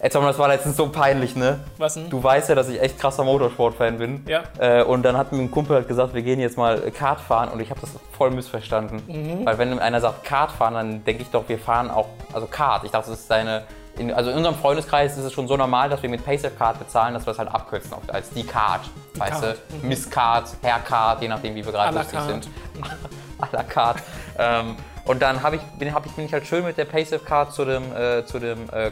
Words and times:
Ey 0.00 0.10
Tom, 0.10 0.24
das 0.24 0.38
war 0.38 0.46
letztens 0.46 0.76
so 0.76 0.90
peinlich, 0.90 1.34
ne? 1.34 1.58
Was 1.76 1.94
denn? 1.94 2.08
Du 2.08 2.22
weißt 2.22 2.48
ja, 2.48 2.54
dass 2.54 2.68
ich 2.68 2.80
echt 2.80 3.00
krasser 3.00 3.24
Motorsport-Fan 3.24 3.98
bin. 3.98 4.24
Ja. 4.28 4.44
Äh, 4.56 4.84
und 4.84 5.02
dann 5.02 5.16
hat 5.16 5.32
mir 5.32 5.40
ein 5.40 5.50
Kumpel 5.50 5.74
halt 5.74 5.88
gesagt, 5.88 6.14
wir 6.14 6.22
gehen 6.22 6.38
jetzt 6.38 6.56
mal 6.56 6.78
Kart 6.92 7.20
fahren 7.20 7.48
und 7.48 7.58
ich 7.58 7.70
habe 7.70 7.80
das 7.80 7.90
voll 8.16 8.30
missverstanden. 8.30 9.02
Mhm. 9.08 9.44
Weil 9.44 9.58
wenn 9.58 9.76
einer 9.80 10.00
sagt 10.00 10.22
Kart 10.22 10.52
fahren, 10.52 10.74
dann 10.74 11.04
denke 11.04 11.22
ich 11.22 11.30
doch, 11.30 11.48
wir 11.48 11.58
fahren 11.58 11.90
auch, 11.90 12.06
also 12.32 12.46
Kart. 12.46 12.84
Ich 12.84 12.92
dachte, 12.92 13.10
das 13.10 13.18
ist 13.18 13.28
deine, 13.28 13.64
in, 13.96 14.14
also 14.14 14.30
in 14.30 14.36
unserem 14.36 14.54
Freundeskreis 14.54 15.18
ist 15.18 15.24
es 15.24 15.32
schon 15.32 15.48
so 15.48 15.56
normal, 15.56 15.88
dass 15.90 16.00
wir 16.00 16.08
mit 16.08 16.24
PaySafe 16.24 16.54
Card 16.54 16.78
bezahlen, 16.78 17.12
dass 17.12 17.26
wir 17.26 17.32
es 17.32 17.38
halt 17.40 17.52
abkürzen 17.52 17.92
oft 17.92 18.08
als 18.14 18.30
die 18.30 18.44
Card. 18.44 18.82
weißt 19.16 19.42
Card. 19.42 19.58
du? 19.82 19.84
Miss 19.84 20.08
Card, 20.08 20.44
Herr 20.62 20.78
Card, 20.78 21.22
je 21.22 21.28
nachdem, 21.28 21.56
wie 21.56 21.64
wir 21.64 21.72
gerade 21.72 21.98
lustig 21.98 22.20
sind. 22.20 22.48
à 23.40 23.48
la 23.52 23.64
carte. 23.64 24.00
ähm, 24.38 24.76
und 25.06 25.22
dann 25.22 25.42
hab 25.42 25.54
ich, 25.54 25.62
bin, 25.76 25.92
hab 25.92 26.06
ich, 26.06 26.12
bin 26.12 26.24
ich 26.26 26.32
halt 26.32 26.46
schön 26.46 26.64
mit 26.64 26.76
der 26.76 26.84
PaySafe 26.84 27.24
Card 27.24 27.52
zu 27.52 27.64
dem, 27.64 27.82
äh, 27.96 28.24
zu 28.26 28.38
dem 28.38 28.68
äh, 28.70 28.90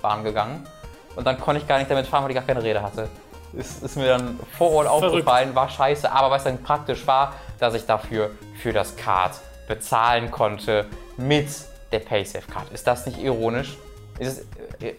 Kartbahn 0.00 0.24
gegangen. 0.24 0.66
Und 1.16 1.26
dann 1.26 1.38
konnte 1.40 1.60
ich 1.60 1.68
gar 1.68 1.78
nicht 1.78 1.90
damit 1.90 2.06
fahren, 2.06 2.24
weil 2.24 2.30
ich 2.30 2.36
gar 2.36 2.44
keine 2.44 2.62
Räder 2.62 2.82
hatte. 2.82 3.08
Ist, 3.52 3.82
ist 3.82 3.96
mir 3.96 4.06
dann 4.06 4.38
vor 4.56 4.70
Ort 4.72 4.86
aufgefallen, 4.86 5.54
war 5.54 5.68
scheiße. 5.68 6.10
Aber 6.10 6.30
was 6.30 6.44
dann 6.44 6.62
praktisch 6.62 7.06
war, 7.06 7.34
dass 7.58 7.74
ich 7.74 7.84
dafür 7.84 8.30
für 8.62 8.72
das 8.72 8.96
Kart 8.96 9.32
bezahlen 9.66 10.30
konnte 10.30 10.86
mit 11.16 11.48
der 11.92 11.98
PaySafe 12.00 12.48
Card. 12.50 12.70
Ist 12.72 12.86
das 12.86 13.06
nicht 13.06 13.18
ironisch? 13.20 13.76
Ist 14.18 14.38
es 14.38 14.80
äh, 14.82 14.94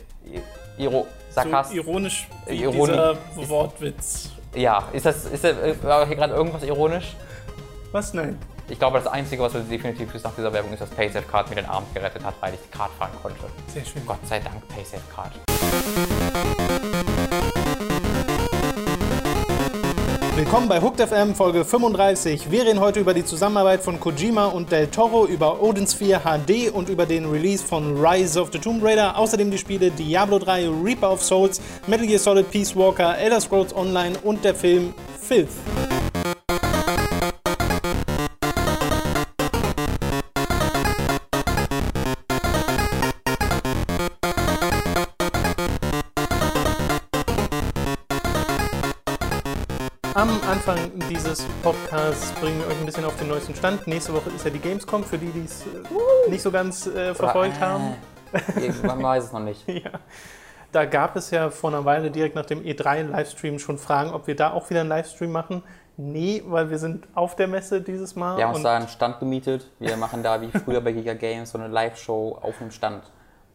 iro, 0.78 1.08
So 1.30 1.36
sarkastisch? 1.36 1.78
ironisch 1.78 2.28
wie 2.48 2.66
Ironi- 2.66 3.16
dieser 3.38 3.50
Wortwitz. 3.50 4.30
ja, 4.54 4.84
ist 4.92 5.06
das, 5.06 5.26
ist 5.26 5.44
das, 5.44 5.58
äh, 5.58 5.76
war 5.84 6.06
hier 6.06 6.16
gerade 6.18 6.34
irgendwas 6.34 6.64
ironisch? 6.64 7.16
Was? 7.94 8.14
Nein. 8.14 8.38
Ich 8.72 8.80
glaube, 8.80 9.00
das 9.00 9.08
Einzige, 9.08 9.44
was 9.44 9.54
wir 9.54 9.60
definitiv 9.60 10.16
ist 10.16 10.24
nach 10.24 10.34
dieser 10.34 10.54
Werbung 10.54 10.72
ist, 10.72 10.80
dass 10.80 10.90
PaySafe 10.90 11.28
Card 11.28 11.50
mir 11.50 11.58
den 11.58 11.66
Abend 11.66 11.94
gerettet 11.94 12.24
hat, 12.24 12.36
weil 12.40 12.54
ich 12.54 12.60
die 12.62 12.70
Card 12.70 12.90
fahren 12.98 13.12
konnte. 13.22 13.38
Sehr 13.68 13.84
schön. 13.84 14.02
Gott 14.06 14.26
sei 14.26 14.40
Dank 14.40 14.66
PaySafe 14.70 15.04
Card. 15.14 15.34
Willkommen 20.38 20.70
bei 20.70 20.82
Hooked 20.82 21.02
FM 21.02 21.36
Folge 21.36 21.66
35. 21.66 22.50
Wir 22.50 22.66
reden 22.66 22.80
heute 22.80 23.02
über 23.02 23.14
die 23.14 23.26
Zusammenarbeit 23.26 23.82
von 23.82 24.00
Kojima 24.00 24.46
und 24.46 24.72
Del 24.72 24.88
Toro, 24.88 25.26
über 25.26 25.62
Odin 25.62 25.86
Sphere 25.86 26.22
HD 26.22 26.72
und 26.72 26.88
über 26.88 27.06
den 27.06 27.30
Release 27.30 27.62
von 27.62 27.98
Rise 27.98 28.40
of 28.40 28.52
the 28.54 28.60
Tomb 28.60 28.82
Raider. 28.82 29.18
Außerdem 29.18 29.52
die 29.52 29.58
Spiele 29.58 29.92
Diablo 29.92 30.40
3, 30.40 30.70
Reaper 30.82 31.12
of 31.12 31.22
Souls, 31.22 31.60
Metal 31.88 32.08
Gear 32.08 32.20
Solid 32.20 32.50
Peace 32.50 32.74
Walker, 32.74 33.18
Elder 33.18 33.42
Scrolls 33.42 33.76
Online 33.76 34.18
und 34.24 34.46
der 34.46 34.56
Film 34.56 34.94
Filth. 35.20 35.50
Am 50.22 50.30
Anfang 50.48 50.78
dieses 51.10 51.48
Podcasts 51.64 52.32
bringen 52.34 52.60
wir 52.60 52.68
euch 52.68 52.80
ein 52.80 52.86
bisschen 52.86 53.06
auf 53.06 53.18
den 53.18 53.28
neuesten 53.28 53.56
Stand. 53.56 53.88
Nächste 53.88 54.14
Woche 54.14 54.30
ist 54.30 54.46
ja 54.46 54.52
die 54.52 54.60
Gamescom, 54.60 55.04
für 55.04 55.18
die, 55.18 55.32
die 55.32 55.46
es 55.46 55.62
äh, 55.62 56.30
nicht 56.30 56.44
so 56.44 56.52
ganz 56.52 56.86
äh, 56.86 57.16
verfolgt 57.16 57.58
Oder, 57.58 57.68
haben. 57.68 57.96
Äh, 58.32 58.72
man 58.86 59.02
weiß 59.04 59.24
es 59.24 59.32
noch 59.32 59.40
nicht. 59.40 59.68
Ja. 59.68 59.90
Da 60.72 60.86
gab 60.86 61.16
es 61.16 61.32
ja 61.32 61.50
vor 61.50 61.72
einer 61.72 61.86
Weile 61.86 62.12
direkt 62.12 62.36
nach 62.36 62.46
dem 62.46 62.62
E3-Livestream 62.62 63.58
schon 63.58 63.80
Fragen, 63.80 64.12
ob 64.12 64.28
wir 64.28 64.36
da 64.36 64.52
auch 64.52 64.70
wieder 64.70 64.82
einen 64.82 64.90
Livestream 64.90 65.32
machen. 65.32 65.64
Nee, 65.98 66.44
weil 66.46 66.70
wir 66.70 66.78
sind 66.78 67.08
auf 67.16 67.36
der 67.36 67.48
Messe 67.48 67.82
dieses 67.82 68.16
Mal. 68.16 68.38
Wir 68.38 68.46
haben 68.46 68.54
uns 68.54 68.64
da 68.64 68.76
einen 68.76 68.90
Stand 68.90 69.20
gemietet. 69.20 69.72
Wir 69.80 69.98
machen 69.98 70.22
da 70.22 70.40
wie 70.40 70.52
früher 70.52 70.82
bei 70.82 70.92
Giga 70.92 71.16
Games 71.16 71.50
so 71.50 71.58
eine 71.58 71.68
Live-Show 71.68 72.38
auf 72.40 72.60
dem 72.60 72.70
Stand. 72.70 73.06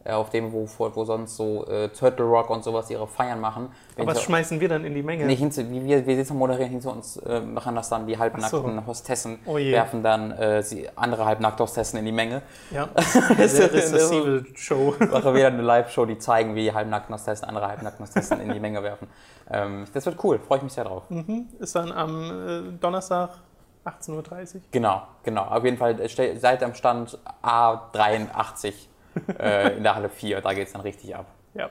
Äh, 0.07 0.13
auf 0.13 0.29
dem, 0.29 0.53
wo, 0.53 0.65
wo 0.77 1.05
sonst 1.05 1.35
so 1.35 1.65
äh, 1.67 1.89
Turtle 1.89 2.25
Rock 2.25 2.49
und 2.49 2.63
sowas 2.63 2.89
ihre 2.89 3.07
Feiern 3.07 3.41
machen. 3.41 3.69
Aber 3.97 4.07
was 4.07 4.23
schmeißen 4.23 4.59
wir 4.61 4.69
dann 4.69 4.85
in 4.85 4.93
die 4.95 5.03
Menge? 5.03 5.25
Nee, 5.25 5.37
wie 5.37 5.83
wir, 5.83 6.05
wir 6.05 6.15
sitzen 6.15 6.37
moderieren, 6.37 6.69
hinter 6.71 6.93
uns 6.93 7.17
äh, 7.17 7.41
machen 7.41 7.75
das 7.75 7.89
dann 7.89 8.07
die 8.07 8.17
halbnackten 8.17 8.79
Ach 8.79 8.87
Hostessen, 8.87 9.39
Oh 9.45 9.55
werfen 9.57 10.03
dann 10.03 10.31
äh, 10.31 10.63
sie, 10.63 10.87
andere 10.95 11.25
halbnackte 11.25 11.61
Hostessen 11.63 11.99
in 11.99 12.05
die 12.05 12.13
Menge. 12.13 12.41
Ja, 12.71 12.87
Das 12.95 13.11
sehr 13.11 13.65
ist- 13.69 13.73
rezessive 13.93 14.45
Show. 14.55 14.95
Machen 14.99 15.33
wir 15.35 15.43
dann 15.43 15.53
eine 15.55 15.63
Live-Show, 15.63 16.05
die 16.05 16.17
zeigen, 16.17 16.55
wie 16.55 16.63
die 16.63 16.73
halbnackten 16.73 17.13
Hostessen 17.13 17.45
andere 17.49 17.67
halbnackten 17.67 18.05
Hostessen 18.05 18.39
in 18.39 18.53
die 18.53 18.59
Menge 18.61 18.81
werfen. 18.83 19.09
Ähm, 19.51 19.85
das 19.93 20.05
wird 20.05 20.23
cool, 20.23 20.39
freue 20.39 20.59
ich 20.59 20.63
mich 20.63 20.73
sehr 20.73 20.85
drauf. 20.85 21.03
Ist 21.59 21.75
dann 21.75 21.91
am 21.91 22.75
äh, 22.75 22.77
Donnerstag 22.79 23.31
18.30 23.85 24.55
Uhr. 24.55 24.61
Genau, 24.71 25.01
genau. 25.23 25.43
Auf 25.43 25.65
jeden 25.65 25.77
Fall 25.77 25.99
äh, 25.99 26.37
seid 26.37 26.63
am 26.63 26.73
Stand 26.75 27.19
A83 27.43 28.73
äh, 29.39 29.77
in 29.77 29.83
der 29.83 29.95
Halle 29.95 30.09
4, 30.09 30.41
da 30.41 30.53
geht 30.53 30.67
es 30.67 30.73
dann 30.73 30.81
richtig 30.81 31.15
ab. 31.15 31.27
Ja. 31.53 31.69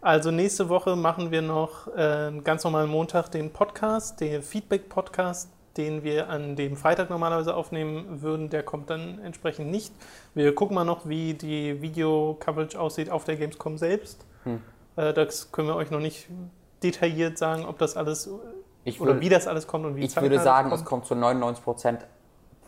Also 0.00 0.30
nächste 0.30 0.68
Woche 0.68 0.94
machen 0.94 1.32
wir 1.32 1.42
noch 1.42 1.88
äh, 1.96 2.30
ganz 2.44 2.62
normal 2.62 2.86
Montag 2.86 3.30
den 3.30 3.52
Podcast, 3.52 4.20
den 4.20 4.42
Feedback-Podcast, 4.42 5.50
den 5.76 6.04
wir 6.04 6.28
an 6.28 6.54
dem 6.54 6.76
Freitag 6.76 7.10
normalerweise 7.10 7.54
aufnehmen 7.54 8.22
würden. 8.22 8.48
Der 8.48 8.62
kommt 8.62 8.90
dann 8.90 9.18
entsprechend 9.24 9.70
nicht. 9.70 9.92
Wir 10.34 10.54
gucken 10.54 10.76
mal 10.76 10.84
noch, 10.84 11.08
wie 11.08 11.34
die 11.34 11.82
Video-Coverage 11.82 12.78
aussieht 12.78 13.10
auf 13.10 13.24
der 13.24 13.36
Gamescom 13.36 13.76
selbst. 13.76 14.24
Hm. 14.44 14.62
Äh, 14.96 15.12
das 15.12 15.50
können 15.50 15.68
wir 15.68 15.76
euch 15.76 15.90
noch 15.90 16.00
nicht 16.00 16.28
detailliert 16.82 17.38
sagen, 17.38 17.64
ob 17.64 17.78
das 17.78 17.96
alles 17.96 18.30
Ich 18.84 19.00
oder 19.00 19.20
wie 19.20 19.28
das 19.28 19.48
alles 19.48 19.66
kommt 19.66 19.84
und 19.84 19.96
wie 19.96 20.04
ich 20.04 20.20
würde 20.20 20.38
sagen, 20.38 20.70
kommt. 20.70 20.80
es 20.80 20.86
kommt 20.86 21.06
zu 21.06 21.14
99 21.16 21.64
Prozent, 21.64 22.06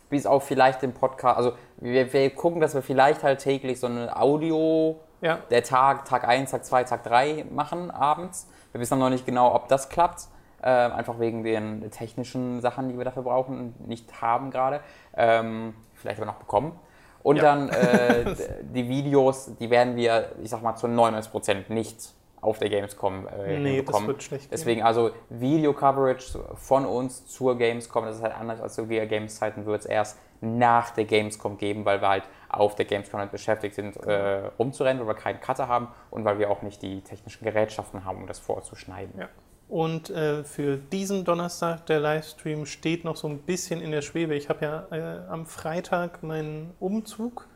bis 0.09 0.27
auf 0.27 0.45
vielleicht 0.45 0.83
den 0.83 0.93
Podcast. 0.93 1.37
Also 1.37 1.53
wir, 1.81 2.13
wir 2.13 2.31
gucken, 2.31 2.61
dass 2.61 2.75
wir 2.75 2.83
vielleicht 2.83 3.23
halt 3.23 3.41
täglich 3.41 3.81
so 3.81 3.87
eine 3.87 4.17
Audio, 4.17 5.01
Ja, 5.21 5.39
der 5.51 5.63
Tag, 5.63 6.05
Tag 6.05 6.27
1, 6.27 6.51
Tag 6.51 6.65
2, 6.65 6.85
Tag 6.85 7.03
3 7.05 7.47
machen 7.51 7.91
abends. 7.91 8.49
Wir 8.73 8.81
wissen 8.81 8.99
noch 8.99 9.11
nicht 9.11 9.27
genau, 9.27 9.55
ob 9.55 9.69
das 9.69 9.89
klappt. 9.89 10.29
Äh, 10.63 10.67
einfach 10.69 11.19
wegen 11.19 11.43
den 11.43 11.91
technischen 11.91 12.61
Sachen, 12.61 12.91
die 12.91 12.99
wir 12.99 13.05
dafür 13.07 13.23
brauchen 13.23 13.59
und 13.59 13.89
nicht 13.89 14.21
haben 14.21 14.51
gerade. 14.51 14.81
Ähm, 15.17 15.75
vielleicht 15.95 16.19
aber 16.19 16.27
noch 16.27 16.35
bekommen. 16.39 16.79
Und 17.23 17.37
Ja. 17.37 17.43
dann 17.43 17.69
äh, 17.71 18.35
die 18.63 18.89
Videos, 18.89 19.53
die 19.59 19.71
werden 19.71 19.97
wir, 19.97 20.33
ich 20.43 20.51
sag 20.51 20.63
mal, 20.63 20.77
zu 20.77 20.87
99% 20.87 21.71
nicht 21.73 22.13
auf 22.43 22.59
der 22.59 22.69
Gamescom 22.71 23.27
äh, 23.29 23.59
nee, 23.59 23.83
das 23.83 24.07
wird 24.07 24.23
schlecht. 24.23 24.45
gehen. 24.45 24.51
Deswegen 24.53 24.83
also 24.83 25.11
Video-Coverage 25.29 26.39
von 26.57 26.87
uns 26.87 27.27
zur 27.27 27.57
Gamescom, 27.59 28.05
das 28.07 28.17
ist 28.17 28.23
halt 28.23 28.35
anders 28.39 28.61
als 28.61 28.75
zu 28.75 28.87
Giga 28.87 29.05
Games 29.05 29.37
Zeiten, 29.37 29.67
wird 29.67 29.81
es 29.81 29.87
erst 29.87 30.19
nach 30.41 30.91
der 30.91 31.05
Gamescom 31.05 31.59
geben, 31.59 31.85
weil 31.85 32.01
wir 32.01 32.09
halt 32.09 32.25
auf 32.49 32.75
der 32.75 32.87
Gamescom 32.87 33.21
halt 33.21 33.31
beschäftigt 33.31 33.75
sind, 33.75 33.97
äh, 33.97 34.47
rumzurennen, 34.59 35.01
weil 35.01 35.15
wir 35.15 35.21
keinen 35.21 35.41
Cutter 35.41 35.69
haben 35.69 35.89
und 36.11 36.25
weil 36.25 36.39
wir 36.39 36.51
auch 36.51 36.63
nicht 36.63 36.83
die 36.83 37.03
technischen 37.03 37.45
Gerätschaften 37.45 38.05
haben, 38.05 38.19
um 38.19 38.27
das 38.27 38.39
vorzuschneiden. 38.39 39.15
Ja. 39.19 39.29
Und 39.69 40.11
äh, 40.11 40.43
für 40.43 40.77
diesen 40.77 41.25
Donnerstag, 41.25 41.87
der 41.87 42.01
Livestream 42.01 42.67
steht 42.67 43.05
noch 43.05 43.17
so 43.17 43.29
ein 43.29 43.39
bisschen 43.39 43.81
in 43.81 43.93
der 43.93 44.03
Schwebe. 44.03 44.35
Ich 44.35 44.49
habe 44.49 44.65
ja 44.65 44.87
äh, 44.91 45.29
am 45.29 45.47
Freitag 45.47 46.25
meinen 46.25 46.75
Umzug, 46.81 47.47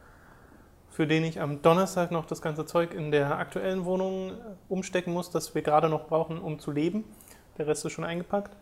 für 0.90 1.08
den 1.08 1.24
ich 1.24 1.40
am 1.40 1.60
Donnerstag 1.60 2.12
noch 2.12 2.24
das 2.24 2.40
ganze 2.40 2.66
Zeug 2.66 2.94
in 2.94 3.10
der 3.10 3.36
aktuellen 3.36 3.84
Wohnung 3.84 4.30
äh, 4.30 4.34
umstecken 4.68 5.12
muss, 5.12 5.30
das 5.30 5.56
wir 5.56 5.62
gerade 5.62 5.88
noch 5.88 6.06
brauchen, 6.06 6.38
um 6.38 6.60
zu 6.60 6.70
leben. 6.70 7.02
Der 7.58 7.66
Rest 7.66 7.84
ist 7.84 7.92
schon 7.92 8.04
eingepackt. 8.04 8.56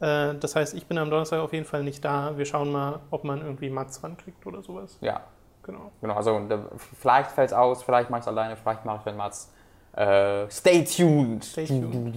Äh, 0.00 0.34
das 0.34 0.56
heißt, 0.56 0.74
ich 0.74 0.86
bin 0.86 0.98
am 0.98 1.10
Donnerstag 1.10 1.40
auf 1.40 1.52
jeden 1.52 1.64
Fall 1.66 1.82
nicht 1.82 2.04
da. 2.04 2.36
Wir 2.36 2.44
schauen 2.44 2.72
mal, 2.72 3.00
ob 3.10 3.24
man 3.24 3.40
irgendwie 3.42 3.70
Mats 3.70 4.02
rankriegt 4.02 4.46
oder 4.46 4.62
sowas. 4.62 4.98
Ja, 5.00 5.20
Genau. 5.62 5.92
genau. 6.00 6.14
Also 6.14 6.38
äh, 6.38 6.58
vielleicht 6.98 7.30
fällt 7.32 7.50
es 7.50 7.52
aus, 7.52 7.82
vielleicht 7.82 8.08
mache 8.10 8.20
ich 8.20 8.24
es 8.24 8.28
alleine, 8.28 8.56
vielleicht 8.56 8.84
mache 8.84 8.98
ich 9.00 9.04
mit 9.04 9.16
Mats. 9.16 9.52
Äh, 9.94 10.50
stay 10.50 10.84
tuned. 10.84 11.44
Stay 11.44 11.66
tuned. 11.66 12.14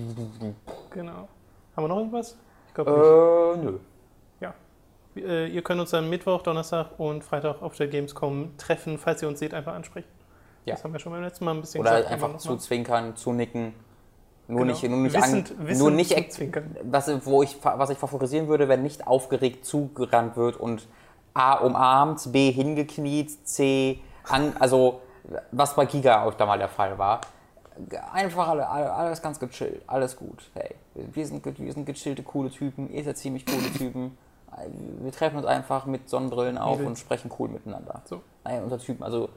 Genau. 0.91 1.27
Haben 1.75 1.83
wir 1.83 1.87
noch 1.87 1.97
irgendwas? 1.97 2.37
Ich 2.67 2.73
glaube 2.73 2.91
nicht. 2.91 3.63
Äh, 3.63 3.71
nö. 3.71 3.79
Äh, 5.15 5.47
ihr 5.47 5.61
könnt 5.61 5.79
uns 5.79 5.91
dann 5.91 6.09
Mittwoch, 6.09 6.41
Donnerstag 6.41 6.97
und 6.97 7.23
Freitag 7.23 7.61
auf 7.61 7.75
der 7.75 7.87
Gamescom 7.87 8.57
treffen. 8.57 8.97
Falls 8.97 9.21
ihr 9.21 9.27
uns 9.27 9.39
seht, 9.39 9.53
einfach 9.53 9.73
ansprechen. 9.73 10.07
Ja. 10.65 10.75
Das 10.75 10.83
haben 10.83 10.93
wir 10.93 10.99
schon 10.99 11.11
beim 11.11 11.21
letzten 11.23 11.45
Mal 11.45 11.51
ein 11.51 11.61
bisschen 11.61 11.81
Oder 11.81 11.97
gesagt. 11.97 12.13
einfach 12.13 12.37
zu 12.37 12.57
zwinkern, 12.57 13.15
zu 13.15 13.33
nicken. 13.33 13.73
Nur 14.47 14.61
Genau. 14.61 14.71
nicht, 14.73 14.83
nur 14.83 14.97
nicht, 14.99 15.15
Wissend- 15.15 15.51
an, 15.51 15.67
wissend 15.67 15.79
nur 15.79 15.91
nicht 15.91 16.15
was, 16.83 17.25
wo 17.25 17.43
ich, 17.43 17.57
was 17.63 17.89
ich 17.89 17.97
favorisieren 17.97 18.47
würde, 18.47 18.67
wenn 18.67 18.83
nicht 18.83 19.07
aufgeregt 19.07 19.65
zugerannt 19.65 20.35
wird 20.35 20.57
und 20.57 20.87
A 21.33 21.53
umarmt, 21.55 22.31
B 22.31 22.51
hingekniet, 22.51 23.47
C 23.47 23.99
an, 24.29 24.53
also 24.59 25.01
was 25.51 25.75
bei 25.75 25.85
Giga 25.85 26.23
auch 26.23 26.33
da 26.33 26.45
mal 26.45 26.57
der 26.59 26.67
Fall 26.67 26.97
war. 26.97 27.21
Einfach 28.11 28.49
alle, 28.49 28.67
alle, 28.69 28.91
alles 28.93 29.21
ganz 29.21 29.39
gechillt, 29.39 29.81
alles 29.87 30.15
gut. 30.15 30.51
Hey, 30.53 30.75
wir 30.93 31.25
sind, 31.25 31.43
wir 31.59 31.73
sind 31.73 31.85
gechillte, 31.85 32.21
coole 32.21 32.51
Typen, 32.51 32.91
ihr 32.91 33.03
seid 33.03 33.17
ziemlich 33.17 33.45
coole 33.45 33.71
Typen. 33.71 34.17
Wir 35.01 35.11
treffen 35.11 35.37
uns 35.37 35.45
einfach 35.47 35.87
mit 35.87 36.07
Sonnenbrillen 36.07 36.59
auf 36.59 36.73
Mädels. 36.77 36.87
und 36.89 36.99
sprechen 36.99 37.31
cool 37.39 37.49
miteinander. 37.49 38.01
So. 38.05 38.21
Nein, 38.43 38.61
unter 38.63 38.77
Typen, 38.77 39.01
also 39.03 39.29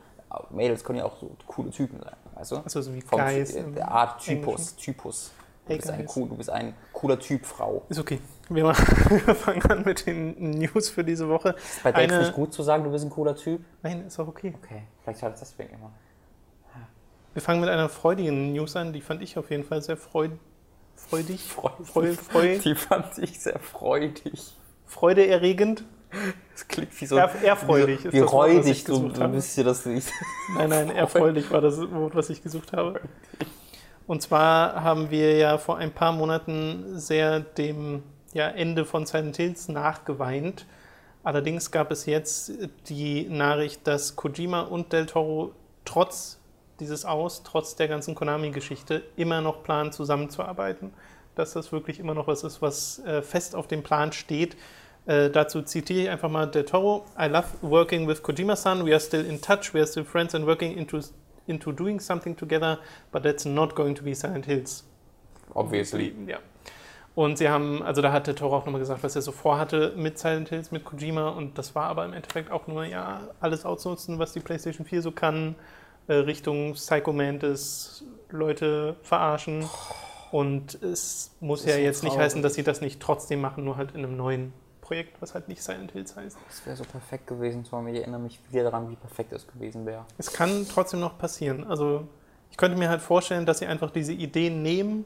Mädels 0.51 0.85
können 0.85 0.99
ja 0.99 1.05
auch 1.05 1.17
so 1.19 1.31
coole 1.47 1.71
Typen 1.71 2.01
sein, 2.01 2.17
weißt 2.35 2.53
du? 2.53 2.57
Also 2.57 2.83
so 2.83 2.95
wie 2.95 3.01
Vom 3.01 3.21
Guys 3.21 3.53
im 3.55 3.75
der 3.75 3.89
Art 3.89 4.21
Typus. 4.23 4.73
Englischen. 4.73 4.77
Typus. 4.79 5.33
Du, 5.67 5.71
Hey, 5.73 5.79
bist 5.79 5.91
ein 5.91 6.07
cool, 6.15 6.29
du 6.29 6.37
bist 6.37 6.49
ein 6.51 6.75
cooler 6.93 7.19
Typ, 7.19 7.45
Frau. 7.45 7.83
Ist 7.89 7.99
okay. 7.99 8.21
Wir 8.49 8.73
fangen 8.73 9.63
an 9.63 9.83
mit 9.85 10.07
den 10.07 10.51
News 10.51 10.89
für 10.89 11.03
diese 11.03 11.29
Woche. 11.29 11.51
Ist 11.59 11.83
bei 11.83 11.91
Dates 11.91 12.19
nicht 12.19 12.35
gut 12.35 12.53
zu 12.53 12.63
sagen, 12.63 12.85
du 12.85 12.93
bist 12.93 13.05
ein 13.05 13.11
cooler 13.11 13.35
Typ? 13.35 13.65
Nein, 13.83 14.07
ist 14.07 14.21
auch 14.21 14.29
okay. 14.29 14.55
Okay, 14.63 14.85
vielleicht 15.03 15.19
schadet 15.21 15.41
das 15.41 15.51
deswegen 15.51 15.75
immer. 15.75 15.91
Wir 17.33 17.43
fangen 17.43 17.61
mit 17.61 17.69
einer 17.69 17.89
freudigen 17.89 18.53
News 18.53 18.77
an, 18.77 18.93
die 18.93 19.01
fand 19.01 19.21
ich 19.23 19.37
auf 19.37 19.51
jeden 19.51 19.65
Fall 19.65 19.83
sehr 19.83 19.97
freud 19.97 20.39
freudig. 20.95 21.43
Freudig. 21.43 21.87
Freu 21.89 22.13
freu 22.15 22.59
Die 22.59 22.75
fand 22.75 23.19
ich 23.19 23.41
sehr 23.41 23.59
freudig. 23.59 24.55
freudeerregend. 24.87 25.85
Das 26.53 26.69
klingt 26.69 27.01
wie 27.01 27.07
so. 27.07 27.17
Ehr- 27.17 27.43
ehrfreudig 27.43 28.05
Wie, 28.05 28.09
ist 28.09 28.15
wie 28.15 28.19
das 28.21 28.27
was 28.27 28.33
räudig 28.33 28.85
bist 29.33 29.55
hier, 29.55 29.65
dass 29.65 29.83
du 29.83 29.91
nicht. 29.91 30.09
Nein, 30.57 30.71
nein, 30.71 30.91
erfreulich 30.97 31.51
war 31.51 31.61
das 31.61 31.79
Wort, 31.91 32.15
was 32.15 32.31
ich 32.31 32.43
gesucht 32.43 32.73
habe. 32.73 33.01
Und 34.07 34.23
zwar 34.23 34.83
haben 34.83 35.11
wir 35.11 35.37
ja 35.37 35.59
vor 35.59 35.79
ein 35.79 35.93
paar 35.93 36.13
Monaten 36.13 36.99
sehr 36.99 37.41
dem 37.41 38.03
ja, 38.33 38.49
Ende 38.49 38.85
von 38.85 39.07
Silent 39.07 39.37
Hills 39.37 39.69
nachgeweint. 39.69 40.67
Allerdings 41.25 41.73
gab 41.73 41.91
es 41.91 42.07
jetzt 42.07 42.53
die 42.89 43.29
Nachricht, 43.29 43.87
dass 43.87 44.15
Kojima 44.15 44.61
und 44.61 44.93
Del 44.93 45.07
Toro 45.07 45.55
trotz 45.85 46.39
dieses 46.79 47.05
Aus, 47.05 47.43
trotz 47.43 47.75
der 47.75 47.89
ganzen 47.89 48.15
Konami-Geschichte, 48.15 49.03
immer 49.17 49.41
noch 49.41 49.63
planen, 49.63 49.91
zusammenzuarbeiten. 49.93 50.93
Dass 51.35 51.53
das 51.53 51.73
wirklich 51.73 51.99
immer 51.99 52.15
noch 52.15 52.29
was 52.29 52.45
ist, 52.45 52.63
was 52.63 53.01
äh, 53.01 53.23
fest 53.23 53.57
auf 53.57 53.67
dem 53.67 53.83
Plan 53.83 54.13
steht. 54.13 54.57
Äh, 55.07 55.31
dazu 55.31 55.63
zitiere 55.63 56.03
ich 56.03 56.11
einfach 56.11 56.29
mal 56.29 56.47
Del 56.47 56.65
Toro. 56.65 57.05
I 57.19 57.27
love 57.27 57.47
working 57.63 58.09
with 58.09 58.23
Kojima-san. 58.23 58.85
We 58.85 58.91
are 58.93 59.01
still 59.01 59.25
in 59.25 59.41
touch. 59.41 59.73
We 59.73 59.79
are 59.81 59.87
still 59.87 60.05
friends 60.05 60.35
and 60.35 60.47
working 60.47 60.77
into, 60.77 61.01
into 61.47 61.73
doing 61.73 62.01
something 62.01 62.37
together. 62.37 62.79
But 63.13 63.23
that's 63.23 63.45
not 63.45 63.75
going 63.75 63.95
to 63.95 64.03
be 64.03 64.15
Silent 64.15 64.47
Hills. 64.47 64.85
Obviously. 65.55 66.15
Ja. 66.27 66.39
Und 67.15 67.39
sie 67.39 67.49
haben, 67.49 67.83
also 67.83 68.03
da 68.03 68.13
hat 68.13 68.27
der 68.27 68.35
Toro 68.35 68.57
auch 68.57 68.67
nochmal 68.67 68.81
gesagt, 68.81 69.03
was 69.03 69.17
er 69.17 69.23
so 69.23 69.33
vorhatte 69.33 69.95
mit 69.97 70.19
Silent 70.19 70.49
Hills, 70.51 70.71
mit 70.71 70.85
Kojima. 70.85 71.29
Und 71.31 71.57
das 71.57 71.75
war 71.75 71.85
aber 71.85 72.05
im 72.05 72.13
Endeffekt 72.13 72.51
auch 72.51 72.67
nur, 72.67 72.85
ja, 72.85 73.29
alles 73.41 73.65
ausnutzen, 73.65 74.19
was 74.19 74.33
die 74.33 74.41
PlayStation 74.41 74.85
4 74.85 75.01
so 75.03 75.13
kann, 75.13 75.55
äh, 76.09 76.15
Richtung 76.15 76.75
Psycho 76.75 77.13
Mantis, 77.13 78.05
Leute 78.31 78.97
verarschen. 79.03 79.65
Und 80.33 80.75
es 80.83 81.35
muss 81.41 81.63
Das 81.63 81.77
ja 81.77 81.79
jetzt 81.79 82.03
nicht 82.03 82.13
traurig. 82.15 82.25
heißen, 82.25 82.43
dass 82.43 82.55
sie 82.55 82.65
das 82.65 82.81
nicht 82.81 83.01
trotzdem 83.01 83.41
machen, 83.41 83.65
nur 83.65 83.77
halt 83.77 83.93
in 83.93 84.05
einem 84.05 84.17
neuen 84.17 84.53
Projekt, 84.87 85.21
was 85.21 85.35
halt 85.35 85.49
nicht 85.49 85.63
Silent 85.63 85.91
Hills 85.93 86.15
heißt. 86.15 86.37
Das 86.47 86.65
wäre 86.67 86.77
so 86.77 86.85
perfekt 86.85 87.27
gewesen, 87.27 87.65
Tom. 87.65 87.87
Ich 87.89 87.99
erinnere 87.99 88.21
mich 88.21 88.39
wieder 88.51 88.65
daran, 88.65 88.89
wie 88.89 88.95
perfekt 88.97 89.33
es 89.33 89.47
gewesen 89.47 89.85
wäre. 89.85 90.05
Es 90.17 90.33
kann 90.33 90.67
trotzdem 90.73 91.01
noch 91.01 91.19
passieren. 91.19 91.65
Also 91.65 92.07
ich 92.51 92.57
könnte 92.57 92.79
mir 92.79 92.89
halt 92.89 93.01
vorstellen, 93.03 93.47
dass 93.47 93.59
sie 93.59 93.67
einfach 93.67 93.91
diese 93.91 94.13
Ideen 94.13 94.63
nehmen, 94.63 95.05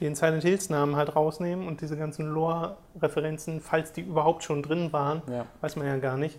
den 0.00 0.14
Silent 0.16 0.42
Hills 0.42 0.68
Namen 0.68 0.96
halt 0.96 1.14
rausnehmen 1.14 1.68
und 1.68 1.80
diese 1.80 1.96
ganzen 1.96 2.26
Lore-Referenzen, 2.26 3.60
falls 3.60 3.92
die 3.92 4.00
überhaupt 4.00 4.42
schon 4.42 4.62
drin 4.62 4.92
waren, 4.92 5.22
Ja. 5.30 5.46
weiß 5.60 5.76
man 5.76 5.86
ja 5.86 5.96
gar 5.98 6.16
nicht, 6.16 6.38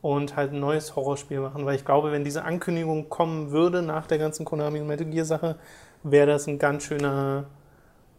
und 0.00 0.34
halt 0.36 0.52
ein 0.52 0.60
neues 0.60 0.96
Horrorspiel 0.96 1.40
machen. 1.40 1.66
Weil 1.66 1.74
ich 1.76 1.84
glaube, 1.84 2.10
wenn 2.10 2.24
diese 2.24 2.44
Ankündigung 2.44 3.10
kommen 3.10 3.50
würde 3.50 3.82
nach 3.82 4.06
der 4.06 4.16
ganzen 4.18 4.46
Konami 4.46 4.80
und 4.80 4.86
Metal 4.86 5.06
Gear 5.06 5.26
Sache, 5.26 5.56
wäre 6.02 6.26
das 6.28 6.46
ein 6.46 6.58
ganz 6.58 6.84
schöner, 6.84 7.44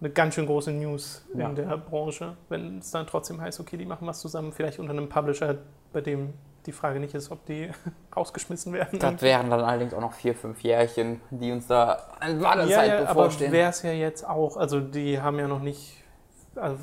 eine 0.01 0.09
ganz 0.09 0.33
schön 0.35 0.45
große 0.47 0.71
News 0.71 1.23
Ja. 1.35 1.47
in 1.47 1.55
der 1.55 1.77
Branche. 1.77 2.35
Wenn 2.49 2.79
es 2.79 2.91
dann 2.91 3.07
trotzdem 3.07 3.39
heißt, 3.39 3.59
okay, 3.59 3.77
die 3.77 3.85
machen 3.85 4.07
was 4.07 4.19
zusammen, 4.19 4.51
vielleicht 4.51 4.79
unter 4.79 4.91
einem 4.91 5.07
Publisher, 5.09 5.55
bei 5.93 6.01
dem 6.01 6.33
die 6.65 6.71
Frage 6.71 6.99
nicht 6.99 7.15
ist, 7.15 7.31
ob 7.31 7.45
die 7.45 7.69
rausgeschmissen 8.15 8.73
werden. 8.73 8.99
Das 8.99 9.21
wären 9.21 9.49
dann 9.49 9.61
allerdings 9.61 9.93
auch 9.93 10.01
noch 10.01 10.13
vier, 10.13 10.35
fünf 10.35 10.61
Jährchen, 10.61 11.21
die 11.31 11.51
uns 11.51 11.67
da 11.67 11.97
an 12.19 12.37
ja, 12.39 12.43
Wartezeit 12.43 12.87
ja, 12.89 12.95
aber 12.99 13.05
bevorstehen. 13.07 13.51
wäre 13.51 13.69
es 13.69 13.81
ja 13.83 13.91
jetzt 13.91 14.27
auch, 14.27 14.57
also 14.57 14.79
die 14.79 15.19
haben 15.19 15.39
ja 15.39 15.47
noch 15.47 15.61
nicht, 15.61 16.03
also 16.55 16.77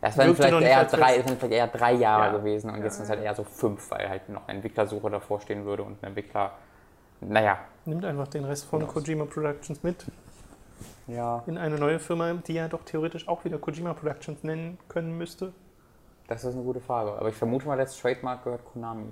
Das 0.00 0.16
wären 0.16 0.36
vielleicht, 0.36 0.52
eher 0.62 0.84
drei, 0.84 1.16
das 1.18 1.26
wären 1.26 1.38
vielleicht 1.38 1.52
eher 1.52 1.66
drei 1.66 1.92
Jahre 1.94 2.26
Ja. 2.32 2.38
gewesen 2.38 2.70
und 2.70 2.78
Ja, 2.78 2.84
jetzt 2.84 2.94
sind 2.96 3.04
es 3.04 3.10
halt 3.10 3.20
ja. 3.20 3.26
eher 3.26 3.34
so 3.34 3.42
fünf, 3.44 3.90
weil 3.90 4.08
halt 4.08 4.28
noch 4.28 4.46
eine 4.46 4.56
Entwicklersuche 4.58 5.10
davor 5.10 5.40
stehen 5.40 5.64
würde 5.64 5.82
und 5.82 6.00
ein 6.02 6.08
Entwickler, 6.08 6.52
naja, 7.20 7.58
nimmt 7.86 8.04
einfach 8.04 8.28
den 8.28 8.44
Rest 8.44 8.66
von 8.66 8.78
Genau. 8.80 8.92
Kojima 8.92 9.24
Productions 9.24 9.82
mit 9.82 10.06
ja, 11.08 11.42
in 11.46 11.58
eine 11.58 11.76
neue 11.76 11.98
Firma, 11.98 12.32
die 12.34 12.54
ja 12.54 12.68
doch 12.68 12.84
theoretisch 12.84 13.26
auch 13.28 13.44
wieder 13.44 13.58
Kojima 13.58 13.94
Productions 13.94 14.42
nennen 14.44 14.78
können 14.88 15.16
müsste. 15.18 15.52
das 16.28 16.44
ist 16.44 16.54
eine 16.54 16.62
gute 16.62 16.80
Frage. 16.80 17.12
Aber 17.12 17.28
ich 17.28 17.34
vermute 17.34 17.66
mal, 17.66 17.76
das 17.78 17.98
Trademark 17.98 18.44
gehört 18.44 18.64
Konami. 18.64 19.06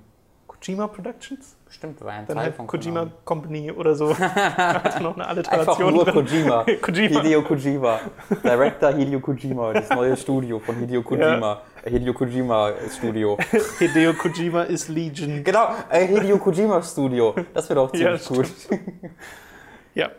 Kojima 0.47 0.87
Productions? 0.87 1.55
Bestimmt, 1.65 2.01
war 2.03 2.13
ein 2.13 2.25
Dann 2.25 2.35
Teil 2.37 2.45
halt 2.45 2.55
von 2.55 2.67
Kojima 2.67 2.99
Konami. 3.01 3.11
Company 3.25 3.71
oder 3.71 3.95
so. 3.95 4.17
Hat 4.19 5.01
noch 5.01 5.15
eine 5.15 5.27
Einfach 5.27 5.51
Alliteration 5.51 5.93
nur 5.93 6.05
drin. 6.05 6.13
Kojima. 6.13 6.65
Kojima. 6.81 7.21
Hideo 7.21 7.41
Kojima. 7.43 7.99
Director 8.43 8.93
Hideo 8.93 9.19
Kojima. 9.19 9.73
Das 9.73 9.89
neue 9.89 10.15
Studio 10.15 10.59
von 10.59 10.75
Hideo 10.75 11.01
Kojima. 11.03 11.61
Äh, 11.83 11.89
Hideo 11.91 12.13
Kojima 12.13 12.73
Studio. 12.89 13.37
Hideo 13.79 14.13
Kojima 14.13 14.63
ist 14.63 14.87
Legion. 14.87 15.43
Genau, 15.43 15.69
äh, 15.89 16.07
Hideo 16.07 16.37
Kojima 16.37 16.81
Studio. 16.81 17.35
Das 17.53 17.67
wäre 17.69 17.81
doch 17.81 17.93
Ja, 17.93 18.17
ziemlich 18.17 18.67
gut. 18.69 18.79
Ja. 19.95 20.09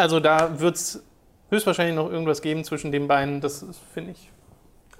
Also 0.00 0.20
da 0.20 0.58
wird 0.60 0.76
es 0.76 1.02
höchstwahrscheinlich 1.50 1.96
noch 1.96 2.10
irgendwas 2.10 2.42
geben 2.42 2.64
zwischen 2.64 2.92
den 2.92 3.08
beiden. 3.08 3.40
Das 3.40 3.64
finde 3.92 4.12
ich, 4.12 4.30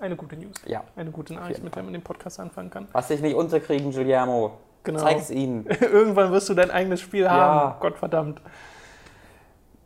eine 0.00 0.16
gute 0.16 0.36
News. 0.36 0.56
Ja. 0.66 0.84
Eine 0.96 1.10
gute 1.10 1.34
Nachricht, 1.34 1.62
mit 1.62 1.74
der 1.74 1.82
man 1.82 1.92
den 1.92 2.02
Podcast 2.02 2.40
anfangen 2.40 2.70
kann. 2.70 2.88
Was 2.92 3.08
dich 3.08 3.20
nicht 3.20 3.34
unterkriegen, 3.34 3.90
Giuliano. 3.90 4.58
Genau. 4.82 5.00
Zeig 5.00 5.18
es 5.18 5.30
ihnen. 5.30 5.66
Irgendwann 5.80 6.32
wirst 6.32 6.48
du 6.48 6.54
dein 6.54 6.70
eigenes 6.70 7.00
Spiel 7.00 7.24
Ja. 7.24 7.30
haben. 7.30 7.80
Gottverdammt. 7.80 8.40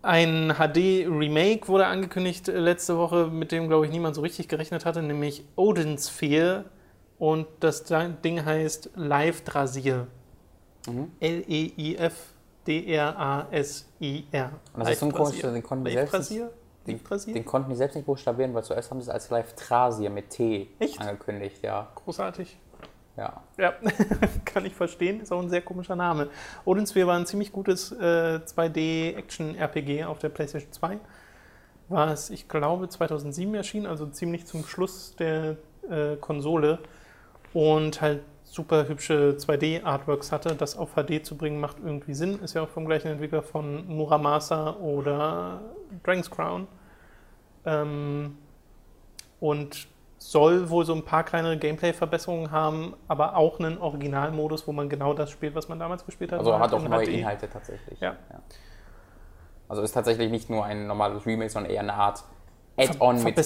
Ein 0.03 0.53
HD-Remake 0.59 1.67
wurde 1.67 1.87
angekündigt 1.87 2.49
äh, 2.49 2.59
letzte 2.59 2.99
Woche, 2.99 3.27
mit 3.27 3.53
dem, 3.53 3.69
glaube 3.69 3.87
ich, 3.87 3.93
niemand 3.93 4.15
so 4.15 4.21
richtig 4.21 4.49
gerechnet 4.49 4.85
hatte, 4.85 5.03
nämlich 5.03 5.45
Odin 5.57 5.99
Sphere. 5.99 6.67
Und 7.19 7.47
das 7.61 7.85
Ding 8.25 8.45
heißt 8.45 8.91
Live 8.97 9.43
Drasier. 9.43 10.07
Mhm. 10.87 11.11
L-E-I-F-D-R-A-S-I-R. 12.67 14.51
Und 14.73 14.81
das 14.81 14.91
ist 14.91 15.01
so 15.01 15.07
ein 15.07 15.13
komisch, 15.13 15.41
den 15.41 15.63
konnten 15.63 15.85
die 15.85 15.93
selbst 15.93 16.13
Drasier? 16.13 16.51
Den, 16.87 17.01
den 17.29 17.45
konnten 17.47 17.71
die 17.71 17.77
selbst 17.77 17.95
nicht 17.95 18.05
buchstabieren, 18.05 18.53
weil 18.55 18.63
zuerst 18.63 18.91
haben 18.91 19.01
sie 19.01 19.09
es 19.09 19.15
als 19.15 19.31
Live 19.31 19.55
Trasier 19.55 20.11
mit 20.11 20.29
T 20.31 20.69
Echt? 20.79 21.01
angekündigt, 21.01 21.63
ja. 21.63 21.89
Großartig. 21.95 22.59
ja. 23.17 23.43
Ja, 23.57 23.73
kann 24.45 24.67
ich 24.67 24.75
verstehen. 24.75 25.21
Ist 25.21 25.33
auch 25.33 25.41
ein 25.41 25.49
sehr 25.49 25.63
komischer 25.63 25.97
Name. 25.97 26.29
Odin 26.67 26.87
Sphere 26.87 27.07
war 27.07 27.17
ein 27.17 27.25
ziemlich 27.27 27.53
gutes 27.53 27.93
äh, 27.93 28.41
2D-Action-RPG 28.45 30.05
auf 30.05 30.19
der 30.19 30.29
PlayStation 30.29 30.73
2. 30.73 30.99
War 31.89 32.13
es, 32.13 32.29
ich 32.31 32.49
glaube, 32.49 32.89
2007 32.89 33.55
erschienen, 33.55 33.87
also 33.87 34.07
ziemlich 34.07 34.47
zum 34.47 34.67
Schluss 34.67 35.17
der 35.17 35.57
äh, 35.89 36.17
Konsole. 36.17 36.81
Und 37.55 38.01
halt 38.03 38.23
super 38.55 38.87
hübsche 38.87 39.37
2D-Artworks 39.37 40.31
hatte. 40.31 40.55
Das 40.55 40.77
auf 40.77 40.95
HD 40.95 41.27
zu 41.27 41.37
bringen, 41.37 41.61
macht 41.61 41.79
irgendwie 41.85 42.15
Sinn. 42.15 42.39
Ist 42.41 42.55
ja 42.55 42.63
auch 42.63 42.69
vom 42.69 42.87
gleichen 42.87 43.09
Entwickler 43.09 43.43
von 43.43 43.87
Muramasa 43.89 44.77
oder 44.77 45.61
Dragon's 46.05 46.31
Crown. 46.31 46.69
Ähm, 47.67 48.39
und 49.41 49.89
soll 50.19 50.71
wohl 50.71 50.87
so 50.87 50.95
ein 50.95 51.05
paar 51.05 51.25
kleinere 51.25 51.59
Gameplay-Verbesserungen 51.59 52.51
haben, 52.51 52.95
aber 53.09 53.37
auch 53.37 53.59
einen 53.59 53.77
Originalmodus, 53.79 54.67
wo 54.67 54.73
man 54.73 54.89
genau 54.89 55.13
das 55.13 55.31
spielt, 55.31 55.55
was 55.55 55.69
man 55.69 55.79
damals 55.79 56.07
gespielt 56.07 56.33
hat. 56.33 56.39
Also 56.39 56.59
hat 56.59 56.73
auch 56.73 56.89
neue 56.89 57.07
HD. 57.07 57.09
Inhalte 57.09 57.51
tatsächlich. 57.51 57.99
Ja. 58.01 58.17
Also 59.69 59.83
ist 59.83 59.93
tatsächlich 59.93 60.31
nicht 60.31 60.49
nur 60.49 60.65
ein 60.65 60.87
normales 60.87 61.27
Remake, 61.27 61.51
sondern 61.51 61.73
eher 61.73 61.81
eine 61.81 61.95
Art 61.95 62.25
Add-on 62.77 63.23
mit. 63.23 63.37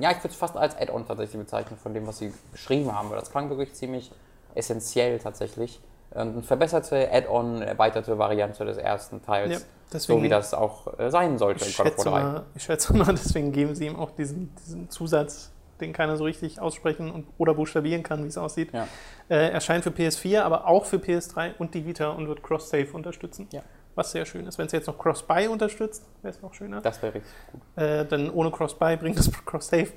Ja, 0.00 0.10
ich 0.10 0.18
würde 0.18 0.28
es 0.28 0.36
fast 0.36 0.56
als 0.56 0.76
Add-on 0.76 1.06
tatsächlich 1.06 1.40
bezeichnen 1.40 1.78
von 1.78 1.94
dem, 1.94 2.06
was 2.06 2.18
sie 2.18 2.32
beschrieben 2.52 2.94
haben, 2.94 3.10
weil 3.10 3.18
das 3.18 3.30
klang 3.30 3.48
wirklich 3.50 3.72
ziemlich 3.74 4.10
essentiell 4.54 5.18
tatsächlich. 5.18 5.80
Ähm, 6.14 6.32
Eine 6.32 6.42
verbesserte 6.42 7.10
Add-on, 7.12 7.62
erweiterte 7.62 8.18
Variante 8.18 8.64
des 8.64 8.76
ersten 8.76 9.22
Teils. 9.22 9.52
Ja, 9.52 9.58
so 9.58 9.64
deswegen, 9.92 10.22
wie 10.22 10.28
das 10.28 10.54
auch 10.54 10.98
äh, 10.98 11.10
sein 11.10 11.38
sollte 11.38 11.64
ich 11.64 11.78
in 11.78 11.86
schätze, 11.86 12.04
War 12.06 12.20
3. 12.20 12.22
mal, 12.32 12.46
ich 12.54 12.62
schätze 12.62 12.96
mal, 12.96 13.06
deswegen 13.12 13.52
geben 13.52 13.74
sie 13.74 13.86
ihm 13.86 13.96
auch 13.96 14.10
diesen, 14.10 14.54
diesen 14.56 14.90
Zusatz, 14.90 15.52
den 15.80 15.92
keiner 15.92 16.16
so 16.16 16.24
richtig 16.24 16.60
aussprechen 16.60 17.10
und, 17.10 17.26
oder 17.38 17.54
buchstabieren 17.54 18.02
kann, 18.02 18.24
wie 18.24 18.28
es 18.28 18.38
aussieht. 18.38 18.72
Ja. 18.72 18.88
Äh, 19.28 19.50
erscheint 19.50 19.84
für 19.84 19.90
PS4, 19.90 20.40
aber 20.40 20.66
auch 20.66 20.84
für 20.84 20.96
PS3 20.96 21.56
und 21.58 21.74
die 21.74 21.86
Vita 21.86 22.10
und 22.10 22.28
wird 22.28 22.42
Cross-Save 22.42 22.88
unterstützen. 22.92 23.48
Ja. 23.52 23.62
Was 24.00 24.12
sehr 24.12 24.24
schön 24.24 24.46
ist. 24.46 24.56
Wenn 24.56 24.64
es 24.64 24.72
jetzt 24.72 24.86
noch 24.86 24.96
Cross-Buy 24.96 25.48
unterstützt, 25.48 26.06
wäre 26.22 26.34
es 26.34 26.40
noch 26.40 26.54
schöner. 26.54 26.80
Das 26.80 27.02
wäre 27.02 27.12
richtig 27.12 27.34
gut. 27.52 27.60
Äh, 27.76 28.06
denn 28.06 28.30
ohne 28.30 28.50
Cross-Buy 28.50 28.96
bringt 28.96 29.18
das 29.18 29.30
Cross-Save 29.44 29.88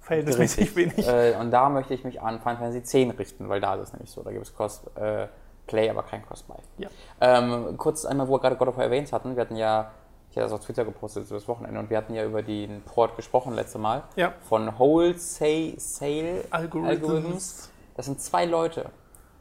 verhältnismäßig 0.00 0.74
wenig. 0.74 1.06
Äh, 1.06 1.36
und 1.38 1.52
da 1.52 1.68
möchte 1.68 1.94
ich 1.94 2.02
mich 2.02 2.20
an 2.20 2.40
Final 2.40 2.56
Fantasy 2.56 2.82
10 2.82 3.12
richten, 3.12 3.48
weil 3.48 3.60
da 3.60 3.76
ist 3.76 3.82
es 3.82 3.92
nämlich 3.92 4.10
so. 4.10 4.24
Da 4.24 4.32
gibt 4.32 4.44
es 4.44 4.52
Cross-Play, 4.56 5.90
aber 5.90 6.02
kein 6.02 6.26
Cross-Buy. 6.26 6.56
Ja. 6.78 6.88
Ähm, 7.20 7.76
kurz 7.78 8.04
einmal, 8.04 8.26
wo 8.26 8.32
wir 8.32 8.40
gerade 8.40 8.56
God 8.56 8.66
of 8.66 8.76
War 8.78 8.82
erwähnt 8.82 9.12
hatten. 9.12 9.36
Wir 9.36 9.42
hatten 9.42 9.54
ja, 9.54 9.92
ich 10.32 10.36
hatte 10.36 10.46
das 10.46 10.52
auf 10.54 10.64
Twitter 10.64 10.84
gepostet 10.84 11.28
so 11.28 11.36
das 11.36 11.46
Wochenende, 11.46 11.78
und 11.78 11.88
wir 11.88 11.98
hatten 11.98 12.14
ja 12.14 12.24
über 12.24 12.42
den 12.42 12.82
Port 12.82 13.14
gesprochen 13.14 13.54
letzte 13.54 13.78
Mal. 13.78 14.02
Ja. 14.16 14.32
Von 14.48 14.76
Wholesale 14.76 15.74
Sale 15.76 16.46
Algorithms. 16.50 17.70
Das 17.94 18.06
sind 18.06 18.20
zwei 18.20 18.44
Leute. 18.44 18.86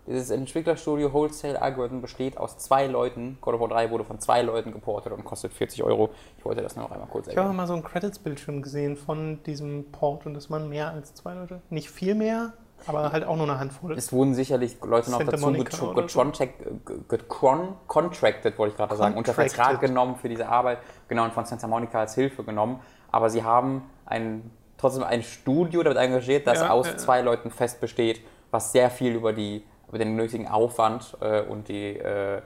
Dieses 0.08 0.32
Entwicklerstudio 0.32 1.14
Wholesale 1.14 1.62
Algorithm 1.62 2.02
besteht 2.02 2.38
aus 2.38 2.58
zwei 2.58 2.88
Leuten. 2.88 3.38
God 3.40 3.54
of 3.54 3.62
War 3.62 3.68
3 3.70 3.92
wurde 3.92 4.04
von 4.04 4.20
zwei 4.20 4.42
Leuten 4.42 4.72
geportet 4.72 5.14
und 5.14 5.24
kostet 5.24 5.54
40 5.54 5.84
Euro. 5.84 6.10
Ich 6.38 6.44
wollte 6.46 6.62
das 6.62 6.76
nur 6.76 6.86
noch 6.86 6.92
einmal 6.92 7.08
kurz 7.08 7.28
Ich 7.28 7.38
habe 7.38 7.54
mal 7.54 7.68
so 7.68 7.74
ein 7.76 7.84
Credits-Bildschirm 7.84 8.62
gesehen 8.64 8.98
von 8.98 9.42
diesem 9.44 9.92
Port 9.92 10.26
und 10.26 10.34
das 10.34 10.50
waren 10.50 10.68
mehr 10.70 10.90
als 10.92 11.14
zwei 11.14 11.36
Leute. 11.36 11.62
Nicht 11.70 11.92
viel 11.92 12.16
mehr, 12.16 12.54
Aber 12.88 13.12
halt 13.12 13.24
auch 13.26 13.36
nur 13.36 13.46
eine 13.48 13.60
Handvoll. 13.60 13.94
Es 13.94 14.12
wurden 14.12 14.34
sicherlich 14.34 14.78
Leute 14.84 15.12
noch 15.12 15.20
Santa 15.20 15.34
dazu 15.34 15.46
Monica 15.46 15.70
getro- 15.78 15.92
oder 15.92 16.10
so. 16.10 16.20
getroncheck- 16.20 16.58
ge- 16.84 16.98
getron- 17.08 17.74
contracted, 17.86 18.58
wollte 18.58 18.72
ich 18.72 18.78
gerade 18.78 18.96
sagen, 18.96 19.16
unter. 19.16 19.34
Vertrag 19.36 19.80
genommen 19.82 20.16
für 20.16 20.30
diese 20.30 20.50
Arbeit, 20.50 20.80
genau, 21.08 21.26
und 21.26 21.34
von 21.34 21.46
Santa 21.46 21.68
Monica 21.68 22.00
als 22.00 22.16
Hilfe 22.16 22.44
genommen. 22.44 22.80
Aber 23.12 23.30
sie 23.30 23.44
haben 23.44 23.84
ein, 24.08 24.50
trotzdem 24.80 25.04
ein 25.04 25.22
Studio 25.22 25.84
damit 25.84 26.00
engagiert, 26.00 26.48
das 26.48 26.60
Ja, 26.62 26.72
aus 26.72 26.88
ja. 26.88 26.98
zwei 26.98 27.22
Leuten 27.22 27.52
fest 27.52 27.80
besteht, 27.80 28.22
was 28.50 28.72
sehr 28.72 28.90
viel 28.90 29.14
über, 29.14 29.32
die, 29.32 29.64
über 29.92 30.00
den 30.00 30.16
nötigen 30.16 30.48
Aufwand 30.48 31.18
äh, 31.20 31.42
und 31.42 31.68
die, 31.68 31.98
äh, 31.98 32.42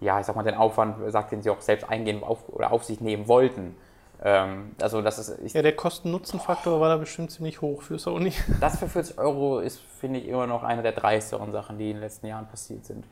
ja, 0.00 0.18
ich 0.18 0.26
sag 0.26 0.34
mal, 0.34 0.42
den 0.42 0.54
Aufwand, 0.54 0.96
sagt, 1.12 1.32
den 1.32 1.42
sie 1.42 1.50
auch 1.50 1.60
selbst 1.60 1.88
eingehen 1.88 2.24
auf, 2.24 2.48
oder 2.48 2.72
auf 2.72 2.84
sich 2.84 3.00
nehmen 3.02 3.28
wollten. 3.28 3.76
Ähm, 4.24 4.70
also 4.80 5.02
das 5.02 5.18
ist, 5.18 5.38
ich, 5.44 5.52
Ja, 5.52 5.60
der 5.60 5.76
Kosten-Nutzen-Faktor 5.76 6.80
war 6.80 6.88
da 6.88 6.96
bestimmt 6.96 7.30
ziemlich 7.30 7.60
hoch 7.60 7.82
für 7.82 7.98
Sony. 7.98 8.32
das 8.60 8.78
für 8.78 8.88
40 8.88 9.18
Euro 9.18 9.58
ist, 9.58 9.80
finde 10.00 10.20
ich, 10.20 10.28
immer 10.28 10.46
noch 10.46 10.62
eine 10.62 10.82
der 10.82 10.92
dreisteren 10.92 11.52
Sachen, 11.52 11.76
die 11.76 11.90
in 11.90 11.96
den 11.96 12.00
letzten 12.00 12.26
Jahren 12.26 12.48
passiert 12.48 12.86
sind. 12.86 13.04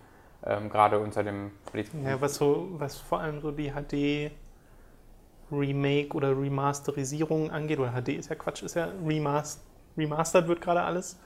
Ähm, 0.46 0.70
gerade 0.70 0.98
unter 0.98 1.22
dem. 1.22 1.50
Ja, 2.02 2.18
was 2.18 2.36
so, 2.36 2.68
was 2.78 2.96
vor 2.96 3.20
allem 3.20 3.42
so 3.42 3.50
die 3.50 3.72
HD 3.72 4.32
Remake 5.52 6.16
oder 6.16 6.30
Remasterisierung 6.30 7.50
angeht, 7.50 7.78
oder 7.78 7.92
HD 7.92 8.10
ist 8.10 8.30
ja 8.30 8.36
Quatsch, 8.36 8.62
ist 8.62 8.74
ja 8.74 8.88
Remast, 9.04 9.60
Remastered 9.98 10.48
wird 10.48 10.60
gerade 10.60 10.82
alles. 10.82 11.18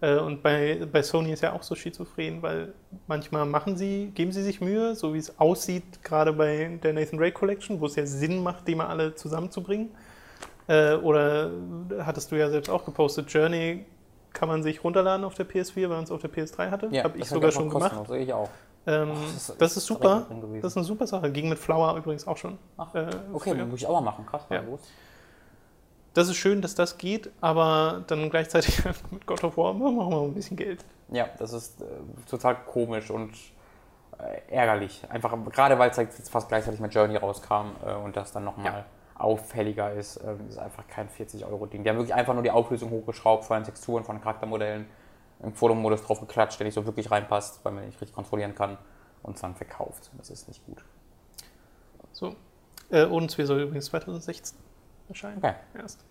Äh, 0.00 0.18
Und 0.18 0.42
bei, 0.42 0.86
bei 0.90 1.02
Sony 1.02 1.32
ist 1.32 1.42
ja 1.42 1.52
auch 1.52 1.62
so 1.62 1.74
schizophren, 1.74 2.40
weil 2.42 2.72
manchmal 3.06 3.44
machen 3.46 3.76
sie, 3.76 4.12
geben 4.14 4.30
sie 4.32 4.42
sich 4.42 4.60
Mühe, 4.60 4.94
so 4.94 5.12
wie 5.14 5.18
es 5.18 5.38
aussieht, 5.40 6.02
gerade 6.04 6.32
bei 6.32 6.78
der 6.82 6.92
Nathan 6.92 7.18
Ray 7.18 7.32
Collection, 7.32 7.80
wo 7.80 7.86
es 7.86 7.96
ja 7.96 8.06
Sinn 8.06 8.42
macht, 8.42 8.68
die 8.68 8.74
mal 8.74 8.86
alle 8.86 9.14
zusammenzubringen. 9.14 9.90
Äh, 10.68 10.94
Oder 10.96 11.50
hattest 12.00 12.30
du 12.30 12.36
ja 12.36 12.48
selbst 12.50 12.68
auch 12.70 12.84
gepostet, 12.84 13.30
Journey 13.32 13.86
kann 14.32 14.48
man 14.48 14.62
sich 14.62 14.84
runterladen 14.84 15.24
auf 15.24 15.34
der 15.34 15.48
PS4, 15.48 15.82
weil 15.82 15.88
man 15.88 16.04
es 16.04 16.10
auf 16.10 16.20
der 16.20 16.30
PS3 16.30 16.70
hatte. 16.70 16.88
Ja, 16.92 17.04
Habe 17.04 17.18
ich 17.18 17.24
sogar 17.28 17.50
schon 17.50 17.68
gemacht. 17.70 17.94
kostenlos, 17.96 18.22
Ich 18.22 18.32
auch. 18.32 18.50
Ähm, 18.86 19.08
das 19.34 19.48
ist- 19.48 19.60
das 19.60 19.76
ist 19.76 19.86
super. 19.86 20.26
Das 20.62 20.72
ist 20.72 20.76
eine 20.76 20.84
super 20.84 21.06
Sache. 21.06 21.30
Ging 21.32 21.48
mit 21.48 21.58
Flower 21.58 21.96
übrigens 21.96 22.26
auch 22.26 22.36
schon. 22.36 22.56
Ach, 22.76 22.94
äh, 22.94 23.08
Okay, 23.32 23.54
dann 23.56 23.68
muss 23.70 23.80
ich 23.80 23.86
auch 23.86 23.94
mal 23.94 24.00
machen. 24.02 24.24
Krass, 24.26 24.42
Ja. 24.50 24.56
ja. 24.56 24.62
Das 26.18 26.28
ist 26.28 26.36
schön, 26.36 26.60
dass 26.60 26.74
das 26.74 26.98
geht, 26.98 27.30
aber 27.40 28.02
dann 28.08 28.28
gleichzeitig 28.28 28.82
mit 29.12 29.24
God 29.24 29.44
of 29.44 29.56
War 29.56 29.72
machen 29.72 29.94
wir 29.94 30.10
mal 30.10 30.24
ein 30.24 30.34
bisschen 30.34 30.56
Geld. 30.56 30.84
Ja, 31.12 31.28
das 31.38 31.52
ist 31.52 31.80
äh, 31.80 31.84
total 32.28 32.56
komisch 32.64 33.08
und 33.08 33.30
äh, 34.18 34.40
ärgerlich. 34.52 35.00
Einfach 35.10 35.32
gerade 35.52 35.78
weil 35.78 35.90
es 35.90 35.96
halt 35.96 36.12
fast 36.12 36.48
gleichzeitig 36.48 36.80
mit 36.80 36.92
Journey 36.92 37.14
rauskam 37.18 37.68
äh, 37.86 37.94
und 37.94 38.16
das 38.16 38.32
dann 38.32 38.42
nochmal 38.42 38.72
Ja. 38.72 38.84
auffälliger 39.14 39.92
ist, 39.92 40.16
ähm, 40.26 40.48
ist 40.48 40.58
einfach 40.58 40.88
kein 40.88 41.08
40-Euro-Ding. 41.08 41.84
Die 41.84 41.88
haben 41.90 41.98
wirklich 41.98 42.14
einfach 42.14 42.34
nur 42.34 42.42
die 42.42 42.50
Auflösung 42.50 42.90
hochgeschraubt 42.90 43.44
von 43.44 43.58
den 43.58 43.64
Texturen, 43.66 44.02
von 44.02 44.16
den 44.16 44.22
Charaktermodellen, 44.22 44.86
im 45.44 45.52
Fotomodus 45.52 46.02
drauf 46.02 46.18
geklatscht, 46.18 46.58
der 46.58 46.64
nicht 46.64 46.74
so 46.74 46.84
wirklich 46.84 47.12
reinpasst, 47.12 47.64
weil 47.64 47.70
man 47.70 47.86
nicht 47.86 48.00
richtig 48.00 48.16
kontrollieren 48.16 48.56
kann 48.56 48.76
und 49.22 49.36
es 49.36 49.40
dann 49.40 49.54
verkauft. 49.54 50.10
Das 50.18 50.30
ist 50.30 50.48
nicht 50.48 50.66
gut. 50.66 50.84
So. 52.10 52.34
Äh, 52.90 53.04
und 53.04 53.38
wir 53.38 53.46
soll 53.46 53.60
übrigens 53.60 53.84
2016 53.84 54.58
erscheinen. 55.08 55.38
Okay. 55.38 55.54
Erst. 55.74 56.07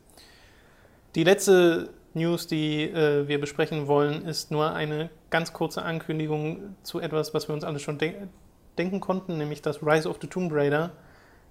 Die 1.18 1.24
letzte 1.24 1.90
News, 2.14 2.46
die 2.46 2.84
äh, 2.84 3.28
wir 3.28 3.42
besprechen 3.42 3.88
wollen, 3.88 4.24
ist 4.26 4.52
nur 4.52 4.74
eine 4.74 5.10
ganz 5.32 5.52
kurze 5.52 5.82
Ankündigung 5.82 6.76
zu 6.84 7.00
etwas, 7.00 7.34
was 7.34 7.48
wir 7.50 7.56
uns 7.56 7.64
alle 7.64 7.80
schon 7.80 7.98
de 7.98 8.14
denken 8.78 9.00
konnten, 9.00 9.40
nämlich 9.40 9.64
dass 9.64 9.82
Rise 9.82 10.08
of 10.08 10.20
the 10.22 10.28
Tomb 10.28 10.52
Raider 10.54 10.92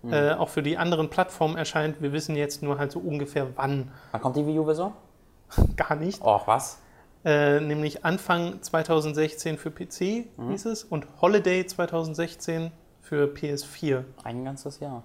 Hm. 0.03 0.13
äh, 0.13 0.33
auch 0.35 0.51
für 0.51 0.63
die 0.63 0.77
anderen 0.79 1.11
Plattformen 1.11 1.57
erscheint. 1.57 2.01
Wir 2.01 2.13
wissen 2.13 2.37
jetzt 2.37 2.63
nur 2.63 2.79
halt 2.79 2.93
so 2.93 3.01
ungefähr 3.01 3.49
wann. 3.57 3.91
Wann 4.13 4.21
kommt 4.21 4.37
die 4.37 4.47
Wii 4.47 4.61
U-Version? 4.61 4.93
Gar 5.77 5.97
nicht. 5.97 6.23
Och, 6.23 6.47
was? 6.47 6.79
Äh, 7.25 7.59
nämlich 7.61 8.05
Anfang 8.05 8.63
2016 8.63 9.59
für 9.59 9.73
PC 9.73 10.27
Mhm. 10.37 10.51
hieß 10.51 10.67
es 10.67 10.85
und 10.85 11.07
Holiday 11.21 11.67
2016 11.67 12.71
für 13.01 13.25
PS4. 13.27 14.05
Ein 14.23 14.45
ganzes 14.45 14.79
Jahr. 14.79 15.03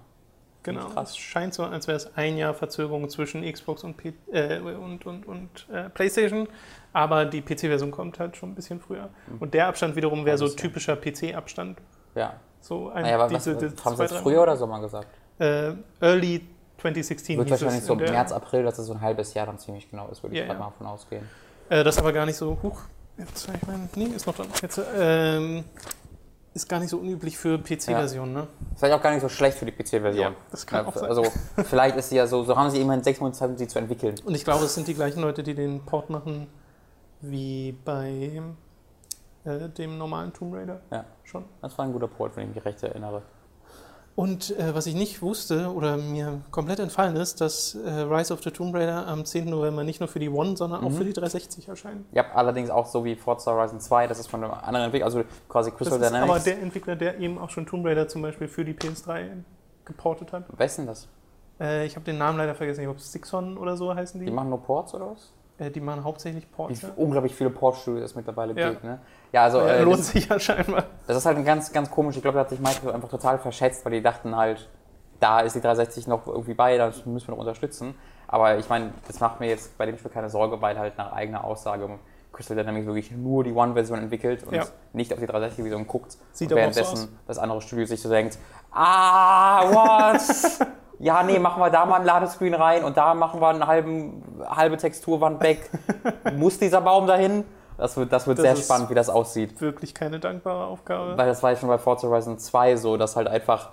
Genau. 0.62 0.86
Krass. 0.88 1.10
Es 1.10 1.16
scheint 1.16 1.54
so, 1.54 1.64
als 1.64 1.86
wäre 1.88 1.96
es 1.96 2.16
ein 2.16 2.36
Jahr 2.36 2.54
Verzögerung 2.54 3.08
zwischen 3.10 3.42
Xbox 3.50 3.82
und, 3.84 3.96
P 3.96 4.12
äh, 4.32 4.58
und, 4.60 5.04
und, 5.06 5.26
und 5.26 5.66
äh, 5.72 5.88
PlayStation. 5.90 6.48
Aber 6.92 7.24
die 7.24 7.40
PC-Version 7.40 7.90
kommt 7.90 8.18
halt 8.20 8.36
schon 8.36 8.50
ein 8.52 8.54
bisschen 8.54 8.80
früher. 8.80 9.08
Und 9.40 9.54
der 9.54 9.66
Abstand 9.66 9.96
wiederum 9.96 10.24
wäre 10.24 10.38
so 10.38 10.48
typischer 10.48 10.94
PC-Abstand. 10.96 11.80
Ja. 12.14 12.34
So 12.60 12.90
ein, 12.90 13.02
Naja, 13.02 13.16
aber 13.18 13.28
diese- 13.34 13.54
was, 13.56 13.60
diese 13.72 13.84
haben 13.84 13.96
sie 13.96 14.06
drei 14.06 14.20
früher 14.20 14.42
oder 14.42 14.56
Sommer 14.56 14.80
gesagt? 14.80 15.08
Äh, 15.38 15.72
Early 16.00 16.46
2016 16.80 17.38
Wird 17.38 17.50
wahrscheinlich 17.50 17.82
so 17.84 17.94
März, 17.96 18.32
April, 18.32 18.62
dass 18.64 18.78
es 18.78 18.86
so 18.86 18.92
ein 18.92 19.00
halbes 19.00 19.34
Jahr 19.34 19.46
dann 19.46 19.58
ziemlich 19.58 19.90
genau 19.90 20.08
ist, 20.08 20.22
würde 20.22 20.34
ich 20.34 20.40
Ja, 20.40 20.46
gerade 20.46 20.60
ja. 20.60 20.66
mal 20.66 20.72
von 20.76 20.86
ausgehen. 20.86 21.28
Äh, 21.68 21.82
das 21.82 21.94
ist 21.96 22.00
aber 22.00 22.12
gar 22.12 22.26
nicht 22.26 22.36
so 22.36 22.58
hoch. 22.62 22.80
Jetzt, 23.18 23.48
ich 23.54 23.66
meine, 23.66 23.88
nee, 23.94 24.04
ist 24.06 24.26
noch 24.26 24.34
dran. 24.34 24.46
Jetzt, 24.60 24.80
ähm, 24.96 25.64
ist 26.54 26.68
gar 26.68 26.80
nicht 26.80 26.90
so 26.90 26.98
unüblich 26.98 27.38
für 27.38 27.58
PC-Versionen, 27.58 28.32
ne? 28.32 28.46
Ist 28.72 28.78
vielleicht 28.80 28.94
auch 28.94 29.02
gar 29.02 29.12
nicht 29.12 29.22
so 29.22 29.28
schlecht 29.28 29.56
für 29.58 29.64
die 29.64 29.72
PC-Version. 29.72 30.32
Ja, 30.32 30.34
das 30.50 30.66
kann 30.66 30.86
auch 30.86 30.94
sein. 30.94 31.08
Also 31.08 31.24
vielleicht 31.64 31.96
ist 31.96 32.10
sie 32.10 32.16
ja 32.16 32.26
so, 32.26 32.42
so 32.44 32.56
haben 32.56 32.70
sie 32.70 32.80
immerhin 32.80 33.02
sechs 33.02 33.20
Monate 33.20 33.38
Zeit, 33.38 33.50
um 33.50 33.56
sie 33.56 33.68
zu 33.68 33.78
entwickeln. 33.78 34.14
Und 34.24 34.34
ich 34.34 34.44
glaube, 34.44 34.64
es 34.64 34.74
sind 34.74 34.86
die 34.86 34.94
gleichen 34.94 35.20
Leute, 35.20 35.42
die 35.42 35.54
den 35.54 35.80
Port 35.84 36.10
machen 36.10 36.46
wie 37.20 37.72
bei 37.84 38.42
äh, 39.44 39.68
dem 39.68 39.96
normalen 39.96 40.32
Tomb 40.32 40.54
Raider 40.54 40.80
Ja. 40.90 41.04
schon. 41.24 41.44
Das 41.60 41.76
war 41.78 41.84
ein 41.84 41.92
guter 41.92 42.08
Port, 42.08 42.36
wenn 42.36 42.50
ich 42.50 42.54
mich 42.56 42.64
recht 42.64 42.82
erinnere. 42.82 43.22
Und 44.14 44.56
äh, 44.58 44.74
was 44.74 44.86
ich 44.86 44.94
nicht 44.94 45.22
wusste 45.22 45.72
oder 45.72 45.96
mir 45.96 46.42
komplett 46.50 46.78
entfallen 46.80 47.16
ist, 47.16 47.40
dass 47.40 47.74
äh, 47.74 47.88
Rise 47.90 48.34
of 48.34 48.42
the 48.42 48.50
Tomb 48.50 48.74
Raider 48.74 49.06
am 49.06 49.24
10. 49.24 49.46
November 49.48 49.84
nicht 49.84 50.00
nur 50.00 50.08
für 50.08 50.18
die 50.18 50.28
One, 50.28 50.54
sondern 50.56 50.84
auch 50.84 50.90
Mhm. 50.90 50.94
für 50.96 51.04
die 51.04 51.14
360 51.14 51.68
erscheint. 51.68 52.04
Ja, 52.12 52.26
allerdings 52.34 52.68
auch 52.68 52.84
so 52.86 53.04
wie 53.06 53.16
Forza 53.16 53.52
Horizon 53.52 53.80
2, 53.80 54.06
das 54.08 54.18
ist 54.18 54.26
von 54.26 54.44
einem 54.44 54.52
anderen 54.52 54.84
Entwickler, 54.86 55.06
also 55.06 55.24
quasi 55.48 55.70
Das 55.70 55.78
Crystal 55.78 55.98
ist 56.00 56.06
aber 56.08 56.16
Dynamics. 56.20 56.44
der 56.44 56.60
Entwickler, 56.60 56.96
der 56.96 57.18
eben 57.20 57.38
auch 57.38 57.48
schon 57.48 57.64
Tomb 57.64 57.86
Raider 57.86 58.06
zum 58.06 58.20
Beispiel 58.20 58.48
für 58.48 58.66
die 58.66 58.74
PS3 58.74 59.28
geportet 59.86 60.30
hat. 60.32 60.44
Wer 60.54 60.66
ist 60.66 60.76
denn 60.76 60.86
das? 60.86 61.08
Äh, 61.58 61.86
ich 61.86 61.96
habe 61.96 62.04
den 62.04 62.18
Namen 62.18 62.36
leider 62.36 62.54
vergessen. 62.54 62.80
Ich 62.80 62.86
glaube, 62.86 63.00
Stixon 63.00 63.56
oder 63.56 63.78
so 63.78 63.94
heißen 63.94 64.20
die. 64.20 64.26
Die 64.26 64.32
machen 64.32 64.50
nur 64.50 64.62
Ports 64.62 64.92
oder 64.94 65.10
was? 65.12 65.32
äh, 65.58 65.70
die 65.70 65.80
machen 65.80 66.04
hauptsächlich 66.04 66.44
Wie 66.44 66.54
Ports. 66.54 66.82
Ja. 66.82 66.90
unglaublich 66.96 67.34
viele 67.34 67.48
Port-Studios 67.50 68.10
es 68.10 68.14
mittlerweile 68.14 68.58
Ja. 68.60 68.70
gibt, 68.70 68.84
ne? 68.84 69.00
Ja, 69.32 69.44
also 69.44 69.60
äh, 69.60 69.82
lohnt 69.82 69.98
das, 70.00 70.08
sich 70.08 70.28
ja 70.28 70.38
scheinbar. 70.38 70.84
das 71.06 71.16
ist 71.16 71.26
halt 71.26 71.38
ein 71.38 71.44
ganz, 71.44 71.72
ganz 71.72 71.90
komisch. 71.90 72.16
Ich 72.16 72.22
glaube, 72.22 72.34
da 72.36 72.40
hat 72.40 72.50
sich 72.50 72.60
Microsoft 72.60 72.94
einfach 72.94 73.08
total 73.08 73.38
verschätzt, 73.38 73.84
weil 73.84 73.92
die 73.92 74.02
dachten 74.02 74.36
halt, 74.36 74.68
da 75.20 75.40
ist 75.40 75.54
die 75.56 75.60
360 75.60 76.06
noch 76.06 76.26
irgendwie 76.26 76.54
bei, 76.54 76.76
das 76.76 77.06
müssen 77.06 77.28
wir 77.28 77.32
noch 77.32 77.40
unterstützen. 77.40 77.94
Aber 78.28 78.56
ich 78.58 78.68
meine, 78.68 78.92
das 79.06 79.20
macht 79.20 79.40
mir 79.40 79.48
jetzt 79.48 79.76
bei 79.78 79.86
dem 79.86 79.96
Spiel 79.98 80.10
keine 80.10 80.30
Sorge, 80.30 80.60
weil 80.60 80.78
halt 80.78 80.98
nach 80.98 81.12
eigener 81.12 81.44
Aussage 81.44 81.88
Crystal 82.32 82.56
Dynamics 82.56 82.86
wirklich 82.86 83.10
nur 83.10 83.44
die 83.44 83.52
One-Version 83.52 83.98
entwickelt 83.98 84.44
und 84.44 84.54
Ja. 84.54 84.64
nicht 84.92 85.12
auf 85.12 85.18
die 85.18 85.26
360-Version 85.26 85.86
guckt. 85.86 86.16
Sieht 86.32 86.50
und 86.50 86.58
auch 86.58 86.72
so 86.72 86.80
währenddessen 86.80 87.18
das 87.26 87.38
andere 87.38 87.60
Studio 87.60 87.84
sich 87.84 88.00
so 88.00 88.08
denkt, 88.08 88.38
ah, 88.72 89.68
what? 89.70 90.22
ja, 90.98 91.22
nee, 91.22 91.38
machen 91.38 91.60
wir 91.60 91.70
da 91.70 91.84
mal 91.84 91.96
einen 91.96 92.06
Ladescreen 92.06 92.54
rein 92.54 92.84
und 92.84 92.96
da 92.96 93.14
machen 93.14 93.40
wir 93.40 93.48
eine 93.48 93.66
halben, 93.66 94.22
halbe 94.48 94.76
Texturwand 94.78 95.42
weg. 95.42 95.70
Muss 96.36 96.58
dieser 96.58 96.80
Baum 96.80 97.06
dahin? 97.06 97.44
Das 97.78 97.96
wird, 97.96 98.12
das 98.12 98.26
wird 98.26 98.38
Das 98.38 98.44
sehr 98.44 98.56
spannend, 98.56 98.90
wie 98.90 98.94
das 98.94 99.08
aussieht. 99.08 99.60
Wirklich 99.60 99.94
keine 99.94 100.20
dankbare 100.20 100.64
Aufgabe. 100.66 101.16
Weil 101.16 101.26
das 101.26 101.42
war 101.42 101.50
ja 101.50 101.56
schon 101.56 101.68
bei 101.68 101.78
Forza 101.78 102.08
Horizon 102.08 102.38
2 102.38 102.76
so, 102.76 102.96
dass 102.96 103.16
halt 103.16 103.28
einfach, 103.28 103.70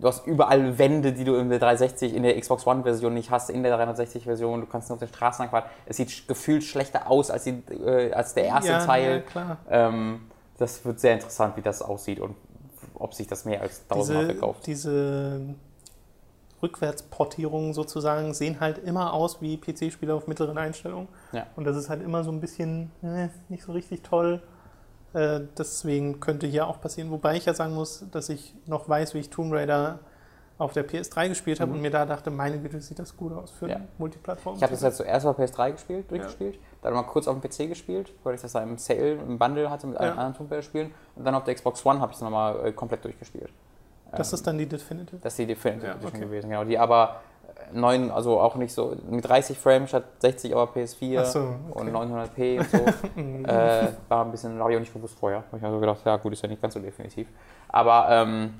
du 0.00 0.08
hast 0.08 0.26
überall 0.26 0.78
Wände, 0.78 1.12
die 1.12 1.24
du 1.24 1.36
in 1.36 1.48
der 1.48 1.58
360, 1.58 2.14
in 2.14 2.22
der 2.22 2.38
Xbox 2.38 2.66
One-Version 2.66 3.14
nicht 3.14 3.30
hast, 3.30 3.50
in 3.50 3.62
der 3.62 3.76
360-Version, 3.78 4.60
du 4.60 4.66
kannst 4.66 4.88
nur 4.88 4.96
auf 4.96 5.00
den 5.00 5.08
Straßen 5.08 5.44
lang 5.44 5.50
fahren. 5.50 5.70
Es 5.86 5.96
sieht 5.96 6.28
gefühlt 6.28 6.64
schlechter 6.64 7.10
aus 7.10 7.30
als, 7.30 7.44
die, 7.44 7.62
äh, 7.84 8.12
als 8.12 8.34
der 8.34 8.44
erste 8.44 8.72
ja, 8.72 8.84
Teil. 8.84 9.12
Ja, 9.12 9.20
klar. 9.20 9.56
Ähm, 9.70 10.20
das 10.58 10.84
wird 10.84 11.00
sehr 11.00 11.14
interessant, 11.14 11.56
wie 11.56 11.62
das 11.62 11.80
aussieht 11.82 12.20
und 12.20 12.36
ob 12.94 13.14
sich 13.14 13.26
das 13.26 13.44
mehr 13.44 13.62
als 13.62 13.86
tausendmal 13.88 14.26
verkauft. 14.26 14.66
diese 14.66 15.40
Rückwärtsportierungen 16.62 17.72
sozusagen 17.74 18.34
sehen 18.34 18.60
halt 18.60 18.78
immer 18.78 19.12
aus 19.12 19.40
wie 19.40 19.56
PC-Spiele 19.56 20.14
auf 20.14 20.26
mittleren 20.26 20.58
Einstellungen. 20.58 21.08
Ja. 21.32 21.46
Und 21.56 21.64
das 21.64 21.76
ist 21.76 21.88
halt 21.88 22.02
immer 22.02 22.24
so 22.24 22.30
ein 22.30 22.40
bisschen 22.40 22.90
äh, 23.02 23.28
nicht 23.48 23.64
so 23.64 23.72
richtig 23.72 24.02
toll. 24.02 24.42
Äh, 25.12 25.40
deswegen 25.58 26.20
könnte 26.20 26.46
hier 26.46 26.66
auch 26.66 26.80
passieren. 26.80 27.10
Wobei 27.10 27.36
ich 27.36 27.44
ja 27.46 27.54
sagen 27.54 27.74
muss, 27.74 28.04
dass 28.12 28.28
ich 28.28 28.54
noch 28.66 28.88
weiß, 28.88 29.14
wie 29.14 29.18
ich 29.18 29.30
Tomb 29.30 29.52
Raider 29.52 29.98
auf 30.58 30.74
der 30.74 30.86
PS3 30.86 31.30
gespielt 31.30 31.58
habe 31.58 31.70
Mhm. 31.70 31.76
und 31.78 31.82
mir 31.82 31.90
da 31.90 32.04
dachte, 32.04 32.30
meine 32.30 32.58
Güte, 32.58 32.82
sieht 32.82 32.98
das 32.98 33.16
gut 33.16 33.32
aus 33.32 33.50
für 33.50 33.66
Ja. 33.70 33.80
Multiplattform. 33.96 34.56
Ich 34.56 34.62
habe 34.62 34.72
das 34.72 34.82
jetzt 34.82 34.98
zuerst 34.98 35.24
auf 35.24 35.38
PS3 35.38 35.72
gespielt, 35.72 36.10
durchgespielt, 36.10 36.58
dann 36.82 36.92
mal 36.92 37.02
kurz 37.04 37.26
auf 37.28 37.40
dem 37.40 37.40
PC 37.40 37.66
gespielt, 37.68 38.12
weil 38.24 38.34
ich 38.34 38.42
das 38.42 38.52
da 38.52 38.62
im 38.62 38.76
Sale, 38.76 39.12
im 39.14 39.38
Bundle 39.38 39.70
hatte 39.70 39.86
mit 39.86 39.96
Ja. 39.96 40.02
allen 40.02 40.18
anderen 40.18 40.34
Tomb 40.34 40.50
Raider 40.50 40.62
Spielen 40.62 40.92
und 41.16 41.24
dann 41.24 41.34
auf 41.34 41.44
der 41.44 41.54
Xbox 41.54 41.84
One 41.86 41.98
habe 42.00 42.12
ich 42.12 42.16
es 42.16 42.22
nochmal 42.22 42.66
äh, 42.66 42.72
komplett 42.72 43.02
durchgespielt. 43.04 43.50
Das 44.12 44.32
Ähm, 44.32 44.34
ist 44.36 44.46
dann 44.46 44.58
die 44.58 44.66
Definitive. 44.66 45.20
Das 45.20 45.32
ist 45.32 45.38
die 45.38 45.46
Definitive 45.46 45.86
Ja, 45.86 45.92
Edition 45.92 46.12
okay. 46.14 46.24
gewesen, 46.24 46.50
genau. 46.50 46.64
Die 46.64 46.78
aber 46.78 47.20
äh, 47.72 47.78
neun, 47.78 48.10
also 48.10 48.40
auch 48.40 48.56
nicht 48.56 48.72
so, 48.72 48.96
mit 49.08 49.28
30 49.28 49.58
Frames 49.58 49.90
statt 49.90 50.04
60 50.18 50.54
aber 50.54 50.72
PS4 50.72 51.20
Ach 51.20 51.24
so, 51.26 51.40
okay. 51.70 51.90
und 51.90 51.94
900p 51.94 52.58
und 52.58 52.70
so. 52.70 52.78
äh, 53.50 53.88
war 54.08 54.24
ein 54.24 54.30
bisschen, 54.30 54.58
habe 54.58 54.70
ich 54.72 54.76
auch 54.76 54.80
nicht 54.80 54.92
gewusst 54.92 55.18
vorher. 55.18 55.44
Hab 55.50 55.58
ich 55.58 55.64
also 55.64 55.80
gedacht, 55.80 56.00
ja 56.04 56.16
gut, 56.16 56.32
ist 56.32 56.42
ja 56.42 56.48
nicht 56.48 56.60
ganz 56.62 56.74
so 56.74 56.80
definitiv. 56.80 57.28
Aber 57.68 58.06
ähm, 58.10 58.54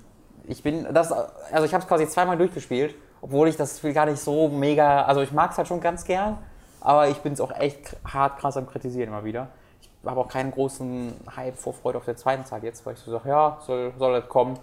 ich 0.44 0.62
bin, 0.62 0.86
das, 0.92 1.12
also 1.12 1.64
ich 1.64 1.72
habe 1.74 1.82
es 1.82 1.88
quasi 1.88 2.06
zweimal 2.08 2.36
durchgespielt, 2.36 2.94
obwohl 3.22 3.48
ich 3.48 3.56
das 3.56 3.78
Spiel 3.78 3.92
gar 3.92 4.06
nicht 4.06 4.18
so 4.20 4.48
mega, 4.48 5.02
also 5.04 5.20
ich 5.20 5.32
mag 5.32 5.50
es 5.52 5.58
halt 5.58 5.68
schon 5.68 5.80
ganz 5.80 6.04
gern, 6.04 6.38
aber 6.80 7.08
ich 7.08 7.18
bin 7.18 7.32
es 7.32 7.40
auch 7.40 7.52
echt 7.52 7.96
hart 8.04 8.38
krass 8.38 8.56
am 8.56 8.66
Kritisieren 8.66 9.08
immer 9.08 9.24
wieder. 9.24 9.48
Ich 9.82 9.90
habe 10.08 10.18
auch 10.18 10.28
keinen 10.28 10.50
großen 10.50 11.12
Hype, 11.36 11.56
Vorfreude 11.56 11.98
auf 11.98 12.06
der 12.06 12.16
zweiten 12.16 12.44
Teil 12.44 12.64
jetzt, 12.64 12.86
weil 12.86 12.94
ich 12.94 13.00
so 13.00 13.10
sage, 13.10 13.28
ja, 13.28 13.58
soll, 13.66 13.92
soll 13.98 14.18
das 14.18 14.28
kommen, 14.30 14.58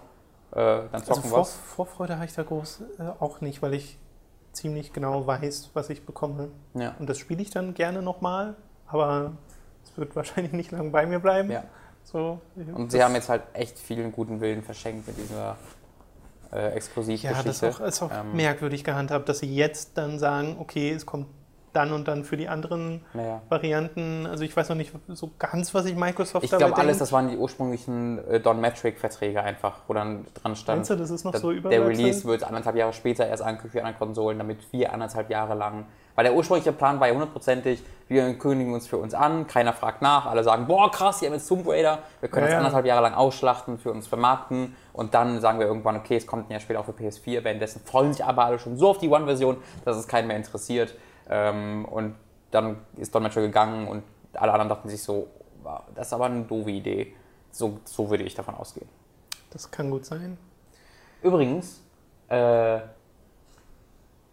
äh, 0.52 0.54
dann 0.56 0.88
Also 0.92 1.14
zocken 1.14 1.30
Vor, 1.30 1.38
wir's. 1.40 1.52
Vorfreude 1.76 2.16
habe 2.16 2.24
ich 2.24 2.34
da 2.34 2.42
groß 2.42 2.82
äh, 2.98 3.02
auch 3.20 3.40
nicht, 3.40 3.62
weil 3.62 3.74
ich 3.74 3.98
ziemlich 4.52 4.92
genau 4.92 5.26
weiß, 5.26 5.70
was 5.74 5.90
ich 5.90 6.04
bekomme. 6.04 6.48
Ja. 6.74 6.94
Und 6.98 7.08
das 7.08 7.18
spiele 7.18 7.42
ich 7.42 7.50
dann 7.50 7.74
gerne 7.74 8.02
nochmal, 8.02 8.56
aber 8.86 9.32
es 9.84 9.96
wird 9.96 10.16
wahrscheinlich 10.16 10.52
nicht 10.52 10.70
lange 10.70 10.90
bei 10.90 11.06
mir 11.06 11.18
bleiben. 11.18 11.50
Ja. 11.50 11.64
So, 12.04 12.40
Und 12.74 12.90
sie 12.90 13.02
haben 13.04 13.14
jetzt 13.14 13.28
halt 13.28 13.42
echt 13.52 13.78
vielen 13.78 14.12
guten 14.12 14.40
Willen 14.40 14.62
verschenkt 14.62 15.06
mit 15.06 15.18
dieser 15.18 15.58
äh, 16.50 16.70
Exklusivgeschichte. 16.70 17.36
Ja, 17.36 17.42
das 17.42 17.62
ist 17.62 17.80
auch, 17.80 17.84
ist 17.84 18.02
auch 18.02 18.10
Ähm, 18.10 18.34
merkwürdig 18.34 18.82
gehandhabt, 18.82 19.28
dass 19.28 19.40
sie 19.40 19.54
jetzt 19.54 19.98
dann 19.98 20.18
sagen, 20.18 20.56
okay, 20.58 20.90
es 20.90 21.04
kommt 21.04 21.26
dann 21.72 21.92
und 21.92 22.08
dann 22.08 22.24
für 22.24 22.36
die 22.36 22.48
anderen 22.48 23.04
Naja. 23.14 23.42
Varianten. 23.48 24.26
Also 24.26 24.44
ich 24.44 24.56
weiß 24.56 24.68
noch 24.68 24.76
nicht 24.76 24.92
so 25.08 25.30
ganz, 25.38 25.74
was 25.74 25.84
sich 25.84 25.96
Microsoft 25.96 26.44
Ich 26.44 26.50
dabei 26.50 26.66
glaube, 26.66 26.80
alles, 26.80 26.98
denkt. 26.98 27.00
das 27.02 27.12
waren 27.12 27.28
die 27.28 27.36
ursprünglichen 27.36 28.18
äh, 28.28 28.40
Don 28.40 28.60
Metric-Verträge 28.60 29.42
einfach, 29.42 29.80
wo 29.86 29.94
dann 29.94 30.26
dran 30.34 30.56
stand, 30.56 30.78
Meinst 30.78 30.90
du, 30.90 30.96
das 30.96 31.10
ist 31.10 31.24
noch 31.24 31.32
dass 31.32 31.40
so 31.40 31.50
der 31.50 31.58
überwachsen? 31.58 31.86
Release 31.86 32.24
wird 32.26 32.44
anderthalb 32.44 32.76
Jahre 32.76 32.92
später 32.92 33.26
erst 33.26 33.42
angekündigt 33.42 33.72
für 33.72 33.84
andere 33.84 33.98
Konsolen, 33.98 34.38
damit 34.38 34.58
wir 34.72 34.92
anderthalb 34.92 35.30
Jahre 35.30 35.54
lang. 35.54 35.86
Weil 36.14 36.24
der 36.24 36.34
ursprüngliche 36.34 36.72
Plan 36.72 36.98
war 36.98 37.06
ja 37.06 37.12
hundertprozentig, 37.12 37.80
wir 38.08 38.34
kündigen 38.38 38.74
uns 38.74 38.88
für 38.88 38.96
uns 38.96 39.14
an, 39.14 39.46
keiner 39.46 39.72
fragt 39.72 40.02
nach, 40.02 40.26
alle 40.26 40.42
sagen, 40.42 40.66
boah 40.66 40.90
krass, 40.90 41.22
ihr 41.22 41.28
habt 41.28 41.36
jetzt 41.38 41.46
Tomb 41.46 41.68
Raider, 41.68 42.00
wir 42.18 42.28
können 42.28 42.42
Ja, 42.42 42.46
das 42.46 42.52
ja. 42.54 42.58
anderthalb 42.58 42.86
Jahre 42.86 43.02
lang 43.02 43.14
ausschlachten, 43.14 43.78
für 43.78 43.92
uns 43.92 44.08
vermarkten 44.08 44.74
und 44.92 45.14
dann 45.14 45.40
sagen 45.40 45.60
wir 45.60 45.66
irgendwann, 45.66 45.94
okay, 45.96 46.16
es 46.16 46.26
kommt 46.26 46.48
ein 46.48 46.52
Jahr 46.52 46.60
später 46.60 46.80
auch 46.80 46.86
für 46.86 46.90
PS4, 46.92 47.44
währenddessen 47.44 47.82
freuen 47.84 48.12
sich 48.12 48.24
aber 48.24 48.46
alle 48.46 48.58
schon 48.58 48.76
so 48.76 48.88
auf 48.88 48.98
die 48.98 49.08
One-Version, 49.08 49.58
dass 49.84 49.96
es 49.96 50.08
keinen 50.08 50.26
mehr 50.26 50.36
interessiert. 50.36 50.96
Ähm, 51.28 51.84
und 51.86 52.14
dann 52.50 52.78
ist 52.96 53.14
Metric 53.20 53.44
gegangen 53.44 53.88
und 53.88 54.02
alle 54.34 54.52
anderen 54.52 54.68
dachten 54.68 54.88
sich 54.88 55.02
so, 55.02 55.28
wow, 55.62 55.82
das 55.94 56.06
ist 56.08 56.12
aber 56.12 56.26
eine 56.26 56.42
doofe 56.44 56.70
Idee. 56.70 57.14
So, 57.50 57.80
so 57.84 58.08
würde 58.10 58.24
ich 58.24 58.34
davon 58.34 58.54
ausgehen. 58.54 58.88
Das 59.50 59.70
kann 59.70 59.90
gut 59.90 60.04
sein. 60.04 60.36
Übrigens, 61.22 61.80
äh, 62.28 62.76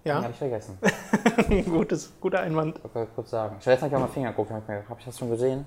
Ja, 0.03 0.21
habe 0.21 0.29
ich 0.31 0.37
vergessen. 0.37 0.77
gutes, 1.65 2.13
guter 2.21 2.41
Einwand. 2.41 2.79
Ich 2.85 2.93
wollte 2.95 3.11
kurz 3.15 3.29
sagen. 3.31 3.55
Ich 3.59 3.65
habe 3.65 3.71
letztens 3.71 3.93
auf 3.93 3.99
meinen 3.99 4.11
Finger 4.11 4.29
geguckt. 4.31 4.51
Habe 4.51 4.61
ich, 4.61 4.67
mir- 4.67 4.83
hab 4.89 4.99
ich 4.99 5.05
das 5.05 5.17
schon 5.17 5.29
gesehen? 5.29 5.65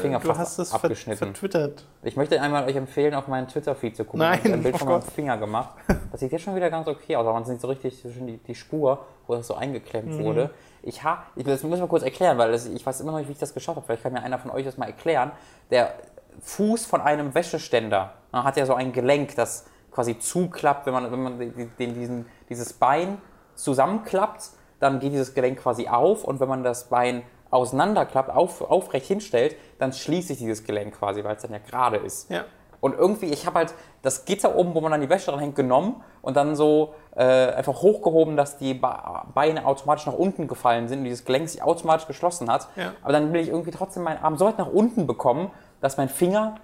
Finger 0.00 0.20
du 0.20 0.36
hast 0.36 0.58
es 0.58 0.72
abgeschnitten. 0.72 1.18
vertwittert. 1.34 1.84
Ich 2.02 2.16
möchte 2.16 2.40
einmal 2.40 2.64
euch 2.66 2.76
empfehlen, 2.76 3.14
auf 3.14 3.26
meinen 3.28 3.48
Twitter-Feed 3.48 3.96
zu 3.96 4.04
gucken. 4.04 4.20
Nein, 4.20 4.38
Ich 4.38 4.44
habe 4.44 4.54
ein 4.54 4.62
Bild 4.62 4.74
oh 4.76 4.78
von 4.78 4.88
meinem 4.88 5.00
Gott. 5.00 5.12
Finger 5.12 5.36
gemacht. 5.38 5.70
Das 6.12 6.20
sieht 6.20 6.32
jetzt 6.32 6.42
schon 6.42 6.54
wieder 6.54 6.70
ganz 6.70 6.86
okay 6.86 7.16
aus, 7.16 7.22
aber 7.26 7.32
man 7.34 7.44
sieht 7.44 7.60
so 7.60 7.68
richtig 7.68 8.00
zwischen 8.00 8.26
die, 8.26 8.38
die 8.38 8.54
Spur, 8.54 9.04
wo 9.26 9.34
das 9.34 9.46
so 9.46 9.54
eingeklemmt 9.54 10.18
Mhm. 10.18 10.24
wurde. 10.24 10.50
Ich 10.82 11.02
habe, 11.02 11.22
ich, 11.36 11.44
das 11.44 11.62
muss 11.62 11.74
ich 11.74 11.80
mal 11.80 11.88
kurz 11.88 12.02
erklären, 12.04 12.38
weil 12.38 12.52
das, 12.52 12.66
ich 12.66 12.84
weiß 12.84 13.00
immer 13.00 13.12
noch 13.12 13.18
nicht, 13.18 13.28
wie 13.28 13.32
ich 13.32 13.38
das 13.38 13.54
geschafft 13.54 13.76
habe. 13.76 13.86
Vielleicht 13.86 14.02
kann 14.02 14.12
mir 14.12 14.22
einer 14.22 14.38
von 14.38 14.50
euch 14.50 14.64
das 14.64 14.76
mal 14.76 14.86
erklären. 14.86 15.32
Der 15.70 15.94
Fuß 16.40 16.84
von 16.86 17.00
einem 17.00 17.34
Wäscheständer 17.34 18.12
man 18.32 18.42
hat 18.44 18.56
ja 18.56 18.66
so 18.66 18.74
ein 18.74 18.92
Gelenk, 18.92 19.36
das 19.36 19.66
quasi 19.92 20.18
zuklappt, 20.18 20.86
wenn 20.86 20.92
man, 20.92 21.10
wenn 21.12 21.22
man 21.22 21.38
den, 21.38 21.70
den, 21.78 21.94
diesen, 21.94 22.26
dieses 22.48 22.72
Bein 22.72 23.18
zusammenklappt, 23.54 24.50
dann 24.80 24.98
geht 24.98 25.12
dieses 25.12 25.34
Gelenk 25.34 25.60
quasi 25.60 25.86
auf 25.88 26.24
und 26.24 26.40
wenn 26.40 26.48
man 26.48 26.62
das 26.64 26.88
Bein 26.88 27.22
auseinanderklappt, 27.54 28.30
auf, 28.30 28.60
aufrecht 28.62 29.06
hinstellt, 29.06 29.56
dann 29.78 29.92
schließt 29.92 30.28
sich 30.28 30.38
dieses 30.38 30.64
Gelenk 30.64 30.98
quasi, 30.98 31.24
weil 31.24 31.36
es 31.36 31.42
dann 31.42 31.52
ja 31.52 31.58
gerade 31.58 31.96
ist. 31.96 32.30
Ja. 32.30 32.44
Und 32.80 32.94
irgendwie, 32.94 33.26
ich 33.26 33.46
habe 33.46 33.60
halt 33.60 33.74
das 34.02 34.26
Gitter 34.26 34.56
oben, 34.56 34.74
wo 34.74 34.80
man 34.82 34.90
dann 34.90 35.00
die 35.00 35.08
Wäsche 35.08 35.30
dran 35.30 35.40
hängt, 35.40 35.56
genommen 35.56 36.02
und 36.20 36.36
dann 36.36 36.54
so 36.54 36.92
äh, 37.16 37.24
einfach 37.24 37.80
hochgehoben, 37.80 38.36
dass 38.36 38.58
die 38.58 38.74
Beine 38.74 39.64
automatisch 39.64 40.04
nach 40.04 40.12
unten 40.12 40.48
gefallen 40.48 40.86
sind 40.88 40.98
und 40.98 41.04
dieses 41.04 41.24
Gelenk 41.24 41.48
sich 41.48 41.62
automatisch 41.62 42.06
geschlossen 42.06 42.50
hat. 42.50 42.68
Ja. 42.76 42.92
Aber 43.02 43.12
dann 43.14 43.32
will 43.32 43.40
ich 43.40 43.48
irgendwie 43.48 43.70
trotzdem 43.70 44.02
meinen 44.02 44.22
Arm 44.22 44.36
so 44.36 44.44
weit 44.44 44.58
nach 44.58 44.70
unten 44.70 45.06
bekommen, 45.06 45.50
dass 45.80 45.96
mein 45.96 46.10
Finger 46.10 46.56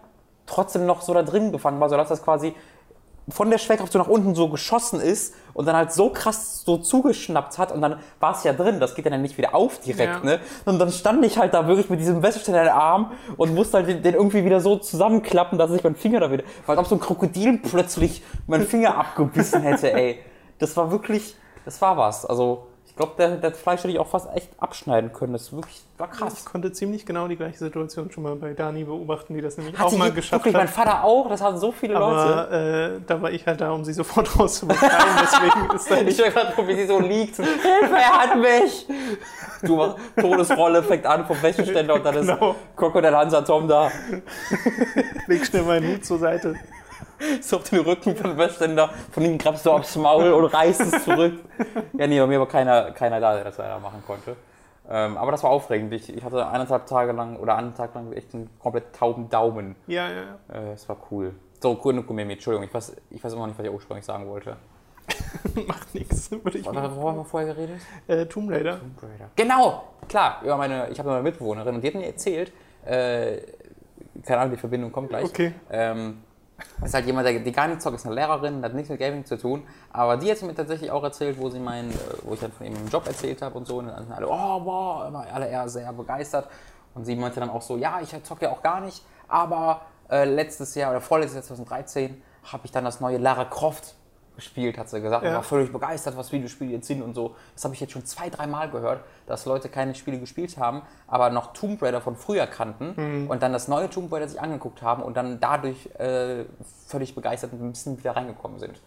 trotzdem 0.45 0.85
noch 0.85 1.01
so 1.01 1.15
da 1.15 1.23
drin 1.23 1.53
gefangen 1.53 1.81
war, 1.81 1.89
sodass 1.89 2.09
das 2.09 2.23
quasi 2.23 2.55
von 3.33 3.51
der 3.51 3.59
Schwerkraft 3.59 3.93
so 3.93 3.99
nach 3.99 4.09
unten 4.09 4.35
so 4.35 4.49
geschossen 4.49 5.01
ist 5.01 5.35
und 5.55 5.67
dann 5.67 5.77
halt 5.77 5.93
so 5.93 6.11
krass 6.11 6.63
so 6.65 6.79
zugeschnappt 6.79 7.59
hat 7.59 7.73
und 7.73 7.81
dann 7.81 7.99
war 8.21 8.33
es 8.35 8.45
ja 8.45 8.53
drin, 8.53 8.81
das 8.81 8.95
geht 8.95 9.05
ja 9.05 9.11
dann 9.11 9.23
nicht 9.23 9.37
wieder 9.39 9.55
auf 9.55 9.81
direkt, 9.81 10.25
Ja. 10.25 10.25
ne? 10.25 10.41
Und 10.65 10.79
dann 10.79 10.91
stand 10.93 11.25
ich 11.25 11.39
halt 11.39 11.55
da 11.55 11.67
wirklich 11.67 11.91
mit 11.91 12.01
diesem 12.01 12.23
Wäscheständer 12.23 12.61
in 12.61 12.67
den 12.67 12.75
Arm 12.75 13.13
und 13.37 13.55
musste 13.55 13.79
halt 13.79 13.89
den, 13.89 14.03
den 14.03 14.15
irgendwie 14.15 14.45
wieder 14.45 14.61
so 14.61 14.77
zusammenklappen, 14.77 15.59
dass 15.59 15.71
ich 15.73 15.83
meinen 15.83 15.97
Finger 15.97 16.21
da 16.21 16.31
wieder, 16.31 16.45
weil 16.67 16.79
ob 16.79 16.87
so 16.87 16.95
ein 16.97 17.01
Krokodil 17.01 17.59
plötzlich 17.59 18.23
meinen 18.47 18.67
Finger 18.67 18.97
abgebissen 18.97 19.63
hätte, 19.63 19.93
ey. 19.93 20.21
Das 20.59 20.77
war 20.77 20.91
wirklich, 20.91 21.37
das 21.65 21.81
war 21.81 21.97
was. 21.97 22.27
Also, 22.27 22.67
glaube, 23.01 23.13
der, 23.19 23.37
der 23.37 23.53
Fleisch 23.53 23.81
hätte 23.81 23.91
ich 23.93 23.99
auch 23.99 24.07
fast 24.07 24.29
echt 24.35 24.51
abschneiden 24.59 25.13
können. 25.13 25.33
Das 25.33 25.53
wirklich, 25.53 25.81
war 25.99 26.09
Ich 26.13 26.19
krass. 26.19 26.45
konnte 26.45 26.71
ziemlich 26.73 27.07
genau 27.07 27.29
die 27.29 27.37
gleiche 27.37 27.59
Situation 27.59 28.11
schon 28.11 28.23
mal 28.23 28.37
bei 28.37 28.53
Dani 28.53 28.85
beobachten, 28.85 29.35
die 29.35 29.41
das 29.41 29.57
nämlich 29.57 29.79
Hat 29.79 29.87
auch 29.87 29.93
mal 29.97 30.13
geschafft 30.13 30.45
wirklich, 30.45 30.55
mein 30.55 30.69
hat. 30.69 30.75
Vater 30.75 31.05
auch, 31.05 31.29
das 31.29 31.41
hatten 31.43 31.59
so 31.59 31.73
viele 31.73 31.95
Leute. 31.95 32.05
Aber 32.07 32.51
äh, 32.53 33.01
da 33.07 33.23
war 33.23 33.31
ich 33.31 33.47
halt 33.47 33.61
da, 33.61 33.71
um 33.73 33.85
sie 33.85 33.93
sofort 33.93 34.39
rauszubefreien. 34.39 34.93
Deswegen 35.23 35.75
ist 35.75 35.91
da 35.91 35.97
Ich 35.99 36.05
nicht. 36.05 36.19
höre 36.23 36.31
gerade, 36.31 36.69
wie 36.69 36.75
sie 36.77 36.87
so 36.87 37.01
liegt. 37.01 37.37
Hilfe, 37.37 37.95
er 37.97 38.19
hat 38.19 38.37
mich! 38.37 38.87
Du 39.63 39.77
machst 39.77 39.97
Todesrolle, 40.19 40.83
fängt 40.83 41.07
an 41.07 41.27
vom 41.27 41.43
Wäscheständer 41.43 41.95
und 41.95 42.05
dann 42.05 42.15
ist 42.17 42.27
Genau. 42.29 42.55
Crocodile 42.77 43.17
Hansa 43.17 43.41
Tom 43.43 43.67
da. 43.69 43.91
Leg 45.27 45.45
schnell 45.47 45.63
meinen 45.63 45.95
Hut 45.95 46.05
zur 46.05 46.19
Seite. 46.19 46.55
So 47.41 47.57
auf 47.59 47.69
den 47.69 47.81
Rücken 47.81 48.17
vom 48.17 48.37
Wäscheständer, 48.37 48.91
von 49.13 49.25
ihm 49.25 49.39
grabst 49.39 49.67
du 49.67 49.71
aufs 49.71 49.97
Maul 49.97 50.33
und 50.33 50.45
reißt 50.47 50.81
es 50.81 51.05
zurück. 51.05 51.35
Ja, 51.93 52.07
nee, 52.07 52.19
bei 52.19 52.27
mir 52.27 52.41
war 52.41 52.49
keiner, 52.49 52.93
keiner 52.93 53.21
da, 53.21 53.35
der 53.35 53.45
das 53.45 53.59
leider 53.59 53.79
machen 53.79 54.03
konnte. 54.07 54.35
Ähm, 54.89 55.17
aber 55.19 55.31
das 55.31 55.43
war 55.43 55.51
aufregend. 55.51 55.93
Ich, 55.93 56.15
ich 56.15 56.25
hatte 56.25 56.47
eineinhalb 56.49 56.87
Tage 56.87 57.13
lang 57.13 57.37
oder 57.37 57.57
einen 57.57 57.75
Tag 57.75 57.95
lang 57.95 58.13
echt 58.13 58.35
einen 58.35 58.49
komplett 58.59 58.95
tauben 58.95 59.29
Daumen. 59.29 59.77
Ja, 59.87 60.09
ja, 60.09 60.15
ja. 60.49 60.55
Äh, 60.55 60.73
Es 60.73 60.89
war 60.89 60.97
cool. 61.11 61.35
So, 61.63 61.79
cool, 61.85 61.99
Entschuldigung, 61.99 62.67
ich 62.67 62.73
weiß, 62.73 62.97
ich 63.11 63.23
weiß 63.23 63.33
immer 63.35 63.43
noch 63.43 63.49
nicht, 63.49 63.59
was 63.59 63.67
ich 63.67 63.73
ursprünglich 63.73 64.07
sagen 64.07 64.27
wollte. 64.27 64.57
Macht 65.67 65.95
nichts, 65.95 66.31
würde 66.31 66.59
ich 66.59 66.65
Worüber 66.65 66.81
mal. 66.89 67.11
haben 67.11 67.17
wir 67.19 67.25
vorher 67.25 67.55
geredet? 67.55 67.81
Äh, 68.07 68.27
Tomb 68.27 68.51
Raider. 68.51 68.81
Genau, 69.37 69.85
klar. 70.09 70.41
Über 70.43 70.57
meine, 70.57 70.89
ich 70.91 70.99
habe 70.99 71.11
eine 71.13 71.23
Mitbewohnerin 71.23 71.75
und 71.75 71.83
die 71.83 71.89
hat 71.89 71.95
mir 71.95 72.07
erzählt, 72.07 72.53
äh, 72.85 73.39
keine 74.25 74.41
Ahnung, 74.41 74.53
die 74.55 74.59
Verbindung 74.61 74.91
kommt 74.91 75.11
gleich. 75.11 75.25
Okay. 75.25 75.53
Ähm, 75.71 76.23
ist 76.85 76.95
halt 76.95 77.07
jemand, 77.07 77.27
der 77.27 77.39
die 77.39 77.53
gar 77.53 77.69
nicht 77.69 77.83
zockt, 77.83 77.97
ist 77.97 78.07
eine 78.07 78.15
Lehrerin, 78.15 78.63
hat 78.63 78.75
nichts 78.75 78.91
mit 78.91 78.99
Gaming 78.99 79.25
zu 79.25 79.37
tun. 79.37 79.63
Aber 79.93 80.17
die 80.17 80.31
hat 80.31 80.43
mir 80.43 80.55
tatsächlich 80.55 80.91
auch 80.91 81.03
erzählt, 81.03 81.39
wo 81.39 81.51
sie 81.51 81.59
meinen, 81.59 81.91
äh, 81.91 81.95
wo 82.23 82.35
ich 82.35 82.41
dann 82.41 82.53
von 82.53 82.67
ihrem 82.67 82.89
Job 82.89 83.07
erzählt 83.07 83.43
habe 83.43 83.57
und 83.59 83.67
so. 83.67 83.79
Und 83.79 83.89
dann 83.89 84.05
sind 84.05 84.13
alle, 84.13 84.29
oh, 84.29 84.65
wow, 84.65 85.09
immer 85.09 85.27
alle 85.33 85.49
eher 85.49 85.69
sehr 85.69 85.93
begeistert. 85.93 86.49
Und 86.95 87.05
sie 87.05 87.17
meinte 87.17 87.41
dann 87.41 87.51
auch 87.51 87.63
so, 87.63 87.77
ja, 87.77 88.01
ich 88.01 88.11
zocke 88.25 88.47
ja 88.47 88.51
auch 88.51 88.63
gar 88.63 88.81
nicht, 88.81 89.05
aber 89.29 89.83
äh, 90.11 90.25
letztes 90.25 90.75
Jahr 90.75 90.91
oder 90.91 91.01
vorletztes 91.01 91.49
Jahr 91.49 91.57
2013 91.57 92.21
habe 92.53 92.63
ich 92.65 92.73
dann 92.73 92.85
das 92.85 93.01
neue 93.01 93.19
Lara 93.19 93.45
Croft 93.45 93.95
gespielt, 94.41 94.77
hat 94.79 94.89
sie 94.89 95.01
gesagt. 95.01 95.23
Und 95.23 95.29
Ja. 95.31 95.37
war 95.37 95.43
völlig 95.43 95.73
begeistert, 95.73 96.17
was 96.17 96.33
Videospiele 96.33 96.73
jetzt 96.73 96.87
sind 96.87 97.03
und 97.03 97.15
so. 97.15 97.35
Das 97.55 97.65
habe 97.65 97.75
ich 97.75 97.81
jetzt 97.81 97.93
schon 97.93 98.05
zwei, 98.05 98.29
drei 98.31 98.47
Mal 98.47 98.71
gehört, 98.71 99.05
dass 99.27 99.45
Leute 99.47 99.69
keine 99.69 99.95
Spiele 99.95 100.19
gespielt 100.19 100.57
haben, 100.59 100.83
aber 101.07 101.31
noch 101.31 101.53
Tomb 101.53 101.81
Raider 101.83 102.01
von 102.01 102.17
früher 102.17 102.47
kannten 102.47 103.27
und 103.29 103.43
dann 103.43 103.53
das 103.53 103.69
neue 103.69 103.89
Tomb 103.89 104.13
Raider 104.13 104.29
sich 104.29 104.41
angeguckt 104.41 104.83
haben 104.83 105.03
und 105.03 105.17
dann 105.17 105.39
dadurch 105.41 105.87
äh, 105.99 106.45
völlig 106.87 107.15
begeistert 107.15 107.53
ein 107.53 107.71
bisschen 107.71 107.99
wieder 107.99 108.17
reingekommen 108.17 108.59
sind. 108.59 108.81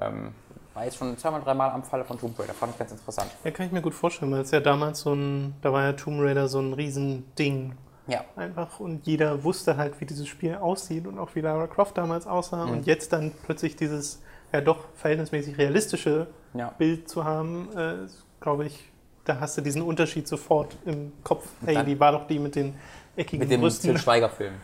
Ähm, 0.00 0.32
war 0.72 0.84
jetzt 0.84 0.96
schon 0.96 1.18
zweimal, 1.18 1.42
dreimal 1.42 1.70
am 1.70 1.82
Falle 1.82 2.04
von 2.04 2.18
Tomb 2.18 2.38
Raider, 2.38 2.54
fand 2.54 2.72
ich 2.72 2.78
ganz 2.78 2.92
interessant. 2.92 3.30
Ja, 3.44 3.50
kann 3.50 3.66
ich 3.66 3.72
mir 3.72 3.82
gut 3.82 3.92
vorstellen, 3.94 4.30
weil 4.32 4.40
es 4.42 4.50
ja 4.52 4.60
damals 4.60 5.00
so 5.00 5.12
ein, 5.12 5.54
da 5.62 5.72
war 5.72 5.82
ja 5.82 5.92
Tomb 5.92 6.20
Raider 6.20 6.48
so 6.48 6.60
ein 6.60 6.72
Riesending 6.72 7.74
Ja, 8.06 8.24
einfach 8.36 8.80
und 8.80 9.06
jeder 9.06 9.44
wusste 9.44 9.76
halt, 9.76 10.00
wie 10.00 10.06
dieses 10.06 10.26
Spiel 10.26 10.54
aussieht 10.56 11.06
und 11.06 11.18
auch 11.18 11.34
wie 11.34 11.40
Lara 11.42 11.66
Croft 11.66 11.96
damals 11.98 12.26
aussah 12.26 12.66
Mhm. 12.66 12.72
und 12.72 12.86
jetzt 12.86 13.12
dann 13.12 13.32
plötzlich 13.44 13.76
dieses 13.76 14.22
ja 14.52 14.60
doch 14.60 14.84
verhältnismäßig 14.94 15.58
realistische 15.58 16.26
ja. 16.54 16.70
Bild 16.78 17.08
zu 17.08 17.24
haben, 17.24 17.68
äh, 17.76 17.94
glaube 18.40 18.66
ich, 18.66 18.90
da 19.24 19.38
hast 19.40 19.56
du 19.56 19.60
diesen 19.62 19.82
Unterschied 19.82 20.26
sofort 20.26 20.76
im 20.84 21.12
Kopf. 21.22 21.46
Hey, 21.64 21.84
die 21.84 21.98
war 22.00 22.12
doch 22.12 22.26
die 22.26 22.38
mit 22.38 22.56
den 22.56 22.74
eckigen 23.16 23.40
Mit 23.40 23.50
dem 23.50 23.60
Brüsten. 23.60 23.90
Til 23.90 23.98
Schweiger-Film. 23.98 24.54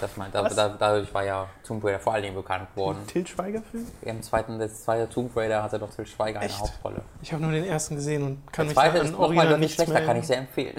Das 0.00 0.16
meint, 0.16 0.34
da, 0.34 0.48
da, 0.48 0.70
dadurch 0.70 1.12
war 1.12 1.22
ja 1.24 1.48
Tomb 1.62 1.84
Raider 1.84 1.98
vor 1.98 2.14
allen 2.14 2.22
Dingen 2.22 2.34
bekannt 2.34 2.68
geworden. 2.74 2.98
Til 3.08 3.26
Schweiger-Film? 3.26 3.86
Im 4.02 4.22
zweiten, 4.22 4.58
das 4.58 4.84
zweite 4.84 5.06
Tomb 5.10 5.36
Raider 5.36 5.62
hatte 5.62 5.78
doch 5.78 5.90
Til 5.90 6.06
Schweiger 6.06 6.40
eine 6.40 6.48
Echt? 6.48 6.58
Hauptrolle. 6.58 7.02
Ich 7.20 7.30
habe 7.32 7.42
nur 7.42 7.52
den 7.52 7.64
ersten 7.64 7.96
gesehen 7.96 8.22
und 8.22 8.52
kann 8.52 8.64
Der 8.64 8.64
mich 8.66 8.74
zweite 8.74 9.00
an 9.00 9.06
ist 9.06 9.12
nochmal 9.12 9.26
Original 9.26 9.48
deutlich 9.50 9.74
schlechter, 9.74 10.00
kann 10.00 10.16
ich 10.16 10.26
sehr 10.26 10.38
empfehlen. 10.38 10.74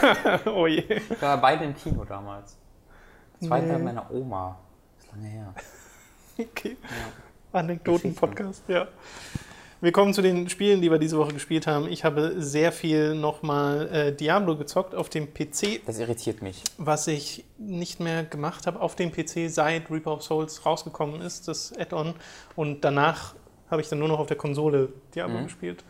Oh 0.46 0.66
je. 0.66 0.80
Ich 0.80 1.22
war 1.22 1.36
beide 1.40 1.64
im 1.64 1.76
Kino 1.76 2.04
damals. 2.04 2.56
Der 3.40 3.48
zweite 3.48 3.66
Nee. 3.66 3.78
meiner 3.84 4.10
Oma. 4.10 4.58
Das 4.96 5.04
ist 5.04 5.12
lange 5.12 5.28
her. 5.28 5.54
Okay. 6.38 6.76
Anekdoten-Podcast, 7.52 8.64
ja. 8.68 8.88
Wir 9.82 9.92
kommen 9.92 10.12
zu 10.12 10.20
den 10.20 10.50
Spielen, 10.50 10.82
die 10.82 10.90
wir 10.90 10.98
diese 10.98 11.16
Woche 11.16 11.32
gespielt 11.32 11.66
haben. 11.66 11.88
Ich 11.88 12.04
habe 12.04 12.34
sehr 12.36 12.70
viel 12.70 13.14
nochmal 13.14 13.88
äh, 13.90 14.12
Diablo 14.14 14.56
gezockt 14.58 14.94
auf 14.94 15.08
dem 15.08 15.32
PC, 15.32 15.80
Das 15.86 15.98
irritiert 15.98 16.42
mich. 16.42 16.62
was 16.76 17.06
ich 17.06 17.44
nicht 17.56 17.98
mehr 17.98 18.24
gemacht 18.24 18.66
habe 18.66 18.78
auf 18.80 18.94
dem 18.94 19.10
PC, 19.10 19.48
seit 19.48 19.90
Reaper 19.90 20.12
of 20.12 20.22
Souls 20.22 20.66
rausgekommen 20.66 21.22
ist, 21.22 21.48
das 21.48 21.72
Add-on. 21.78 22.12
Und 22.56 22.84
danach 22.84 23.34
habe 23.70 23.80
ich 23.80 23.88
dann 23.88 24.00
nur 24.00 24.08
noch 24.08 24.18
auf 24.18 24.26
der 24.26 24.36
Konsole 24.36 24.90
Diablo 25.14 25.38
Mhm. 25.38 25.44
gespielt. 25.44 25.82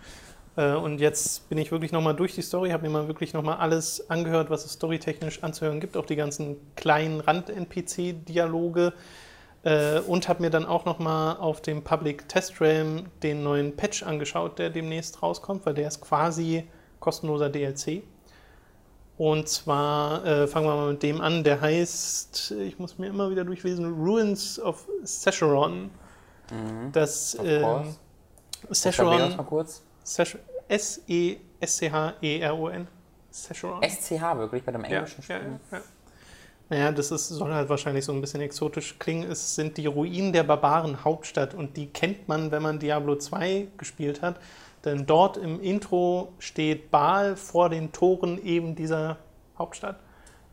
Äh, 0.57 0.75
und 0.75 1.01
jetzt 1.01 1.49
bin 1.49 1.59
ich 1.59 1.73
wirklich 1.73 1.91
nochmal 1.91 2.15
durch 2.15 2.35
die 2.37 2.43
Story, 2.43 2.71
habe 2.71 2.85
mir 2.85 2.91
mal 2.91 3.09
wirklich 3.09 3.33
nochmal 3.33 3.57
alles 3.57 4.09
angehört, 4.09 4.51
was 4.51 4.65
es 4.65 4.75
storytechnisch 4.75 5.43
anzuhören 5.43 5.81
gibt, 5.81 5.97
auch 5.97 6.07
die 6.07 6.17
ganzen 6.17 6.57
kleinen 6.77 7.19
Rand-NPC-Dialoge. 7.21 8.93
Äh, 9.63 10.01
und 10.01 10.29
habe 10.29 10.43
mir 10.43 10.51
dann 10.51 10.65
auch 10.65 10.87
nochmal 10.87 11.37
auf 11.37 11.61
dem 11.61 11.85
Public 11.85 12.29
Test 12.29 12.61
Realm 12.61 13.07
den 13.23 13.43
neuen 13.43 13.77
Patch 13.77 14.03
angeschaut, 14.03 14.59
der 14.59 14.71
demnächst 14.71 15.23
rauskommt, 15.23 15.67
weil 15.67 15.75
der 15.75 15.89
ist 15.89 16.01
quasi 16.01 16.67
kostenloser 16.99 17.51
DLC. 17.51 18.03
Und 19.19 19.49
zwar 19.49 20.25
äh, 20.25 20.47
fangen 20.47 20.67
wir 20.67 20.77
mal 20.77 20.93
mit 20.93 21.03
dem 21.03 21.21
an, 21.21 21.45
der 21.45 21.61
heißt, 21.61 22.53
ich 22.53 22.79
muss 22.79 22.97
mir 22.97 23.09
immer 23.09 23.31
wieder 23.31 23.45
durchlesen, 23.45 24.03
Ruins 24.03 24.59
of 24.59 24.89
Secheron. 25.03 25.91
Mhm. 26.51 26.93
Das 26.93 27.35
kurz. 29.45 29.83
Sech- 30.07 30.39
S-E-S-C-H-E-R-O-N. 30.69 32.89
SCH 33.83 34.39
wirklich 34.39 34.65
bei 34.65 34.73
dem 34.73 34.85
englischen 34.85 35.23
ja, 35.29 35.37
Spiel. 35.37 35.61
ja, 35.71 35.79
ja. 35.79 35.85
Naja, 36.71 36.93
das 36.93 37.11
ist, 37.11 37.29
soll 37.29 37.53
halt 37.53 37.69
wahrscheinlich 37.69 38.05
so 38.05 38.13
ein 38.13 38.21
bisschen 38.21 38.41
exotisch 38.41 38.99
klingen. 38.99 39.31
Es 39.31 39.57
sind 39.57 39.77
die 39.77 39.87
Ruinen 39.87 40.33
der 40.33 40.45
Barbaren 40.45 41.05
Hauptstadt 41.05 41.53
und 41.53 41.77
die 41.77 41.89
kennt 41.89 42.29
man, 42.29 42.51
wenn 42.53 42.63
man 42.63 42.79
Diablo 42.79 43.17
2 43.17 43.67
gespielt 43.77 44.23
hat. 44.23 44.37
Denn 44.85 45.05
dort 45.05 45.37
im 45.37 45.61
Intro 45.61 46.33
steht 46.39 46.91
Baal 46.91 47.37
vor 47.37 47.69
den 47.69 47.93
Toren 47.93 48.43
eben 48.43 48.77
dieser 48.77 49.19
Hauptstadt 49.59 49.97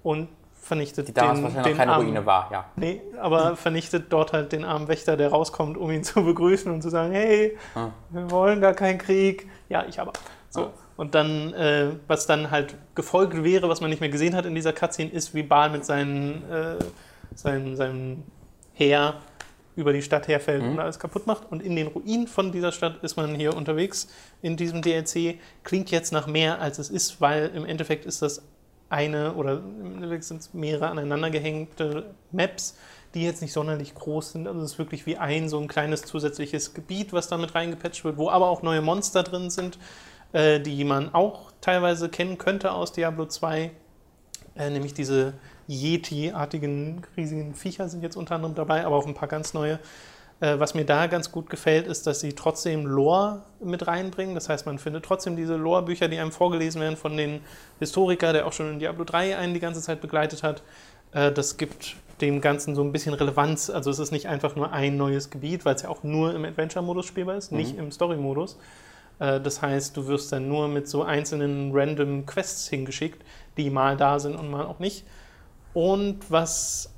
und 0.03 0.27
vernichtet 0.59 1.07
Die 1.07 1.13
damals 1.13 1.37
den, 1.37 1.43
wahrscheinlich 1.45 1.63
den 1.65 1.71
noch 1.73 1.77
keine 1.77 1.91
armen, 1.93 2.05
Ruine 2.07 2.25
war, 2.25 2.49
ja. 2.51 2.65
Nee, 2.75 3.01
aber 3.21 3.55
vernichtet 3.55 4.11
dort 4.11 4.33
halt 4.33 4.51
den 4.51 4.65
armen 4.65 4.87
Wächter, 4.89 5.15
der 5.15 5.29
rauskommt, 5.29 5.77
um 5.77 5.91
ihn 5.91 6.03
zu 6.03 6.23
begrüßen 6.25 6.69
und 6.71 6.81
zu 6.81 6.89
sagen, 6.89 7.13
hey, 7.13 7.57
Ah. 7.75 7.91
wir 8.09 8.29
wollen 8.31 8.59
gar 8.59 8.73
keinen 8.73 8.97
Krieg. 8.97 9.47
Ja, 9.69 9.85
ich 9.87 9.99
aber. 9.99 10.11
So. 10.49 10.61
Ah. 10.63 10.71
Und 10.97 11.13
dann, 11.15 11.53
äh, 11.53 11.91
was 12.07 12.25
dann 12.27 12.51
halt 12.51 12.75
gefolgt 12.95 13.43
wäre, 13.43 13.69
was 13.69 13.81
man 13.81 13.89
nicht 13.89 13.99
mehr 13.99 14.09
gesehen 14.09 14.35
hat 14.35 14.45
in 14.45 14.55
dieser 14.55 14.73
Cutscene, 14.73 15.11
ist, 15.11 15.33
wie 15.35 15.43
Baal 15.43 15.69
mit 15.69 15.85
seinen, 15.85 16.43
äh, 16.51 16.75
seinem, 17.35 17.75
seinem 17.75 18.23
Heer 18.73 19.15
über 19.75 19.93
die 19.93 20.01
Stadt 20.01 20.27
herfällt 20.27 20.63
Mhm. 20.63 20.71
und 20.71 20.79
alles 20.79 20.97
kaputt 20.97 21.27
macht. 21.27 21.43
Und 21.51 21.61
in 21.61 21.75
den 21.75 21.85
Ruinen 21.87 22.25
von 22.27 22.51
dieser 22.51 22.71
Stadt 22.71 23.03
ist 23.03 23.15
man 23.15 23.35
hier 23.35 23.55
unterwegs 23.55 24.07
in 24.41 24.57
diesem 24.57 24.81
DLC. 24.81 25.37
Klingt 25.63 25.91
jetzt 25.91 26.11
nach 26.11 26.25
mehr, 26.25 26.59
als 26.59 26.79
es 26.79 26.89
ist, 26.89 27.21
weil 27.21 27.51
im 27.53 27.63
Endeffekt 27.63 28.05
ist 28.07 28.23
das 28.23 28.41
eine 28.89 29.33
oder 29.33 29.57
im 29.57 29.95
Endeffekt 29.97 30.23
sind 30.23 30.41
es 30.41 30.53
mehrere 30.53 30.87
aneinandergehängte 30.87 32.05
Maps, 32.31 32.75
die 33.13 33.23
jetzt 33.23 33.41
nicht 33.43 33.53
sonderlich 33.53 33.93
groß 33.93 34.31
sind. 34.31 34.47
Also 34.47 34.61
es 34.61 34.71
ist 34.73 34.79
wirklich 34.79 35.05
wie 35.05 35.17
ein 35.17 35.47
so 35.47 35.59
ein 35.59 35.67
kleines 35.67 36.01
zusätzliches 36.03 36.73
Gebiet, 36.73 37.13
was 37.13 37.27
damit 37.27 37.53
reingepatcht 37.53 38.03
wird, 38.03 38.17
wo 38.17 38.29
aber 38.29 38.47
auch 38.49 38.63
neue 38.63 38.81
Monster 38.81 39.21
drin 39.23 39.49
sind, 39.51 39.77
äh, 40.33 40.59
die 40.59 40.83
man 40.83 41.13
auch 41.13 41.51
teilweise 41.61 42.09
kennen 42.09 42.37
könnte 42.37 42.71
aus 42.71 42.91
Diablo 42.91 43.25
2. 43.25 43.71
Äh, 44.55 44.69
nämlich 44.69 44.93
diese 44.93 45.33
Yeti-artigen 45.67 47.03
riesigen 47.15 47.53
Viecher 47.53 47.89
sind 47.89 48.03
jetzt 48.03 48.15
unter 48.15 48.35
anderem 48.35 48.55
dabei, 48.55 48.85
aber 48.85 48.95
auch 48.95 49.05
ein 49.05 49.13
paar 49.13 49.27
ganz 49.27 49.53
neue. 49.53 49.79
Äh, 50.39 50.59
was 50.59 50.75
mir 50.75 50.85
da 50.85 51.07
ganz 51.07 51.31
gut 51.31 51.49
gefällt, 51.49 51.87
ist, 51.87 52.05
dass 52.05 52.19
sie 52.19 52.33
trotzdem 52.33 52.85
Lore 52.85 53.41
mit 53.59 53.87
reinbringen. 53.87 54.35
Das 54.35 54.49
heißt, 54.49 54.65
man 54.65 54.77
findet 54.77 55.03
trotzdem 55.03 55.35
diese 55.35 55.55
Lore-Bücher, 55.55 56.07
die 56.07 56.19
einem 56.19 56.31
vorgelesen 56.31 56.79
werden 56.79 56.97
von 56.97 57.17
den 57.17 57.41
Historiker, 57.79 58.33
der 58.33 58.45
auch 58.45 58.53
schon 58.53 58.73
in 58.73 58.79
Diablo 58.79 59.03
3 59.03 59.37
einen 59.37 59.53
die 59.53 59.59
ganze 59.59 59.81
Zeit 59.81 59.99
begleitet 59.99 60.43
hat. 60.43 60.61
Äh, 61.11 61.31
das 61.31 61.57
gibt 61.57 61.95
dem 62.21 62.41
Ganzen 62.41 62.75
so 62.75 62.83
ein 62.83 62.91
bisschen 62.91 63.13
Relevanz. 63.13 63.69
Also 63.69 63.89
es 63.89 63.99
ist 63.99 64.11
nicht 64.11 64.27
einfach 64.27 64.55
nur 64.55 64.71
ein 64.71 64.95
neues 64.97 65.29
Gebiet, 65.29 65.65
weil 65.65 65.75
es 65.75 65.81
ja 65.81 65.89
auch 65.89 66.03
nur 66.03 66.33
im 66.35 66.45
Adventure-Modus 66.45 67.05
spielbar 67.05 67.35
ist, 67.35 67.51
nicht 67.51 67.77
im 67.77 67.91
Story-Modus. 67.91 68.57
Äh, 69.19 69.39
Das 69.41 69.61
heißt, 69.61 69.95
du 69.97 70.07
wirst 70.07 70.31
dann 70.31 70.47
nur 70.47 70.67
mit 70.67 70.87
so 70.87 71.03
einzelnen 71.03 71.71
random 71.73 72.25
Quests 72.25 72.67
hingeschickt, 72.67 73.23
die 73.57 73.69
mal 73.69 73.97
da 73.97 74.19
sind 74.19 74.35
und 74.35 74.49
mal 74.49 74.65
auch 74.65 74.79
nicht. 74.79 75.05
Und 75.73 76.29
was 76.29 76.93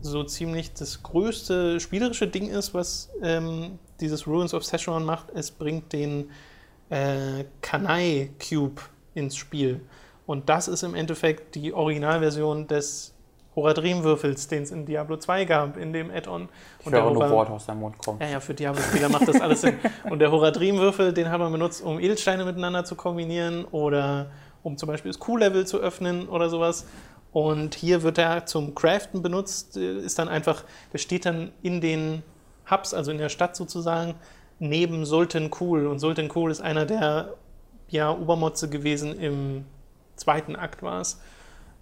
so 0.00 0.24
ziemlich 0.24 0.72
das 0.74 1.02
größte 1.02 1.78
spielerische 1.80 2.26
Ding 2.26 2.48
ist, 2.48 2.74
was 2.74 3.10
ähm, 3.22 3.78
dieses 4.00 4.26
Ruins 4.26 4.52
of 4.54 4.64
Secheron 4.64 5.04
macht, 5.04 5.30
es 5.34 5.50
bringt 5.50 5.92
den 5.92 6.30
äh, 6.90 7.44
Kanai 7.60 8.30
Cube 8.38 8.82
ins 9.14 9.36
Spiel. 9.36 9.80
Und 10.26 10.48
das 10.48 10.68
ist 10.68 10.82
im 10.82 10.94
Endeffekt 10.94 11.54
die 11.54 11.72
Originalversion 11.72 12.66
des 12.66 13.11
Horadrim-Würfels, 13.54 14.48
den 14.48 14.62
es 14.62 14.70
in 14.70 14.86
Diablo 14.86 15.16
2 15.16 15.44
gab, 15.44 15.76
in 15.76 15.92
dem 15.92 16.10
Add-on. 16.10 16.48
Und 16.84 16.92
der 16.92 17.04
Hora- 17.04 17.30
Worte 17.30 17.52
aus 17.52 17.66
deinem 17.66 17.80
Mund 17.80 17.98
kommen. 17.98 18.18
ja, 18.20 18.28
ja, 18.28 18.40
für 18.40 18.54
Diablo-Spieler 18.54 19.08
macht 19.08 19.28
das 19.28 19.40
alles 19.40 19.60
Sinn. 19.60 19.78
Und 20.10 20.20
der 20.20 20.30
Horadrim-Würfel, 20.30 21.12
den 21.12 21.28
hat 21.30 21.38
man 21.38 21.52
benutzt, 21.52 21.82
um 21.82 22.00
Edelsteine 22.00 22.44
miteinander 22.44 22.84
zu 22.84 22.94
kombinieren 22.94 23.64
oder 23.66 24.30
um 24.62 24.76
zum 24.78 24.86
Beispiel 24.86 25.10
das 25.10 25.18
Q-Level 25.18 25.66
zu 25.66 25.78
öffnen 25.78 26.28
oder 26.28 26.48
sowas. 26.48 26.86
Und 27.32 27.74
hier 27.74 28.02
wird 28.02 28.18
er 28.18 28.46
zum 28.46 28.74
Craften 28.74 29.22
benutzt, 29.22 29.76
äh, 29.76 29.98
ist 29.98 30.18
dann 30.18 30.28
einfach, 30.28 30.64
der 30.92 30.98
steht 30.98 31.26
dann 31.26 31.52
in 31.62 31.80
den 31.80 32.22
Hubs, 32.70 32.94
also 32.94 33.10
in 33.10 33.18
der 33.18 33.28
Stadt 33.28 33.56
sozusagen, 33.56 34.14
neben 34.58 35.04
Sultan 35.04 35.50
Kul. 35.50 35.86
Und 35.86 35.98
Sultan 35.98 36.28
Kul 36.28 36.50
ist 36.50 36.60
einer 36.60 36.86
der 36.86 37.34
ja, 37.88 38.10
Obermotze 38.10 38.70
gewesen 38.70 39.18
im 39.18 39.64
zweiten 40.16 40.56
Akt 40.56 40.82
war 40.82 41.00
es. 41.00 41.20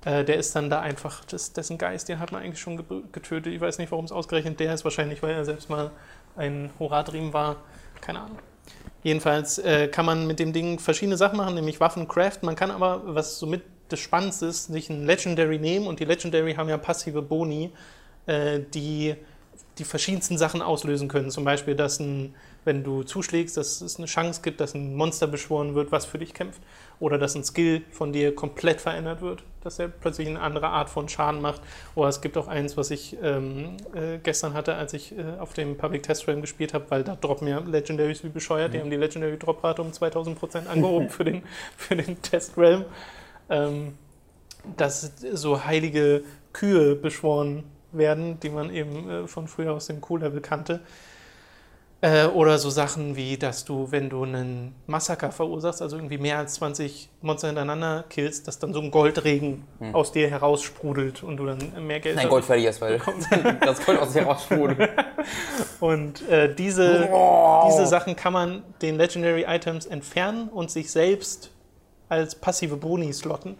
Äh, 0.04 0.24
der 0.24 0.36
ist 0.36 0.56
dann 0.56 0.70
da 0.70 0.80
einfach, 0.80 1.24
das, 1.26 1.52
dessen 1.52 1.76
Geist, 1.78 2.08
den 2.08 2.18
hat 2.18 2.32
man 2.32 2.42
eigentlich 2.42 2.60
schon 2.60 2.76
ge- 2.76 3.02
getötet. 3.12 3.52
Ich 3.52 3.60
weiß 3.60 3.78
nicht, 3.78 3.90
warum 3.90 4.04
es 4.04 4.12
ausgerechnet 4.12 4.58
der 4.60 4.72
ist. 4.72 4.84
Wahrscheinlich, 4.84 5.22
weil 5.22 5.34
er 5.34 5.44
selbst 5.44 5.68
mal 5.68 5.90
ein 6.36 6.70
Horadrim 6.78 7.32
war. 7.32 7.56
Keine 8.00 8.20
Ahnung. 8.20 8.38
Jedenfalls 9.02 9.58
äh, 9.58 9.88
kann 9.88 10.06
man 10.06 10.26
mit 10.26 10.38
dem 10.38 10.52
Ding 10.52 10.78
verschiedene 10.78 11.16
Sachen 11.16 11.36
machen, 11.36 11.54
nämlich 11.54 11.80
Waffen 11.80 12.08
craften. 12.08 12.46
Man 12.46 12.56
kann 12.56 12.70
aber, 12.70 13.02
was 13.14 13.38
somit 13.38 13.62
das 13.88 14.00
Spannendste 14.00 14.46
ist, 14.46 14.66
sich 14.66 14.88
ein 14.90 15.04
Legendary 15.04 15.58
nehmen. 15.58 15.86
Und 15.86 16.00
die 16.00 16.04
Legendary 16.04 16.54
haben 16.54 16.68
ja 16.68 16.78
passive 16.78 17.22
Boni, 17.22 17.70
äh, 18.26 18.60
die 18.72 19.16
die 19.78 19.84
verschiedensten 19.84 20.36
Sachen 20.36 20.62
auslösen 20.62 21.08
können. 21.08 21.30
Zum 21.30 21.44
Beispiel, 21.44 21.74
dass 21.74 22.00
ein, 22.00 22.34
wenn 22.64 22.84
du 22.84 23.02
zuschlägst, 23.02 23.56
dass 23.56 23.80
es 23.80 23.96
eine 23.96 24.06
Chance 24.06 24.42
gibt, 24.42 24.60
dass 24.60 24.74
ein 24.74 24.94
Monster 24.94 25.26
beschworen 25.26 25.74
wird, 25.74 25.92
was 25.92 26.04
für 26.04 26.18
dich 26.18 26.34
kämpft. 26.34 26.60
Oder 26.98 27.16
dass 27.16 27.34
ein 27.34 27.44
Skill 27.44 27.82
von 27.90 28.12
dir 28.12 28.34
komplett 28.34 28.80
verändert 28.80 29.22
wird, 29.22 29.42
dass 29.62 29.78
er 29.78 29.88
plötzlich 29.88 30.28
eine 30.28 30.40
andere 30.40 30.68
Art 30.68 30.90
von 30.90 31.08
Schaden 31.08 31.40
macht. 31.40 31.62
Oder 31.94 32.08
es 32.08 32.20
gibt 32.20 32.36
auch 32.36 32.48
eins, 32.48 32.76
was 32.76 32.90
ich 32.90 33.16
ähm, 33.22 33.78
äh, 33.94 34.18
gestern 34.22 34.52
hatte, 34.52 34.74
als 34.74 34.92
ich 34.92 35.16
äh, 35.16 35.38
auf 35.38 35.54
dem 35.54 35.78
Public 35.78 36.02
Test 36.02 36.28
Realm 36.28 36.42
gespielt 36.42 36.74
habe, 36.74 36.84
weil 36.90 37.02
da 37.02 37.16
droppen 37.16 37.48
ja 37.48 37.60
Legendaries 37.60 38.22
wie 38.22 38.28
bescheuert. 38.28 38.74
Die 38.74 38.80
haben 38.80 38.90
die 38.90 38.96
Legendary 38.96 39.38
Droprate 39.38 39.80
um 39.80 39.92
2000% 39.92 40.66
angehoben 40.66 41.08
für 41.08 41.24
den, 41.24 41.42
für 41.76 41.96
den 41.96 42.20
Test 42.20 42.58
Realm. 42.58 42.84
Ähm, 43.48 43.94
dass 44.76 45.12
so 45.32 45.64
heilige 45.64 46.22
Kühe 46.52 46.94
beschworen 46.94 47.64
werden, 47.92 48.38
die 48.40 48.50
man 48.50 48.72
eben 48.72 49.08
äh, 49.08 49.26
von 49.26 49.48
früher 49.48 49.72
aus 49.72 49.86
dem 49.86 50.00
Q-Level 50.00 50.40
kannte. 50.40 50.80
Äh, 52.02 52.26
oder 52.26 52.56
so 52.56 52.70
Sachen 52.70 53.14
wie, 53.14 53.36
dass 53.36 53.66
du, 53.66 53.92
wenn 53.92 54.08
du 54.08 54.22
einen 54.22 54.74
Massaker 54.86 55.30
verursachst, 55.32 55.82
also 55.82 55.96
irgendwie 55.96 56.16
mehr 56.16 56.38
als 56.38 56.54
20 56.54 57.10
Monster 57.20 57.48
hintereinander 57.48 58.04
killst, 58.08 58.48
dass 58.48 58.58
dann 58.58 58.72
so 58.72 58.80
ein 58.80 58.90
Goldregen 58.90 59.64
aus 59.92 60.10
dir 60.10 60.30
heraussprudelt 60.30 61.22
und 61.22 61.36
du 61.36 61.44
dann 61.44 61.86
mehr 61.86 62.00
Geld 62.00 62.16
Nein. 62.16 62.30
Gold 62.30 62.46
verlierst, 62.46 62.80
weil 62.80 63.02
das 63.60 63.84
Gold 63.84 63.98
aus 64.00 64.14
dir 64.14 64.22
raussprudelt. 64.22 64.88
Und 65.80 66.26
äh, 66.28 66.54
diese, 66.54 67.08
Wow. 67.10 67.68
diese 67.70 67.86
Sachen 67.86 68.16
kann 68.16 68.32
man 68.32 68.62
den 68.80 68.96
Legendary 68.96 69.44
Items 69.46 69.84
entfernen 69.86 70.48
und 70.48 70.70
sich 70.70 70.90
selbst 70.90 71.50
als 72.08 72.34
passive 72.34 72.76
Boni 72.76 73.12
slotten. 73.12 73.56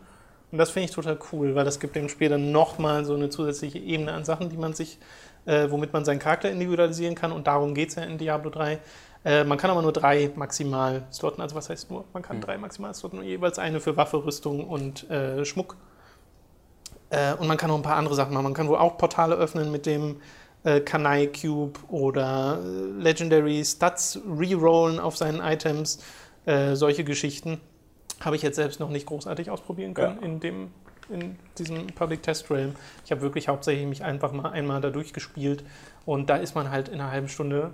Und 0.52 0.58
das 0.58 0.70
finde 0.70 0.88
ich 0.88 0.94
total 0.94 1.18
cool, 1.32 1.54
weil 1.54 1.64
das 1.64 1.78
gibt 1.78 1.94
dem 1.94 2.08
Spiel 2.08 2.28
dann 2.28 2.50
nochmal 2.50 3.04
so 3.04 3.14
eine 3.14 3.30
zusätzliche 3.30 3.78
Ebene 3.78 4.12
an 4.12 4.24
Sachen, 4.24 4.48
die 4.48 4.56
man 4.56 4.72
sich, 4.72 4.98
äh, 5.46 5.70
womit 5.70 5.92
man 5.92 6.04
seinen 6.04 6.18
Charakter 6.18 6.50
individualisieren 6.50 7.14
kann. 7.14 7.32
Und 7.32 7.46
darum 7.46 7.74
geht 7.74 7.90
es 7.90 7.94
ja 7.94 8.02
in 8.02 8.18
Diablo 8.18 8.50
3. 8.50 8.78
Äh, 9.24 9.44
man 9.44 9.58
kann 9.58 9.70
aber 9.70 9.82
nur 9.82 9.92
drei 9.92 10.30
maximal 10.34 11.02
slotten. 11.12 11.40
Also 11.40 11.54
was 11.54 11.68
heißt 11.70 11.90
nur? 11.90 12.04
Man 12.12 12.22
kann 12.22 12.40
drei 12.40 12.58
maximal 12.58 12.94
slotten, 12.94 13.22
jeweils 13.22 13.58
eine 13.58 13.80
für 13.80 13.96
Waffe, 13.96 14.24
Rüstung 14.24 14.66
und 14.66 15.08
äh, 15.10 15.44
Schmuck. 15.44 15.76
Äh, 17.10 17.34
und 17.34 17.46
man 17.46 17.56
kann 17.56 17.68
noch 17.68 17.76
ein 17.76 17.82
paar 17.82 17.96
andere 17.96 18.14
Sachen 18.14 18.32
machen. 18.32 18.44
Man 18.44 18.54
kann 18.54 18.68
wohl 18.68 18.78
auch 18.78 18.96
Portale 18.96 19.36
öffnen 19.36 19.70
mit 19.70 19.86
dem 19.86 20.20
äh, 20.64 20.80
Kanai 20.80 21.26
Cube 21.26 21.78
oder 21.88 22.58
äh, 22.62 23.02
Legendary 23.02 23.64
Stats 23.64 24.18
rerollen 24.26 24.98
auf 24.98 25.16
seinen 25.16 25.40
Items. 25.40 26.02
Äh, 26.46 26.74
solche 26.74 27.04
Geschichten 27.04 27.60
habe 28.20 28.36
ich 28.36 28.42
jetzt 28.42 28.56
selbst 28.56 28.80
noch 28.80 28.90
nicht 28.90 29.06
großartig 29.06 29.50
ausprobieren 29.50 29.94
können 29.94 30.18
Ja. 30.20 30.26
in, 30.26 30.40
dem, 30.40 30.70
in 31.08 31.36
diesem 31.58 31.86
Public 31.88 32.22
Test 32.22 32.50
Realm. 32.50 32.74
Ich 33.04 33.10
habe 33.10 33.20
wirklich 33.22 33.48
hauptsächlich 33.48 33.86
mich 33.86 34.04
einfach 34.04 34.32
mal 34.32 34.50
einmal 34.50 34.80
da 34.80 34.90
durchgespielt 34.90 35.64
und 36.06 36.30
da 36.30 36.36
ist 36.36 36.54
man 36.54 36.70
halt 36.70 36.88
in 36.88 37.00
einer 37.00 37.10
halben 37.10 37.28
Stunde 37.28 37.72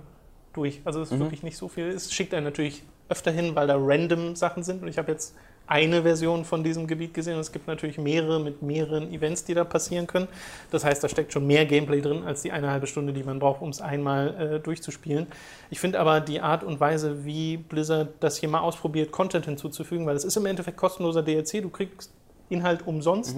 durch. 0.53 0.81
Also 0.85 1.01
es 1.01 1.11
ist 1.11 1.19
wirklich 1.19 1.43
nicht 1.43 1.57
so 1.57 1.67
viel. 1.67 1.87
Es 1.87 2.11
schickt 2.13 2.33
einen 2.33 2.45
natürlich 2.45 2.83
öfter 3.09 3.31
hin, 3.31 3.55
weil 3.55 3.67
da 3.67 3.75
random 3.77 4.35
Sachen 4.35 4.63
sind. 4.63 4.81
Und 4.81 4.87
ich 4.87 4.97
habe 4.97 5.11
jetzt 5.11 5.35
eine 5.67 6.03
Version 6.03 6.45
von 6.45 6.63
diesem 6.63 6.87
Gebiet 6.87 7.13
gesehen. 7.13 7.35
Und 7.35 7.41
es 7.41 7.51
gibt 7.51 7.67
natürlich 7.67 7.97
mehrere 7.97 8.39
mit 8.39 8.61
mehreren 8.61 9.11
Events, 9.13 9.43
die 9.43 9.53
da 9.53 9.63
passieren 9.65 10.07
können. 10.07 10.27
Das 10.71 10.85
heißt, 10.85 11.03
da 11.03 11.09
steckt 11.09 11.33
schon 11.33 11.45
mehr 11.45 11.65
Gameplay 11.65 11.99
drin 12.01 12.23
als 12.23 12.41
die 12.41 12.51
eine 12.51 12.71
halbe 12.71 12.87
Stunde, 12.87 13.11
die 13.11 13.23
man 13.23 13.39
braucht, 13.39 13.61
um 13.61 13.69
es 13.69 13.81
einmal 13.81 14.55
äh, 14.55 14.59
durchzuspielen. 14.59 15.27
Ich 15.69 15.79
finde 15.79 15.99
aber 15.99 16.21
die 16.21 16.39
Art 16.39 16.63
und 16.63 16.79
Weise, 16.79 17.25
wie 17.25 17.57
Blizzard 17.57 18.09
das 18.21 18.37
hier 18.37 18.47
mal 18.49 18.61
ausprobiert, 18.61 19.11
Content 19.11 19.45
hinzuzufügen, 19.45 20.05
weil 20.05 20.15
es 20.15 20.23
ist 20.23 20.37
im 20.37 20.45
Endeffekt 20.45 20.77
kostenloser 20.77 21.21
DLC. 21.21 21.61
Du 21.61 21.69
kriegst 21.69 22.11
Inhalt 22.49 22.87
umsonst. 22.87 23.35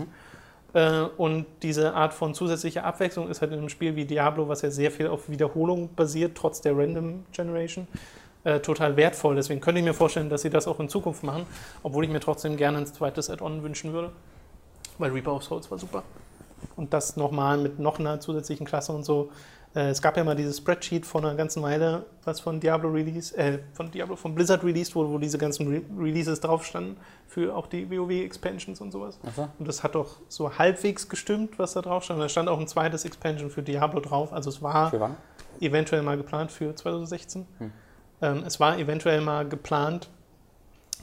Äh, 0.73 1.05
Und 1.17 1.47
diese 1.63 1.95
Art 1.95 2.13
von 2.13 2.35
zusätzlicher 2.35 2.83
Abwechslung 2.83 3.27
ist 3.27 3.41
halt 3.41 3.51
in 3.51 3.57
einem 3.57 3.69
Spiel 3.69 3.95
wie 3.95 4.05
Diablo, 4.05 4.47
was 4.47 4.61
ja 4.61 4.69
sehr 4.69 4.91
viel 4.91 5.07
auf 5.07 5.27
Wiederholung 5.27 5.89
basiert, 5.95 6.37
trotz 6.37 6.61
der 6.61 6.77
Random 6.77 7.25
Generation, 7.31 7.87
äh, 8.43 8.59
total 8.59 8.95
wertvoll. 8.95 9.35
Deswegen 9.35 9.59
könnte 9.59 9.79
ich 9.79 9.85
mir 9.85 9.93
vorstellen, 9.93 10.29
dass 10.29 10.41
sie 10.41 10.49
das 10.49 10.67
auch 10.67 10.79
in 10.79 10.89
Zukunft 10.89 11.23
machen, 11.23 11.45
obwohl 11.83 12.03
ich 12.05 12.09
mir 12.09 12.19
trotzdem 12.19 12.57
gerne 12.57 12.77
ein 12.77 12.85
zweites 12.85 13.29
Add-on 13.29 13.63
wünschen 13.63 13.93
würde. 13.93 14.11
Weil 14.97 15.11
Reaper 15.11 15.33
of 15.35 15.43
Souls 15.43 15.69
war 15.71 15.77
super. 15.77 16.03
Und 16.75 16.93
das 16.93 17.15
nochmal 17.15 17.57
mit 17.57 17.79
noch 17.79 17.99
einer 17.99 18.19
zusätzlichen 18.19 18.65
Klasse 18.65 18.91
und 18.91 19.03
so. 19.03 19.29
Äh, 19.75 19.89
es 19.89 20.01
gab 20.01 20.17
ja 20.17 20.23
mal 20.23 20.35
dieses 20.35 20.57
Spreadsheet 20.57 21.05
vor 21.05 21.21
einer 21.21 21.35
ganzen 21.35 21.61
Weile, 21.61 22.05
was 22.23 22.39
von 22.39 22.59
Diablo 22.59 22.89
Release, 22.89 23.35
äh, 23.37 23.59
von 23.73 23.91
Diablo, 23.91 24.15
von 24.15 24.33
Blizzard 24.33 24.63
released 24.63 24.95
wurde, 24.95 25.09
wo 25.09 25.17
diese 25.17 25.37
ganzen 25.37 25.67
Re 25.67 25.81
Releases 25.97 26.39
drauf 26.39 26.65
standen 26.65 26.97
für 27.27 27.55
auch 27.55 27.67
die 27.67 27.89
WoW-Expansions 27.89 28.81
und 28.81 28.91
sowas. 28.91 29.19
So. 29.35 29.47
Und 29.59 29.67
das 29.67 29.83
hat 29.83 29.95
doch 29.95 30.17
so 30.27 30.57
halbwegs 30.57 31.07
gestimmt, 31.07 31.59
was 31.59 31.73
da 31.73 31.81
drauf 31.81 32.03
stand. 32.03 32.19
Da 32.19 32.29
stand 32.29 32.49
auch 32.49 32.59
ein 32.59 32.67
zweites 32.67 33.05
Expansion 33.05 33.49
für 33.49 33.61
Diablo 33.61 33.99
drauf. 33.99 34.33
Also 34.33 34.49
es 34.49 34.61
war 34.61 35.15
eventuell 35.59 36.01
mal 36.01 36.17
geplant 36.17 36.51
für 36.51 36.73
2016. 36.73 37.45
Ähm, 38.21 38.43
es 38.45 38.59
war 38.59 38.77
eventuell 38.77 39.21
mal 39.21 39.47
geplant 39.47 40.09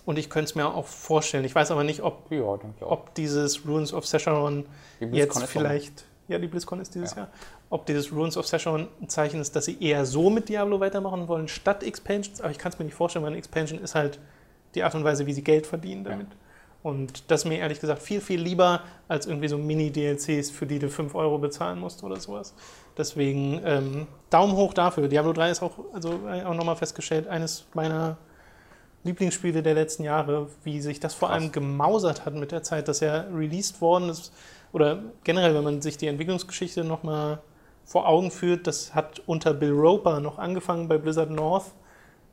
und 0.04 0.18
ich 0.18 0.30
könnte 0.30 0.50
es 0.50 0.54
mir 0.54 0.66
auch 0.66 0.86
vorstellen. 0.86 1.44
Ich 1.44 1.54
weiß 1.54 1.70
aber 1.70 1.84
nicht, 1.84 2.02
ob, 2.02 2.30
Ja, 2.30 2.58
ob 2.80 3.14
dieses 3.14 3.66
Ruins 3.66 3.92
of 3.92 4.04
BlizzCon 4.08 4.64
jetzt 5.12 5.42
vielleicht, 5.44 6.04
ja, 6.28 6.38
die 6.38 6.46
BlizzCon 6.46 6.80
ist 6.80 6.94
dieses 6.94 7.12
Ja. 7.12 7.18
Jahr, 7.22 7.28
ob 7.70 7.86
dieses 7.86 8.12
Ruins 8.12 8.36
of 8.36 8.46
Sescheron 8.46 8.88
ein 9.00 9.08
Zeichen 9.08 9.40
ist, 9.40 9.56
dass 9.56 9.64
sie 9.64 9.82
eher 9.82 10.04
so 10.04 10.30
mit 10.30 10.48
Diablo 10.48 10.78
weitermachen 10.78 11.26
wollen, 11.28 11.48
statt 11.48 11.82
Expansions. 11.82 12.40
Aber 12.40 12.50
ich 12.50 12.58
kann 12.58 12.72
es 12.72 12.78
mir 12.78 12.84
nicht 12.84 12.94
vorstellen, 12.94 13.24
weil 13.24 13.30
eine 13.30 13.38
Expansion 13.38 13.80
ist 13.80 13.94
halt 13.94 14.20
die 14.74 14.82
Art 14.82 14.94
und 14.94 15.04
Weise, 15.04 15.26
wie 15.26 15.32
sie 15.32 15.42
Geld 15.42 15.66
verdienen 15.66 16.04
damit. 16.04 16.28
Und 16.86 17.32
das 17.32 17.40
ist 17.40 17.46
mir 17.46 17.58
ehrlich 17.58 17.80
gesagt 17.80 18.00
viel, 18.00 18.20
viel 18.20 18.40
lieber 18.40 18.80
als 19.08 19.26
irgendwie 19.26 19.48
so 19.48 19.58
Mini-DLCs, 19.58 20.52
für 20.52 20.66
die 20.66 20.78
du 20.78 20.88
5 20.88 21.16
Euro 21.16 21.36
bezahlen 21.36 21.80
musst 21.80 22.04
oder 22.04 22.14
sowas. 22.20 22.54
Deswegen 22.96 23.60
ähm, 23.64 24.06
Daumen 24.30 24.54
hoch 24.54 24.72
dafür. 24.72 25.08
Diablo 25.08 25.32
3 25.32 25.50
ist 25.50 25.62
auch, 25.64 25.72
also 25.92 26.20
äh, 26.28 26.44
auch 26.44 26.54
nochmal 26.54 26.76
festgestellt, 26.76 27.26
eines 27.26 27.66
meiner 27.74 28.18
Lieblingsspiele 29.02 29.64
der 29.64 29.74
letzten 29.74 30.04
Jahre, 30.04 30.46
wie 30.62 30.80
sich 30.80 31.00
das 31.00 31.12
vor 31.12 31.30
Krass. 31.30 31.40
allem 31.40 31.50
gemausert 31.50 32.24
hat 32.24 32.34
mit 32.34 32.52
der 32.52 32.62
Zeit, 32.62 32.86
dass 32.86 33.02
er 33.02 33.34
released 33.34 33.80
worden 33.80 34.08
ist. 34.08 34.32
Oder 34.72 35.02
generell, 35.24 35.56
wenn 35.56 35.64
man 35.64 35.82
sich 35.82 35.96
die 35.96 36.06
Entwicklungsgeschichte 36.06 36.84
nochmal 36.84 37.40
vor 37.84 38.06
Augen 38.06 38.30
führt, 38.30 38.68
das 38.68 38.94
hat 38.94 39.20
unter 39.26 39.54
Bill 39.54 39.72
Roper 39.72 40.20
noch 40.20 40.38
angefangen 40.38 40.86
bei 40.86 40.98
Blizzard 40.98 41.30
North. 41.32 41.72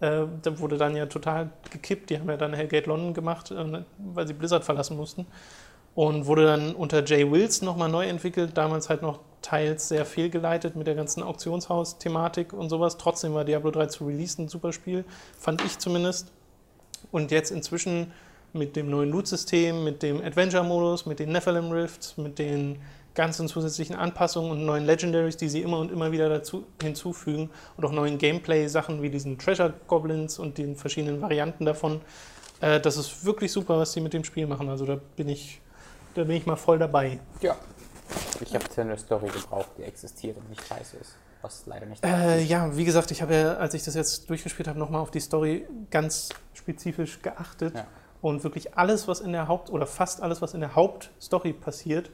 Äh, 0.04 0.28
da 0.42 0.60
wurde 0.60 0.78
dann 0.78 0.98
ja 0.98 1.06
total 1.06 1.50
gekippt. 1.70 2.10
Die 2.10 2.20
haben 2.20 2.30
ja 2.30 2.36
dann 2.36 2.54
Hellgate 2.54 2.88
London 2.88 3.14
gemacht, 3.14 3.52
äh, 3.52 3.84
weil 3.98 4.28
sie 4.28 4.34
Blizzard 4.34 4.66
verlassen 4.66 4.98
mussten. 4.98 5.26
Und 5.96 6.26
wurde 6.26 6.46
dann 6.46 6.76
unter 6.76 7.06
Jay 7.06 7.32
Wilson 7.32 7.66
nochmal 7.66 7.88
neu 7.88 8.06
entwickelt. 8.06 8.58
Damals 8.58 8.90
halt 8.90 9.02
noch 9.02 9.20
teils 9.42 9.88
sehr 9.88 10.06
fehlgeleitet 10.06 10.76
mit 10.76 10.88
der 10.88 10.96
ganzen 10.96 11.24
Auktionshaus-Thematik 11.24 12.52
und 12.52 12.70
sowas. 12.70 12.98
Trotzdem 12.98 13.34
war 13.34 13.46
Diablo 13.46 13.72
3 13.72 13.86
zu 13.86 14.06
release 14.06 14.42
ein 14.42 14.50
super 14.50 14.74
Spiel, 14.74 15.06
fand 15.38 15.64
ich 15.64 15.80
zumindest. 15.80 16.32
Und 17.12 17.32
jetzt 17.32 17.52
inzwischen 17.52 18.12
mit 18.52 18.76
dem 18.76 18.90
neuen 18.90 19.10
Loot-System, 19.12 19.84
mit 19.84 20.04
dem 20.04 20.22
Adventure-Modus, 20.22 21.06
mit 21.06 21.20
den 21.20 21.32
Nephilim 21.32 21.72
Rifts, 21.72 22.18
mit 22.18 22.40
den 22.40 22.80
ganzen 23.16 23.48
zusätzlichen 23.48 23.96
Anpassungen 23.96 24.52
und 24.52 24.66
neuen 24.66 24.86
Legendaries, 24.86 25.38
die 25.38 25.50
sie 25.50 25.62
immer 25.62 25.80
und 25.80 25.92
immer 25.92 26.12
wieder 26.12 26.30
dazu 26.30 26.66
hinzufügen 26.82 27.50
und 27.78 27.86
auch 27.86 27.92
neuen 27.92 28.18
Gameplay-Sachen 28.18 29.02
wie 29.02 29.10
diesen 29.10 29.38
Treasure 29.38 29.74
Goblins 29.88 30.40
und 30.40 30.58
den 30.58 30.76
verschiedenen 30.76 31.22
Varianten 31.22 31.66
davon. 31.66 32.02
Äh, 32.62 32.80
das 32.80 32.98
ist 32.98 33.26
wirklich 33.26 33.52
super, 33.52 33.78
was 33.78 33.94
sie 33.94 34.02
mit 34.02 34.14
dem 34.14 34.24
Spiel 34.24 34.48
machen. 34.48 34.70
Also 34.70 34.86
da 34.86 35.00
bin 35.16 35.30
ich, 35.30 35.62
da 36.16 36.24
bin 36.24 36.38
ich 36.38 36.46
mal 36.46 36.56
voll 36.56 36.80
dabei. 36.80 37.20
Ja. 37.42 37.56
Ich 38.42 38.54
habe 38.54 38.66
eine 38.78 38.98
Story 38.98 39.28
gebraucht, 39.28 39.70
die 39.78 39.84
existiert 39.84 40.38
und 40.38 40.50
nicht 40.50 40.66
scheiße 40.68 40.98
ist. 40.98 41.16
Was 41.42 41.66
leider 41.66 41.86
nicht 41.86 42.04
Äh, 42.06 42.42
ja, 42.44 42.76
wie 42.76 42.86
gesagt, 42.86 43.12
ich 43.12 43.22
habe 43.22 43.36
ja, 43.36 43.54
als 43.56 43.74
ich 43.74 43.84
das 43.84 43.96
jetzt 43.96 44.30
durchgespielt 44.30 44.68
habe, 44.68 44.80
nochmal 44.80 45.02
auf 45.02 45.12
die 45.12 45.20
Story 45.20 45.68
ganz 45.90 46.30
spezifisch 46.54 47.22
geachtet. 47.22 47.76
Ja. 47.76 47.86
Und 48.22 48.46
wirklich 48.46 48.78
alles, 48.78 49.10
was 49.10 49.20
in 49.20 49.34
der 49.34 49.50
Haupt- 49.50 49.70
oder 49.70 49.86
fast 49.86 50.22
alles, 50.22 50.42
was 50.42 50.54
in 50.54 50.62
der 50.62 50.76
Hauptstory 50.76 51.52
passiert, 51.52 52.12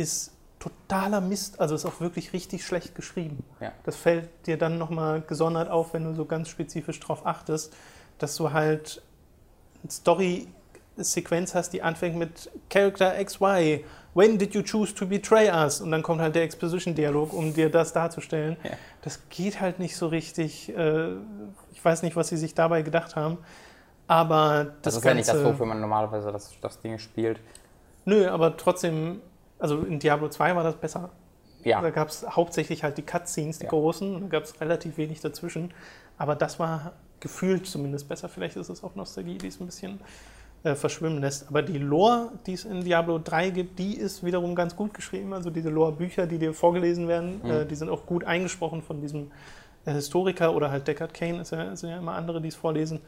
ist 0.00 0.32
totaler 0.58 1.20
Mist. 1.20 1.60
Also 1.60 1.74
ist 1.74 1.86
auch 1.86 2.00
wirklich 2.00 2.32
richtig 2.32 2.64
schlecht 2.66 2.94
geschrieben. 2.94 3.44
Ja. 3.60 3.72
Das 3.84 3.96
fällt 3.96 4.28
dir 4.46 4.56
dann 4.58 4.78
nochmal 4.78 5.20
gesondert 5.22 5.70
auf, 5.70 5.94
wenn 5.94 6.04
du 6.04 6.14
so 6.14 6.24
ganz 6.24 6.48
spezifisch 6.48 7.00
drauf 7.00 7.24
achtest, 7.26 7.72
dass 8.18 8.36
du 8.36 8.52
halt 8.52 9.02
eine 9.82 9.90
Story-Sequenz 9.90 11.54
hast, 11.54 11.70
die 11.72 11.82
anfängt 11.82 12.16
mit 12.16 12.50
Character 12.68 13.12
XY. 13.24 13.84
When 14.12 14.38
did 14.38 14.54
you 14.54 14.62
choose 14.62 14.94
to 14.94 15.06
betray 15.06 15.48
us? 15.50 15.80
Und 15.80 15.92
dann 15.92 16.02
kommt 16.02 16.20
halt 16.20 16.34
der 16.34 16.42
Exposition-Dialog, 16.42 17.32
um 17.32 17.54
dir 17.54 17.70
das 17.70 17.92
darzustellen. 17.92 18.56
Ja. 18.64 18.70
Das 19.02 19.20
geht 19.30 19.60
halt 19.60 19.78
nicht 19.78 19.96
so 19.96 20.08
richtig. 20.08 20.68
Äh, 20.76 21.12
ich 21.72 21.82
weiß 21.82 22.02
nicht, 22.02 22.16
was 22.16 22.28
sie 22.28 22.36
sich 22.36 22.54
dabei 22.54 22.82
gedacht 22.82 23.14
haben. 23.16 23.38
Aber 24.08 24.64
das, 24.82 24.94
Das, 24.94 24.96
ist 24.96 25.04
ja 25.04 25.14
nicht 25.14 25.28
das, 25.28 25.36
Ganze- 25.36 25.52
wofür 25.52 25.66
man 25.66 25.80
normalerweise 25.80 26.32
das, 26.32 26.50
das 26.60 26.80
Ding 26.80 26.98
spielt. 26.98 27.38
Nö, 28.04 28.28
aber 28.28 28.56
trotzdem, 28.56 29.20
also 29.60 29.80
in 29.82 29.98
Diablo 29.98 30.28
2 30.28 30.56
war 30.56 30.64
das 30.64 30.76
besser. 30.76 31.10
Ja. 31.62 31.80
Da 31.82 31.90
gab 31.90 32.08
es 32.08 32.26
hauptsächlich 32.28 32.82
halt 32.82 32.96
die 32.98 33.02
Cutscenes, 33.02 33.58
die 33.58 33.64
Ja. 33.64 33.70
großen, 33.70 34.14
und 34.14 34.22
da 34.22 34.28
gab 34.28 34.44
es 34.44 34.60
relativ 34.60 34.96
wenig 34.96 35.20
dazwischen. 35.20 35.72
Aber 36.16 36.34
das 36.34 36.58
war 36.58 36.92
gefühlt 37.20 37.66
zumindest 37.66 38.08
besser. 38.08 38.28
Vielleicht 38.30 38.56
ist 38.56 38.70
es 38.70 38.82
auch 38.82 38.94
Nostalgie, 38.94 39.36
die 39.38 39.48
es 39.48 39.60
ein 39.60 39.66
bisschen 39.66 40.00
äh, 40.62 40.74
verschwimmen 40.74 41.20
lässt. 41.20 41.48
Aber 41.48 41.62
die 41.62 41.78
Lore, 41.78 42.32
die 42.46 42.52
es 42.54 42.64
in 42.66 42.82
Diablo 42.82 43.18
3 43.18 43.50
gibt, 43.50 43.78
die 43.78 43.94
ist 43.96 44.24
wiederum 44.24 44.54
ganz 44.54 44.76
gut 44.76 44.92
geschrieben. 44.94 45.32
Also 45.32 45.48
diese 45.50 45.70
Lore-Bücher, 45.70 46.26
die 46.26 46.38
dir 46.38 46.52
vorgelesen 46.54 47.08
werden, 47.08 47.40
Mhm. 47.42 47.50
äh, 47.50 47.64
die 47.66 47.74
sind 47.74 47.88
auch 47.88 48.04
gut 48.06 48.24
eingesprochen 48.24 48.82
von 48.82 49.00
diesem 49.00 49.30
äh, 49.86 49.92
Historiker 49.92 50.54
oder 50.54 50.70
halt 50.70 50.86
Deckard 50.86 51.14
Kane, 51.14 51.40
ist 51.40 51.52
ja, 51.52 51.74
sind 51.74 51.88
ja 51.90 51.96
immer 51.98 52.12
andere, 52.12 52.42
die 52.42 52.48
es 52.48 52.56
vorlesen. 52.56 53.00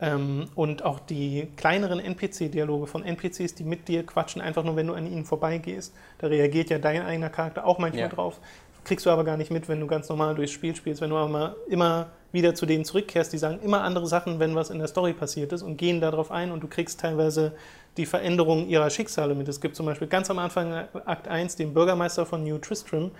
Ähm, 0.00 0.46
und 0.54 0.84
auch 0.84 0.98
die 1.00 1.48
kleineren 1.56 2.00
NPC-Dialoge 2.00 2.86
von 2.86 3.04
NPCs, 3.04 3.54
die 3.54 3.64
mit 3.64 3.86
dir 3.88 4.04
quatschen, 4.04 4.40
einfach 4.40 4.64
nur, 4.64 4.76
wenn 4.76 4.86
du 4.86 4.94
an 4.94 5.06
ihnen 5.06 5.24
vorbeigehst. 5.24 5.94
Da 6.18 6.28
reagiert 6.28 6.70
ja 6.70 6.78
dein 6.78 7.02
eigener 7.02 7.28
Charakter 7.28 7.66
auch 7.66 7.78
manchmal 7.78 8.04
Ja. 8.04 8.08
drauf. 8.08 8.40
Kriegst 8.84 9.04
du 9.04 9.10
aber 9.10 9.24
gar 9.24 9.36
nicht 9.36 9.50
mit, 9.50 9.68
wenn 9.68 9.78
du 9.78 9.86
ganz 9.86 10.08
normal 10.08 10.34
durchs 10.34 10.52
Spiel 10.52 10.74
spielst. 10.74 11.02
Wenn 11.02 11.10
du 11.10 11.16
aber 11.16 11.28
mal 11.28 11.54
immer 11.68 12.06
wieder 12.32 12.54
zu 12.54 12.64
denen 12.64 12.86
zurückkehrst, 12.86 13.30
die 13.30 13.36
sagen 13.36 13.58
immer 13.62 13.82
andere 13.82 14.06
Sachen, 14.06 14.38
wenn 14.38 14.54
was 14.54 14.70
in 14.70 14.78
der 14.78 14.88
Story 14.88 15.12
passiert 15.12 15.52
ist 15.52 15.62
und 15.62 15.76
gehen 15.76 16.00
darauf 16.00 16.30
ein 16.30 16.50
und 16.50 16.62
du 16.62 16.66
kriegst 16.68 16.98
teilweise 17.00 17.52
die 17.98 18.06
Veränderung 18.06 18.68
ihrer 18.68 18.88
Schicksale 18.88 19.34
mit. 19.34 19.48
Es 19.48 19.60
gibt 19.60 19.76
zum 19.76 19.84
Beispiel 19.84 20.08
ganz 20.08 20.30
am 20.30 20.38
Anfang 20.38 20.72
Akt 21.04 21.28
1 21.28 21.56
den 21.56 21.74
Bürgermeister 21.74 22.24
von 22.24 22.42
New 22.42 22.56
Tristram, 22.56 23.10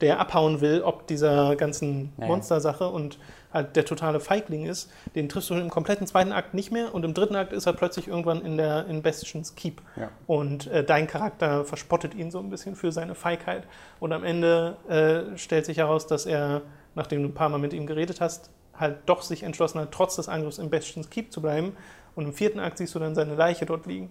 der 0.00 0.20
abhauen 0.20 0.62
will, 0.62 0.80
ob 0.82 1.06
dieser 1.06 1.54
ganzen 1.56 2.12
Ja. 2.18 2.26
Monstersache 2.26 2.88
und 2.88 3.18
der 3.52 3.84
totale 3.84 4.20
Feigling 4.20 4.66
ist. 4.66 4.90
Den 5.14 5.28
triffst 5.28 5.50
du 5.50 5.54
im 5.54 5.70
kompletten 5.70 6.06
zweiten 6.06 6.32
Akt 6.32 6.54
nicht 6.54 6.70
mehr 6.70 6.94
und 6.94 7.04
im 7.04 7.14
dritten 7.14 7.36
Akt 7.36 7.52
ist 7.52 7.66
er 7.66 7.72
plötzlich 7.72 8.08
irgendwann 8.08 8.42
in 8.44 8.56
der 8.56 8.86
in 8.86 9.02
Bastion's 9.02 9.54
Keep. 9.54 9.82
Ja. 9.96 10.10
Und 10.26 10.68
äh, 10.68 10.84
dein 10.84 11.06
Charakter 11.06 11.64
verspottet 11.64 12.14
ihn 12.14 12.30
so 12.30 12.38
ein 12.38 12.50
bisschen 12.50 12.76
für 12.76 12.92
seine 12.92 13.14
Feigheit. 13.14 13.64
Und 13.98 14.12
am 14.12 14.24
Ende 14.24 14.76
äh, 14.88 15.36
stellt 15.36 15.66
sich 15.66 15.78
heraus, 15.78 16.06
dass 16.06 16.26
er, 16.26 16.62
nachdem 16.94 17.22
du 17.22 17.28
ein 17.28 17.34
paar 17.34 17.48
Mal 17.48 17.58
mit 17.58 17.72
ihm 17.72 17.86
geredet 17.86 18.20
hast, 18.20 18.50
halt 18.76 18.98
doch 19.06 19.22
sich 19.22 19.42
entschlossen 19.42 19.80
hat, 19.80 19.92
trotz 19.92 20.16
des 20.16 20.28
Angriffs 20.28 20.58
im 20.58 20.70
Bastion's 20.70 21.10
Keep 21.10 21.32
zu 21.32 21.42
bleiben. 21.42 21.76
Und 22.14 22.24
im 22.24 22.32
vierten 22.32 22.60
Akt 22.60 22.78
siehst 22.78 22.94
du 22.94 22.98
dann 22.98 23.14
seine 23.14 23.34
Leiche 23.34 23.66
dort 23.66 23.86
liegen. 23.86 24.10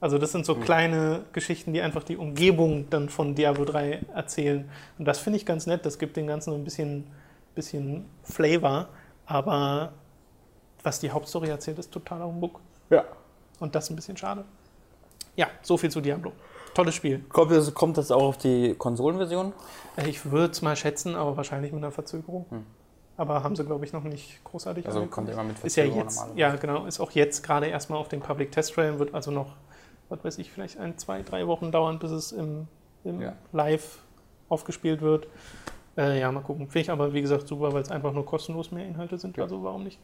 Also 0.00 0.18
das 0.18 0.32
sind 0.32 0.44
so 0.44 0.54
kleine 0.54 1.24
Geschichten, 1.32 1.72
die 1.72 1.80
einfach 1.80 2.04
die 2.04 2.16
Umgebung 2.16 2.88
dann 2.90 3.08
von 3.08 3.34
Diablo 3.34 3.64
3 3.64 4.00
erzählen. 4.14 4.68
Und 4.98 5.06
das 5.06 5.18
finde 5.18 5.38
ich 5.38 5.46
ganz 5.46 5.66
nett. 5.66 5.86
Das 5.86 5.98
gibt 5.98 6.16
dem 6.16 6.26
Ganzen 6.26 6.50
so 6.50 6.56
ein 6.56 6.64
bisschen, 6.64 7.04
bisschen 7.56 8.06
Flavor. 8.22 8.88
Aber 9.26 9.92
was 10.84 11.00
die 11.00 11.10
Hauptstory 11.10 11.48
erzählt, 11.48 11.78
ist 11.80 11.90
totaler 11.90 12.26
Humbug. 12.26 12.60
ja. 12.90 13.04
Und 13.58 13.74
das 13.74 13.84
ist 13.84 13.90
ein 13.90 13.96
bisschen 13.96 14.16
schade. 14.18 14.44
Ja, 15.34 15.46
so 15.62 15.78
viel 15.78 15.90
zu 15.90 16.02
Diablo. 16.02 16.32
Tolles 16.74 16.94
Spiel. 16.94 17.20
Kommt 17.30 17.50
das, 17.50 17.72
kommt 17.72 17.96
das 17.96 18.10
auch 18.10 18.22
auf 18.22 18.36
die 18.36 18.74
Konsolenversion? 18.74 19.54
Äh, 19.96 20.10
Ich 20.10 20.30
würde 20.30 20.52
es 20.52 20.60
mal 20.60 20.76
schätzen, 20.76 21.14
aber 21.14 21.38
wahrscheinlich 21.38 21.72
mit 21.72 21.82
einer 21.82 21.90
Verzögerung. 21.90 22.44
Aber 23.16 23.42
haben 23.42 23.56
sie, 23.56 23.64
glaube 23.64 23.86
ich, 23.86 23.94
noch 23.94 24.04
nicht 24.04 24.44
großartig 24.44 24.84
Hm. 24.84 24.88
Also 24.88 24.98
angekündigt. 25.00 25.34
kommt 25.36 25.46
immer 25.46 25.54
mit 25.54 25.64
Ist 25.64 25.76
ja 25.76 25.84
Verzögerung 25.84 26.08
jetzt, 26.10 26.36
ja 26.36 26.54
genau, 26.56 26.84
ist 26.84 27.00
auch 27.00 27.12
jetzt 27.12 27.42
gerade 27.42 27.66
erstmal 27.66 27.98
auf 27.98 28.08
dem 28.08 28.20
Public 28.20 28.52
Test 28.52 28.74
Trail, 28.74 28.98
wird 28.98 29.14
also 29.14 29.30
noch, 29.30 29.56
was 30.10 30.22
weiß 30.22 30.36
ich, 30.36 30.52
vielleicht 30.52 30.78
ein, 30.78 30.98
zwei, 30.98 31.22
drei 31.22 31.46
Wochen 31.46 31.72
dauern, 31.72 31.98
bis 31.98 32.10
es 32.10 32.32
im, 32.32 32.68
im 33.04 33.22
Ja. 33.22 33.32
Live 33.52 34.00
aufgespielt 34.50 35.00
wird. 35.00 35.28
Äh, 35.96 36.20
ja, 36.20 36.30
mal 36.30 36.42
gucken. 36.42 36.66
Finde 36.68 36.80
ich 36.80 36.90
aber, 36.90 37.12
wie 37.12 37.22
gesagt, 37.22 37.48
super, 37.48 37.72
weil 37.72 37.82
es 37.82 37.90
einfach 37.90 38.12
nur 38.12 38.26
kostenlos 38.26 38.70
mehr 38.70 38.86
Inhalte 38.86 39.18
sind. 39.18 39.36
Ja. 39.36 39.44
Also 39.44 39.62
warum 39.62 39.84
nicht? 39.84 39.98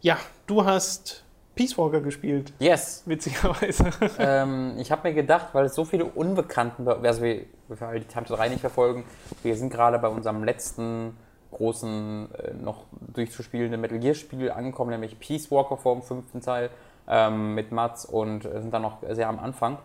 Ja, 0.00 0.18
du 0.46 0.64
hast 0.64 1.24
Peace 1.54 1.76
Walker 1.78 2.00
gespielt, 2.00 2.52
Yes. 2.58 3.02
witzigerweise. 3.06 3.90
ähm, 4.18 4.74
ich 4.78 4.92
habe 4.92 5.08
mir 5.08 5.14
gedacht, 5.14 5.48
weil 5.52 5.64
es 5.64 5.74
so 5.74 5.84
viele 5.84 6.04
Unbekannten, 6.04 6.86
also 6.86 7.22
wir, 7.22 7.46
für 7.74 7.86
alle, 7.86 8.00
die 8.00 8.06
Time 8.06 8.26
3 8.26 8.50
nicht 8.50 8.60
verfolgen, 8.60 9.04
wir 9.42 9.56
sind 9.56 9.72
gerade 9.72 9.98
bei 9.98 10.08
unserem 10.08 10.44
letzten 10.44 11.16
großen, 11.52 12.28
äh, 12.34 12.54
noch 12.54 12.84
durchzuspielenden 13.14 13.80
Metal 13.80 13.98
Gear 13.98 14.14
Spiel 14.14 14.50
angekommen, 14.50 14.90
nämlich 14.90 15.18
Peace 15.18 15.50
Walker 15.50 15.78
vor 15.78 15.94
dem 15.94 16.02
fünften 16.02 16.42
Teil 16.42 16.68
ähm, 17.08 17.54
mit 17.54 17.72
Mats 17.72 18.04
und 18.04 18.44
äh, 18.44 18.60
sind 18.60 18.74
dann 18.74 18.82
noch 18.82 18.98
sehr 19.10 19.28
am 19.28 19.38
Anfang. 19.38 19.78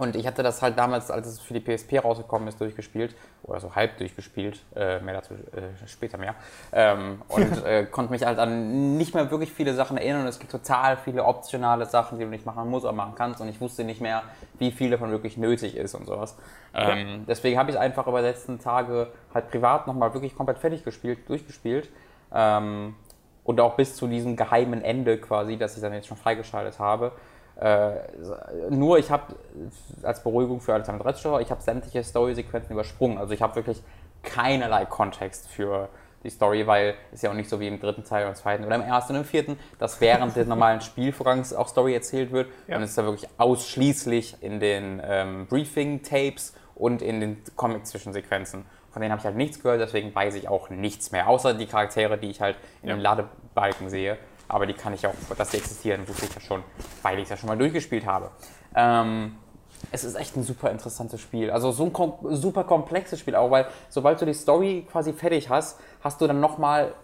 Und 0.00 0.16
ich 0.16 0.26
hatte 0.26 0.42
das 0.42 0.62
halt 0.62 0.78
damals, 0.78 1.10
als 1.10 1.26
es 1.26 1.40
für 1.40 1.54
die 1.54 1.60
PSP 1.60 1.98
rausgekommen 1.98 2.48
ist, 2.48 2.60
durchgespielt. 2.60 3.14
Oder 3.42 3.60
so 3.60 3.74
halb 3.74 3.96
durchgespielt. 3.98 4.60
Äh, 4.74 5.00
mehr 5.00 5.14
dazu 5.14 5.34
äh, 5.34 5.86
später 5.86 6.18
mehr. 6.18 6.34
Ähm, 6.72 7.22
und 7.28 7.64
äh, 7.64 7.86
konnte 7.86 8.12
mich 8.12 8.24
halt 8.24 8.38
an 8.38 8.96
nicht 8.96 9.14
mehr 9.14 9.30
wirklich 9.30 9.52
viele 9.52 9.74
Sachen 9.74 9.96
erinnern. 9.96 10.26
Es 10.26 10.38
gibt 10.38 10.50
total 10.50 10.96
viele 10.96 11.24
optionale 11.24 11.86
Sachen, 11.86 12.18
die 12.18 12.24
du 12.24 12.30
nicht 12.30 12.46
machen 12.46 12.68
musst, 12.68 12.86
aber 12.86 12.96
machen 12.96 13.14
kannst. 13.16 13.40
Und 13.40 13.48
ich 13.48 13.60
wusste 13.60 13.84
nicht 13.84 14.00
mehr, 14.00 14.22
wie 14.58 14.70
viel 14.70 14.90
davon 14.90 15.10
wirklich 15.10 15.36
nötig 15.36 15.76
ist 15.76 15.94
und 15.94 16.06
sowas. 16.06 16.36
Ähm, 16.74 17.24
deswegen 17.26 17.58
habe 17.58 17.70
ich 17.70 17.76
es 17.76 17.80
einfach 17.80 18.06
über 18.06 18.20
die 18.20 18.26
letzten 18.26 18.58
Tage 18.58 19.08
halt 19.34 19.50
privat 19.50 19.86
nochmal 19.86 20.12
wirklich 20.14 20.36
komplett 20.36 20.58
fertig 20.58 20.84
gespielt, 20.84 21.28
durchgespielt. 21.28 21.88
Ähm, 22.32 22.94
und 23.48 23.60
auch 23.62 23.76
bis 23.76 23.96
zu 23.96 24.06
diesem 24.06 24.36
geheimen 24.36 24.82
Ende 24.84 25.16
quasi, 25.16 25.56
das 25.56 25.74
ich 25.74 25.80
dann 25.80 25.94
jetzt 25.94 26.06
schon 26.06 26.18
freigeschaltet 26.18 26.78
habe. 26.78 27.12
Äh, 27.60 27.90
nur 28.70 28.98
ich 28.98 29.10
habe 29.10 29.34
als 30.02 30.22
Beruhigung 30.22 30.60
für 30.60 30.78
3 30.78 31.12
Zuschauer, 31.12 31.40
ich 31.40 31.50
habe 31.50 31.60
sämtliche 31.60 32.04
Story-Sequenzen 32.04 32.72
übersprungen. 32.72 33.18
Also 33.18 33.34
ich 33.34 33.42
habe 33.42 33.56
wirklich 33.56 33.82
keinerlei 34.22 34.84
Kontext 34.84 35.48
für 35.48 35.88
die 36.22 36.30
Story, 36.30 36.66
weil 36.66 36.94
es 37.12 37.22
ja 37.22 37.30
auch 37.30 37.34
nicht 37.34 37.48
so 37.48 37.60
wie 37.60 37.68
im 37.68 37.80
dritten 37.80 38.04
Teil 38.04 38.22
oder 38.22 38.30
im 38.30 38.34
zweiten 38.36 38.64
oder 38.64 38.74
im 38.76 38.82
ersten 38.82 39.14
und 39.14 39.20
im 39.20 39.24
vierten, 39.24 39.58
dass 39.78 40.00
während 40.00 40.34
des 40.36 40.46
normalen 40.48 40.80
Spielvorgangs 40.80 41.52
auch 41.52 41.68
Story 41.68 41.94
erzählt 41.94 42.32
wird. 42.32 42.48
Ja. 42.66 42.76
Und 42.76 42.82
es 42.82 42.90
ist 42.90 42.96
ja 42.96 43.04
wirklich 43.04 43.28
ausschließlich 43.38 44.36
in 44.40 44.60
den 44.60 45.00
ähm, 45.04 45.46
Briefing-Tapes 45.46 46.54
und 46.74 47.02
in 47.02 47.20
den 47.20 47.42
Comic-Zwischensequenzen. 47.56 48.64
Von 48.90 49.02
denen 49.02 49.12
habe 49.12 49.20
ich 49.20 49.26
halt 49.26 49.36
nichts 49.36 49.60
gehört, 49.62 49.80
deswegen 49.80 50.14
weiß 50.14 50.34
ich 50.34 50.48
auch 50.48 50.70
nichts 50.70 51.12
mehr. 51.12 51.28
Außer 51.28 51.54
die 51.54 51.66
Charaktere, 51.66 52.18
die 52.18 52.30
ich 52.30 52.40
halt 52.40 52.56
in 52.82 52.88
Ja. 52.88 52.94
den 52.96 53.00
Ladebalken 53.00 53.88
sehe. 53.88 54.16
Aber 54.48 54.66
die 54.66 54.74
kann 54.74 54.94
ich 54.94 55.06
auch, 55.06 55.14
dass 55.36 55.50
die 55.50 55.58
existieren, 55.58 56.08
wusste 56.08 56.26
ich 56.26 56.34
ja 56.34 56.40
schon, 56.40 56.62
weil 57.02 57.18
ich 57.18 57.24
es 57.24 57.30
ja 57.30 57.36
schon 57.36 57.48
mal 57.48 57.58
durchgespielt 57.58 58.06
habe. 58.06 58.30
Ähm, 58.74 59.36
es 59.92 60.04
ist 60.04 60.16
echt 60.16 60.36
ein 60.36 60.42
super 60.42 60.70
interessantes 60.70 61.20
Spiel. 61.20 61.50
Also 61.50 61.70
so 61.70 61.84
ein 61.84 61.92
kom 61.92 62.14
super 62.30 62.64
komplexes 62.64 63.20
Spiel 63.20 63.36
auch, 63.36 63.50
weil 63.50 63.66
sobald 63.88 64.20
du 64.20 64.26
die 64.26 64.34
Story 64.34 64.86
quasi 64.90 65.12
fertig 65.12 65.48
hast, 65.50 65.78
hast 66.00 66.20
du 66.20 66.26
dann 66.26 66.40
nochmal 66.40 66.94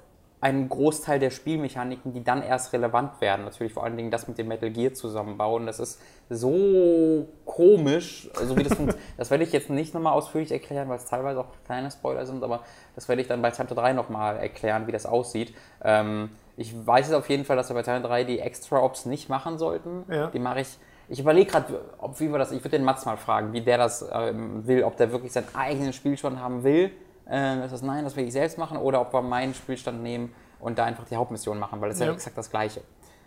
einen 0.45 0.69
Großteil 0.69 1.19
der 1.19 1.31
Spielmechaniken, 1.31 2.13
die 2.13 2.23
dann 2.23 2.43
erst 2.43 2.75
relevant 2.75 3.19
werden. 3.23 3.47
Natürlich 3.47 3.73
vor 3.73 3.83
allen 3.83 3.97
Dingen 3.97 4.11
das 4.11 4.29
mit 4.29 4.37
dem 4.37 4.49
Metal 4.49 4.69
Gear 4.69 4.93
zusammenbauen. 4.93 5.65
Das 5.65 5.81
ist 5.81 6.03
so 6.29 7.27
komisch, 7.47 8.29
also 8.39 8.55
wie 8.57 8.63
das. 8.63 8.77
Das 9.17 9.31
werde 9.31 9.45
ich 9.45 9.53
jetzt 9.53 9.71
nicht 9.71 9.95
nochmal 9.95 10.13
ausführlich 10.13 10.53
erklären, 10.53 10.89
weil 10.91 10.99
es 10.99 11.07
teilweise 11.07 11.41
auch 11.41 11.47
kleine 11.65 11.91
Spoiler 11.91 12.27
sind, 12.27 12.43
aber 12.43 12.63
das 12.95 13.09
werde 13.09 13.23
ich 13.23 13.29
dann 13.29 13.41
bei 13.41 13.53
Chapter 13.53 13.75
3 13.75 13.95
nochmal 13.95 14.37
erklären, 14.37 14.87
wie 14.87 14.93
das 14.93 15.07
aussieht. 15.07 15.55
Ähm, 15.83 16.29
ich 16.57 16.87
weiß 16.87 17.07
jetzt 17.07 17.17
auf 17.17 17.29
jeden 17.29 17.45
Fall, 17.45 17.57
dass 17.57 17.71
wir 17.71 17.75
bei 17.75 17.83
Teil 17.83 18.03
3 18.03 18.25
die 18.25 18.39
Extra-Ops 18.39 19.07
nicht 19.07 19.29
machen 19.29 19.59
sollten. 19.59 20.05
Ja. 20.09 20.29
Die 20.29 20.39
mache 20.39 20.61
ich. 20.61 20.79
Ich 21.09 21.21
überlege 21.21 21.51
gerade, 21.51 21.81
ob 21.99 22.19
wie 22.21 22.31
wir 22.31 22.39
das. 22.39 22.53
Ich 22.53 22.61
würde 22.61 22.79
den 22.79 22.85
Mats 22.85 23.05
mal 23.05 23.17
fragen, 23.17 23.53
wie 23.53 23.61
der 23.61 23.77
das 23.77 24.09
ähm, 24.13 24.67
will, 24.67 24.85
ob 24.85 24.97
der 24.97 25.13
wirklich 25.13 25.33
seinen 25.33 25.55
eigenen 25.55 25.93
Spielstand 25.93 26.39
haben 26.39 26.65
will. 26.65 26.91
Ähm, 27.29 27.63
ist 27.63 27.73
das 27.73 27.83
nein, 27.83 28.05
das 28.05 28.17
will 28.17 28.25
ich 28.25 28.33
selbst 28.33 28.59
machen, 28.59 28.77
oder 28.77 29.01
ob 29.01 29.13
wir 29.13 29.23
meinen 29.23 29.55
Spielstand 29.55 30.03
nehmen 30.03 30.35
und 30.61 30.79
da 30.79 30.85
einfach 30.85 31.05
die 31.05 31.17
Hauptmission 31.17 31.59
machen, 31.59 31.81
weil 31.81 31.91
es 31.91 31.97
ist 31.97 32.01
ja. 32.01 32.07
Ja. 32.07 32.13
exakt 32.13 32.39
das 32.39 32.51
Gleiche. 32.51 32.83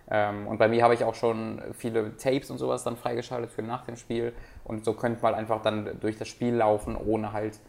Ähm, 0.09 0.47
und 0.47 0.57
bei 0.57 0.67
mir 0.67 0.83
habe 0.83 0.93
ich 0.93 1.03
auch 1.03 1.15
schon 1.15 1.61
viele 1.73 2.15
Tapes 2.17 2.49
und 2.49 2.57
sowas 2.57 2.83
dann 2.83 2.95
freigeschaltet 2.95 3.51
für 3.51 3.61
nach 3.61 3.85
dem 3.85 3.97
Spiel. 3.97 4.33
Und 4.63 4.85
so 4.85 4.93
könnte 4.93 5.21
man 5.21 5.35
einfach 5.35 5.61
dann 5.61 5.99
durch 5.99 6.17
das 6.17 6.27
Spiel 6.27 6.55
laufen, 6.55 6.95
ohne 6.95 7.33
halt 7.33 7.59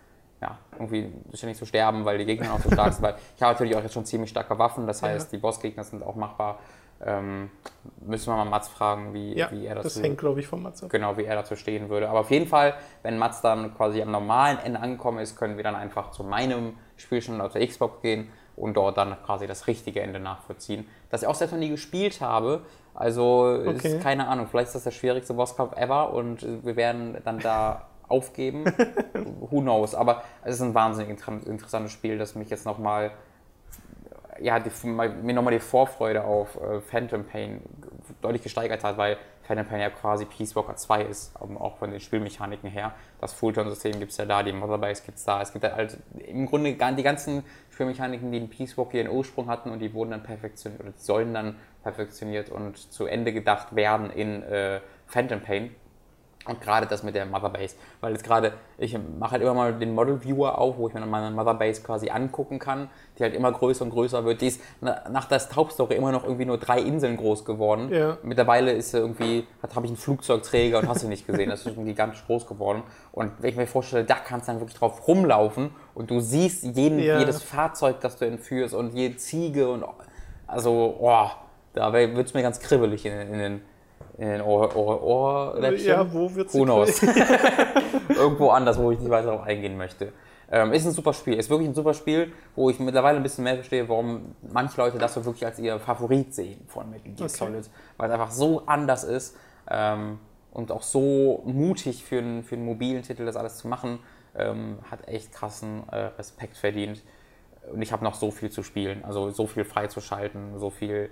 ja, 0.40 0.58
irgendwie 0.72 1.12
ständig 1.34 1.58
zu 1.58 1.66
sterben, 1.66 2.04
weil 2.04 2.18
die 2.18 2.24
Gegner 2.24 2.52
auch 2.54 2.60
so 2.60 2.70
stark 2.70 2.92
sind. 2.92 3.02
Weil 3.02 3.16
ich 3.36 3.42
habe 3.42 3.52
natürlich 3.54 3.76
auch 3.76 3.82
jetzt 3.82 3.94
schon 3.94 4.04
ziemlich 4.04 4.30
starke 4.30 4.58
Waffen, 4.58 4.86
das 4.86 5.00
Ja. 5.00 5.08
heißt, 5.08 5.32
die 5.32 5.38
Bossgegner 5.38 5.84
sind 5.84 6.02
auch 6.02 6.14
machbar. 6.14 6.58
Ähm, 7.00 7.50
müssen 8.00 8.26
wir 8.32 8.36
mal 8.36 8.44
Mats 8.44 8.68
fragen, 8.68 9.14
wie, 9.14 9.36
Ja, 9.36 9.50
wie 9.52 9.66
er 9.66 9.76
das, 9.76 9.84
das 9.94 10.02
hängt, 10.02 10.18
glaube 10.18 10.40
ich, 10.40 10.48
vom 10.48 10.64
Matze 10.64 10.86
ab. 10.86 10.90
genau, 10.90 11.16
wie 11.16 11.24
er 11.24 11.36
dazu 11.36 11.54
stehen 11.54 11.88
würde. 11.90 12.08
Aber 12.08 12.20
auf 12.20 12.30
jeden 12.32 12.48
Fall, 12.48 12.74
wenn 13.04 13.18
Mats 13.18 13.40
dann 13.40 13.72
quasi 13.76 14.02
am 14.02 14.10
normalen 14.10 14.58
Ende 14.58 14.80
angekommen 14.80 15.18
ist, 15.20 15.36
können 15.36 15.56
wir 15.56 15.62
dann 15.64 15.76
einfach 15.76 16.10
zu 16.10 16.24
meinem 16.24 16.74
Spielstand 16.96 17.40
auf 17.40 17.52
der 17.52 17.64
Xbox 17.64 18.02
gehen 18.02 18.28
und 18.56 18.76
dort 18.76 18.96
dann 18.96 19.16
quasi 19.24 19.46
das 19.46 19.68
richtige 19.68 20.00
Ende 20.00 20.18
nachvollziehen. 20.18 20.88
Das 21.10 21.22
ich 21.22 21.28
auch 21.28 21.36
selbst 21.36 21.52
noch 21.52 21.60
nie 21.60 21.68
gespielt 21.68 22.20
habe. 22.20 22.62
Also 22.94 23.44
Okay. 23.64 23.76
ist 23.94 24.00
keine 24.00 24.26
Ahnung, 24.26 24.48
vielleicht 24.50 24.66
ist 24.68 24.74
das 24.74 24.82
der 24.82 24.90
schwierigste 24.90 25.34
Bosskampf 25.34 25.76
ever 25.76 26.12
und 26.12 26.44
wir 26.64 26.74
werden 26.74 27.16
dann 27.24 27.38
da 27.38 27.82
aufgeben. 28.08 28.64
Who 29.40 29.60
knows? 29.60 29.94
Aber 29.94 30.24
es 30.44 30.56
ist 30.56 30.62
ein 30.62 30.74
wahnsinnig 30.74 31.10
inter- 31.10 31.46
interessantes 31.46 31.92
Spiel, 31.92 32.18
das 32.18 32.34
mich 32.34 32.50
jetzt 32.50 32.66
nochmal 32.66 33.12
ja, 34.40 34.60
die, 34.60 34.70
mir 34.86 35.34
nochmal 35.34 35.52
die 35.52 35.60
Vorfreude 35.60 36.24
auf 36.24 36.60
äh, 36.60 36.80
Phantom 36.80 37.24
Pain 37.24 37.60
deutlich 38.20 38.42
gesteigert 38.42 38.84
hat, 38.84 38.96
weil 38.96 39.16
Phantom 39.42 39.66
Pain 39.66 39.80
ja 39.80 39.90
quasi 39.90 40.24
Peace 40.26 40.54
Walker 40.54 40.76
2 40.76 41.02
ist, 41.02 41.32
um, 41.40 41.56
auch 41.56 41.78
von 41.78 41.90
den 41.90 42.00
Spielmechaniken 42.00 42.70
her. 42.70 42.92
Das 43.20 43.32
Fullturn-System 43.32 43.98
gibt 43.98 44.12
es 44.12 44.18
ja 44.18 44.26
da, 44.26 44.42
die 44.42 44.52
Motherbase 44.52 45.02
gibt 45.04 45.18
es 45.18 45.24
da. 45.24 45.40
Es 45.40 45.52
gibt 45.52 45.64
ja 45.64 45.72
halt 45.72 45.96
im 46.18 46.46
Grunde 46.46 46.72
die 46.72 47.02
ganzen 47.02 47.42
Spielmechaniken, 47.70 48.30
die 48.30 48.38
in 48.38 48.50
Peace 48.50 48.76
Walker 48.76 48.98
ihren 48.98 49.08
Ursprung 49.08 49.48
hatten 49.48 49.70
und 49.70 49.80
die 49.80 49.92
wurden 49.94 50.10
dann 50.10 50.22
perfektioniert 50.22 50.80
oder 50.80 50.90
die 50.90 51.02
sollen 51.02 51.34
dann 51.34 51.56
perfektioniert 51.82 52.50
und 52.50 52.76
zu 52.92 53.06
Ende 53.06 53.32
gedacht 53.32 53.74
werden 53.74 54.10
in 54.10 54.42
äh, 54.42 54.80
Phantom 55.06 55.40
Pain. 55.40 55.74
Und 56.48 56.60
gerade 56.60 56.86
das 56.86 57.02
mit 57.02 57.14
der 57.14 57.26
Motherbase, 57.26 57.76
weil 58.00 58.12
jetzt 58.12 58.24
gerade, 58.24 58.52
ich 58.78 58.96
mache 59.18 59.32
halt 59.32 59.42
immer 59.42 59.54
mal 59.54 59.72
den 59.74 59.94
Model 59.94 60.22
Viewer 60.24 60.58
auf, 60.58 60.78
wo 60.78 60.88
ich 60.88 60.94
mir 60.94 61.00
dann 61.00 61.10
meine 61.10 61.30
Motherbase 61.30 61.82
quasi 61.82 62.10
angucken 62.10 62.58
kann, 62.58 62.88
die 63.18 63.22
halt 63.22 63.34
immer 63.34 63.52
größer 63.52 63.84
und 63.84 63.90
größer 63.90 64.24
wird. 64.24 64.40
Die 64.40 64.46
ist 64.48 64.60
na- 64.80 65.02
nach 65.10 65.26
der 65.26 65.40
Hauptstory 65.54 65.94
immer 65.94 66.10
noch 66.12 66.24
irgendwie 66.24 66.46
nur 66.46 66.58
drei 66.58 66.80
Inseln 66.80 67.16
groß 67.16 67.44
geworden. 67.44 67.92
Ja. 67.92 68.16
Mittlerweile 68.22 68.72
ist 68.72 68.92
sie 68.92 68.98
irgendwie, 68.98 69.46
habe 69.62 69.84
ich 69.86 69.90
einen 69.90 69.96
Flugzeugträger 69.96 70.78
und 70.78 70.88
hast 70.88 71.02
du 71.02 71.08
nicht 71.08 71.26
gesehen, 71.26 71.50
das 71.50 71.64
ist 71.66 71.74
schon 71.74 71.84
gigantisch 71.84 72.24
groß 72.26 72.46
geworden. 72.46 72.82
Und 73.12 73.32
wenn 73.40 73.50
ich 73.50 73.56
mir 73.56 73.66
vorstelle, 73.66 74.04
da 74.04 74.14
kannst 74.14 74.48
du 74.48 74.52
dann 74.52 74.60
wirklich 74.60 74.78
drauf 74.78 75.06
rumlaufen 75.06 75.70
und 75.94 76.10
du 76.10 76.20
siehst 76.20 76.64
jeden, 76.64 76.98
Ja. 76.98 77.18
jedes 77.18 77.42
Fahrzeug, 77.42 78.00
das 78.00 78.16
du 78.16 78.24
entführst 78.26 78.74
und 78.74 78.94
jede 78.94 79.16
Ziege 79.16 79.68
und 79.68 79.84
also, 80.46 80.96
oh, 81.00 81.26
da 81.74 81.92
wird 81.92 82.16
es 82.26 82.32
mir 82.34 82.42
ganz 82.42 82.58
kribbelig 82.60 83.04
in, 83.04 83.12
in 83.12 83.38
den 83.38 83.60
in 84.18 84.28
den 84.28 84.40
Ohr, 84.40 84.74
Ohr, 84.74 85.02
Ohrläppchen. 85.02 85.88
Ja, 85.88 86.12
wo 86.12 86.34
wird's 86.34 86.54
Who 86.54 86.64
knows? 86.64 87.02
Irgendwo 88.08 88.50
anders, 88.50 88.78
wo 88.78 88.90
ich 88.90 88.98
nicht 88.98 89.10
weiter 89.10 89.28
darauf 89.28 89.46
eingehen 89.46 89.76
möchte. 89.76 90.12
Ähm, 90.50 90.72
ist 90.72 90.86
ein 90.86 90.92
super 90.92 91.12
Spiel. 91.12 91.34
Ist 91.34 91.50
wirklich 91.50 91.68
ein 91.68 91.74
super 91.74 91.94
Spiel, 91.94 92.32
wo 92.56 92.70
ich 92.70 92.78
mittlerweile 92.78 93.18
ein 93.18 93.22
bisschen 93.22 93.44
mehr 93.44 93.54
verstehe, 93.54 93.88
warum 93.88 94.34
manche 94.50 94.80
Leute 94.80 94.98
das 94.98 95.14
so 95.14 95.24
wirklich 95.24 95.44
als 95.44 95.58
ihr 95.58 95.78
Favorit 95.78 96.34
sehen 96.34 96.60
von 96.66 96.90
Metal 96.90 97.12
Gear 97.12 97.28
Okay. 97.28 97.28
Solid. 97.28 97.70
Weil 97.96 98.08
es 98.08 98.14
einfach 98.14 98.30
so 98.30 98.62
anders 98.66 99.04
ist 99.04 99.36
ähm, 99.70 100.18
und 100.52 100.72
auch 100.72 100.82
so 100.82 101.42
mutig 101.44 102.02
für 102.02 102.18
einen, 102.18 102.42
für 102.42 102.54
einen 102.54 102.64
mobilen 102.64 103.02
Titel 103.02 103.26
das 103.26 103.36
alles 103.36 103.58
zu 103.58 103.68
machen, 103.68 103.98
ähm, 104.36 104.78
hat 104.90 105.06
echt 105.06 105.32
krassen 105.32 105.82
äh, 105.90 105.96
Respekt 106.18 106.56
verdient. 106.56 107.02
Und 107.70 107.82
ich 107.82 107.92
habe 107.92 108.02
noch 108.02 108.14
so 108.14 108.30
viel 108.30 108.50
zu 108.50 108.62
spielen, 108.62 109.04
also 109.04 109.30
so 109.30 109.46
viel 109.46 109.64
freizuschalten, 109.64 110.58
so 110.58 110.70
viel 110.70 111.10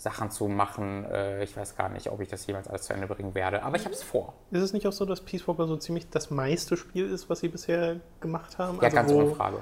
Sachen 0.00 0.30
zu 0.30 0.48
machen. 0.48 1.04
Äh, 1.04 1.44
ich 1.44 1.54
weiß 1.54 1.76
gar 1.76 1.90
nicht, 1.90 2.10
ob 2.10 2.20
ich 2.20 2.28
das 2.28 2.46
jemals 2.46 2.68
alles 2.68 2.82
zu 2.82 2.94
Ende 2.94 3.06
bringen 3.06 3.34
werde, 3.34 3.62
aber 3.62 3.76
ich 3.76 3.84
habe 3.84 3.94
es 3.94 4.02
vor. 4.02 4.32
Ist 4.50 4.62
es 4.62 4.72
nicht 4.72 4.86
auch 4.86 4.92
so, 4.92 5.04
dass 5.04 5.20
Peace 5.20 5.46
Walker 5.46 5.66
so 5.66 5.76
ziemlich 5.76 6.08
das 6.08 6.30
meiste 6.30 6.78
Spiel 6.78 7.10
ist, 7.10 7.28
was 7.28 7.40
sie 7.40 7.48
bisher 7.48 7.96
gemacht 8.20 8.56
haben? 8.58 8.78
Ja, 8.80 8.88
ganz 8.88 9.10
also, 9.10 9.20
ohne 9.20 9.30
wo 9.30 9.34
Frage. 9.34 9.56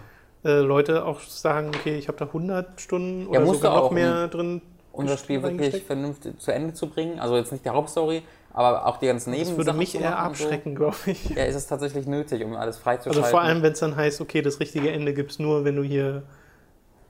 äh, 0.45 0.61
Leute 0.61 1.05
auch 1.05 1.21
sagen, 1.21 1.71
okay, 1.75 1.99
ich 1.99 2.07
habe 2.07 2.19
da 2.19 2.27
100 2.27 2.81
Stunden 2.81 3.27
oder 3.27 3.41
musst 3.41 3.55
sogar 3.63 3.73
du 3.73 3.77
noch 3.79 3.85
auch, 3.87 3.91
mehr 3.91 4.29
drin. 4.29 4.63
Um 4.93 5.07
das 5.07 5.21
Spiel 5.21 5.43
wirklich 5.43 5.83
vernünftig 5.85 6.39
zu 6.41 6.53
Ende 6.53 6.73
zu 6.73 6.89
bringen, 6.89 7.19
also 7.21 7.37
jetzt 7.37 7.53
nicht 7.53 7.65
die 7.65 7.71
Hauptstory, 7.71 8.23
aber 8.53 8.87
auch 8.87 8.97
die 8.97 9.07
ganzen 9.07 9.31
Das 9.31 9.39
Nebensachen 9.39 9.59
würde 9.59 9.73
mich 9.79 9.95
eher 10.01 10.19
abschrecken, 10.19 10.75
glaube 10.77 10.97
ich. 11.07 11.23
So. 11.25 11.35
Ja, 11.35 11.45
ist 11.45 11.55
es 11.57 11.67
tatsächlich 11.67 12.07
nötig, 12.07 12.45
um 12.45 12.55
alles 12.55 12.77
Also 12.77 12.81
freizuschalten. 12.81 13.31
vor 13.31 13.41
allem, 13.41 13.63
wenn 13.63 13.73
es 13.73 13.81
dann 13.81 13.97
heißt, 13.97 14.21
okay, 14.21 14.43
das 14.43 14.59
richtige 14.61 14.91
Ende 14.91 15.15
gibt 15.15 15.33
es 15.33 15.39
nur, 15.39 15.65
wenn 15.65 15.77
du 15.77 15.83
hier 15.83 16.23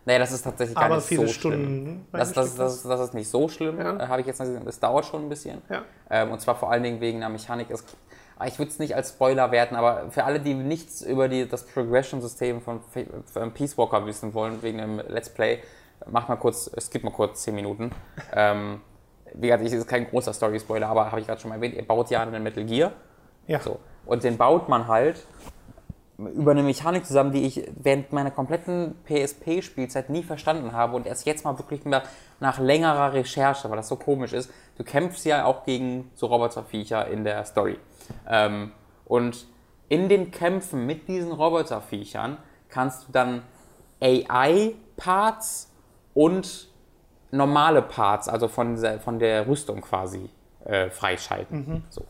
Nee, 0.09 0.18
das 0.18 0.33
ist 0.33 0.40
tatsächlich 0.42 0.75
gar 0.75 0.87
aber 0.87 0.97
nicht 0.97 1.05
viele 1.07 1.27
so 1.27 1.33
schlimm. 1.35 1.53
Stunden 1.53 2.07
Das, 2.12 2.29
das, 2.33 2.37
reingesteckt 2.38 2.61
das, 2.61 2.83
das 2.83 3.01
ist 3.01 3.12
nicht 3.14 3.29
so 3.29 3.47
schlimm, 3.51 3.79
Ja. 3.79 3.97
äh, 3.99 4.07
habe 4.09 4.23
ich 4.23 4.27
jetzt 4.27 4.40
nicht 4.40 4.49
gesehen. 4.49 4.64
Das 4.64 4.81
dauert 4.81 5.05
schon 5.05 5.25
ein 5.25 5.29
bisschen. 5.29 5.61
Ja. 5.68 5.83
Ähm, 6.11 6.33
und 6.33 6.40
zwar 6.40 6.55
vor 6.55 6.71
allen 6.73 6.83
Dingen 6.83 7.03
wegen 7.03 7.21
der 7.21 7.29
Mechanik. 7.29 7.71
Es, 7.71 7.85
ich 8.47 8.59
würde 8.59 8.71
es 8.71 8.79
nicht 8.79 8.97
als 8.97 9.11
Spoiler 9.11 9.51
werten, 9.51 9.77
aber 9.77 10.11
für 10.11 10.24
alle, 10.24 10.41
die 10.41 10.55
nichts 10.55 11.03
über 11.03 11.28
die, 11.28 11.47
das 11.47 11.66
Progression-System 11.66 12.62
von, 12.62 12.80
von 13.30 13.53
Peace 13.53 13.76
Walker 13.76 14.07
wissen 14.07 14.33
wollen, 14.33 14.62
wegen 14.62 14.78
dem 14.78 14.97
Let's 15.09 15.28
Play, 15.28 15.59
mach 16.07 16.26
mal 16.26 16.37
kurz, 16.37 16.70
skip 16.80 17.05
mal 17.05 17.11
kurz 17.12 17.43
10 17.43 17.55
Minuten. 17.55 17.91
ähm, 18.35 18.80
wie 19.35 19.49
gesagt, 19.49 19.62
es 19.66 19.72
ist 19.74 19.89
kein 19.89 20.09
großer 20.09 20.33
Story-Spoiler, 20.33 20.89
aber 20.89 21.11
habe 21.11 21.20
ich 21.20 21.26
gerade 21.26 21.39
schon 21.39 21.51
mal 21.51 21.57
erwähnt, 21.57 21.74
ihr 21.74 21.87
baut 21.87 22.09
ja 22.09 22.22
einen 22.22 22.43
Metal 22.43 22.64
Gear. 22.64 22.93
Ja. 23.47 23.61
So. 23.61 23.78
Und 24.07 24.24
den 24.24 24.39
baut 24.39 24.70
man 24.70 24.89
halt 24.89 25.22
über 26.19 26.51
eine 26.51 26.64
Mechanik 26.64 27.07
zusammen, 27.07 27.31
die 27.33 27.47
ich 27.47 27.64
während 27.77 28.12
meiner 28.12 28.33
kompletten 28.33 28.97
PSP-Spielzeit 29.05 30.11
nie 30.11 30.25
verstanden 30.25 30.73
habe 30.73 30.97
und 30.97 31.07
erst 31.07 31.27
jetzt 31.27 31.45
mal 31.45 31.57
wirklich 31.59 31.85
nach, 31.85 32.03
nach 32.41 32.59
längerer 32.59 33.12
Recherche, 33.12 33.71
weil 33.71 33.77
das 33.77 33.87
so 33.89 33.95
komisch 33.97 34.33
ist. 34.33 34.51
Du 34.77 34.83
kämpfst 34.85 35.25
ja 35.27 35.45
auch 35.45 35.64
gegen 35.64 36.11
so 36.16 36.27
Roboterviecher 36.27 37.07
in 37.07 37.23
der 37.23 37.45
Story. 37.45 37.79
Ähm, 38.29 38.73
und 39.07 39.47
in 39.89 40.09
den 40.09 40.33
Kämpfen 40.33 40.87
mit 40.87 41.07
diesen 41.07 41.31
Roboterviechern 41.31 42.39
kannst 42.69 43.07
du 43.09 43.12
dann 43.12 43.43
AI-Parts 44.01 45.73
und 46.14 46.69
normale 47.31 47.83
Parts, 47.83 48.29
also 48.29 48.49
von, 48.49 48.81
der- 48.81 49.01
von 49.01 49.19
der 49.19 49.47
Rüstung 49.47 49.81
quasi, 49.83 50.31
äh, 50.64 50.91
freischalten. 50.91 51.85
So. 51.91 52.03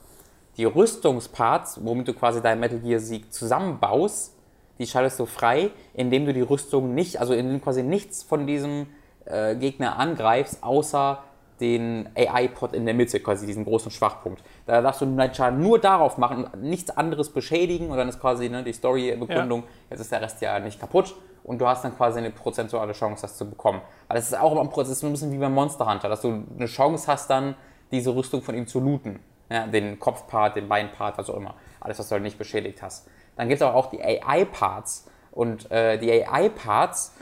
Die 0.59 0.65
Rüstungsparts, 0.65 1.85
womit 1.85 2.09
du 2.09 2.15
quasi 2.15 2.43
deinen 2.43 2.59
Metal 2.59 2.81
Gear 2.81 2.99
Sieg 2.99 3.33
zusammenbaust, 3.33 4.35
die 4.79 4.87
schaltest 4.87 5.21
du 5.21 5.27
frei, 5.27 5.71
indem 5.95 6.27
du 6.27 6.33
die 6.33 6.41
Rüstung 6.41 6.95
nicht, 6.95 7.21
also 7.21 7.33
indem 7.33 7.59
du 7.59 7.65
quasi 7.65 7.85
nichts 7.85 8.25
von 8.25 8.47
diesem 8.47 8.89
äh, 9.25 9.55
Gegner 9.55 9.99
angreifst, 9.99 10.63
außer 10.63 11.23
den 11.61 12.09
AI-Pod 12.17 12.73
in 12.73 12.87
der 12.87 12.95
Mitte, 12.95 13.21
quasi 13.21 13.47
diesen 13.47 13.65
großen 13.65 13.91
Schwachpunkt. 13.91 14.43
Da 14.67 14.83
darfst 14.83 15.01
du 15.01 15.07
deinen 15.07 15.35
Schaden 15.35 15.61
nur 15.61 15.79
darauf 15.79 16.19
machen 16.19 16.45
und 16.45 16.63
nichts 16.63 16.91
anderes 16.91 17.31
beschädigen 17.31 17.91
und 17.91 17.97
dann 17.97 18.09
ist 18.09 18.21
quasi 18.21 18.49
ne, 18.49 18.65
die 18.65 18.73
Story-Begründung, 18.73 19.65
jetzt 19.91 20.01
ist 20.01 20.11
der 20.11 20.23
Rest 20.23 20.41
ja 20.41 20.59
nicht 20.59 20.81
kaputt 20.81 21.15
und 21.45 21.61
du 21.61 21.67
hast 21.67 21.85
dann 21.85 21.97
quasi 21.97 22.19
eine 22.19 22.31
prozentuale 22.31 22.93
Chance, 22.93 23.23
das 23.23 23.37
zu 23.37 23.49
bekommen. 23.49 23.81
Weil 24.09 24.17
das 24.17 24.27
ist 24.27 24.39
auch 24.39 24.53
immer 24.53 24.61
ein 24.63 24.71
Prozess, 24.71 25.03
ein 25.05 25.11
bisschen 25.13 25.33
wie 25.33 25.39
beim 25.39 25.55
Monster 25.55 25.89
Hunter, 25.89 26.09
dass 26.09 26.23
du 26.23 26.45
eine 26.57 26.67
Chance 26.67 27.07
hast, 27.07 27.31
dann 27.31 27.55
diese 27.91 28.15
Rüstung 28.15 28.43
von 28.43 28.55
ihm 28.55 28.67
zu 28.67 28.81
looten. 28.81 29.21
Ja, 29.51 29.67
den 29.67 29.99
Kopfpart, 29.99 30.57
den 30.57 30.69
Beinpart, 30.69 31.17
was 31.17 31.31
auch 31.31 31.37
immer. 31.37 31.55
Alles, 31.81 31.99
was 31.99 32.09
du 32.09 32.15
halt 32.15 32.23
nicht 32.23 32.39
beschädigt 32.39 32.83
hast. 32.83 33.09
Dann 33.37 33.49
gibt 33.49 33.61
es 33.61 33.67
aber 33.67 33.77
auch 33.77 33.91
die 33.91 34.03
AI-Parts. 34.03 35.09
Und 35.31 35.71
äh, 35.71 35.99
die 35.99 36.13
AI-Parts 36.13 37.15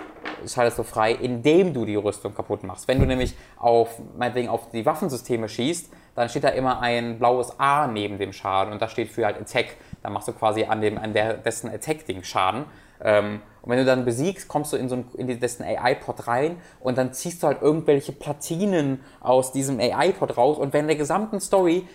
schaltest 0.47 0.79
du 0.79 0.83
frei, 0.83 1.13
indem 1.13 1.75
du 1.75 1.85
die 1.85 1.97
Rüstung 1.97 2.35
kaputt 2.35 2.65
machst. 2.65 2.89
Wenn 2.89 2.99
du 2.99 3.07
nämlich 3.07 3.37
auf, 3.59 4.01
meinetwegen 4.17 4.49
auf 4.49 4.71
die 4.71 4.87
Waffensysteme 4.87 5.49
schießt, 5.49 5.93
dann 6.15 6.29
steht 6.29 6.45
da 6.45 6.49
immer 6.49 6.81
ein 6.81 7.19
blaues 7.19 7.61
A 7.61 7.87
neben 7.87 8.19
dem 8.19 8.33
Schaden 8.33 8.73
und 8.73 8.81
das 8.81 8.91
steht 8.91 9.11
für 9.11 9.27
halt 9.27 9.39
Attack. 9.39 9.77
Dann 10.03 10.13
machst 10.13 10.29
du 10.29 10.33
quasi 10.33 10.65
an, 10.65 10.81
dem, 10.81 10.99
an 10.99 11.13
der, 11.13 11.35
dessen 11.35 11.71
Attack-Ding 11.71 12.23
Schaden. 12.23 12.65
Ähm, 13.03 13.43
und 13.61 13.71
wenn 13.71 13.79
du 13.79 13.85
dann 13.85 14.05
besiegst, 14.05 14.49
kommst 14.49 14.73
du 14.73 14.77
in, 14.77 14.89
so 14.89 14.97
ein, 14.97 15.05
in 15.19 15.39
dessen 15.39 15.65
AI-Pod 15.65 16.27
rein 16.27 16.57
und 16.81 16.97
dann 16.97 17.13
ziehst 17.13 17.43
du 17.43 17.49
halt 17.49 17.61
irgendwelche 17.61 18.13
Platinen 18.13 19.01
aus 19.21 19.53
diesem 19.53 19.79
AI-Pod 19.79 20.39
raus 20.39 20.57
und 20.57 20.73
während 20.73 20.89
der 20.89 20.97
gesamten 20.97 21.41
Story 21.41 21.87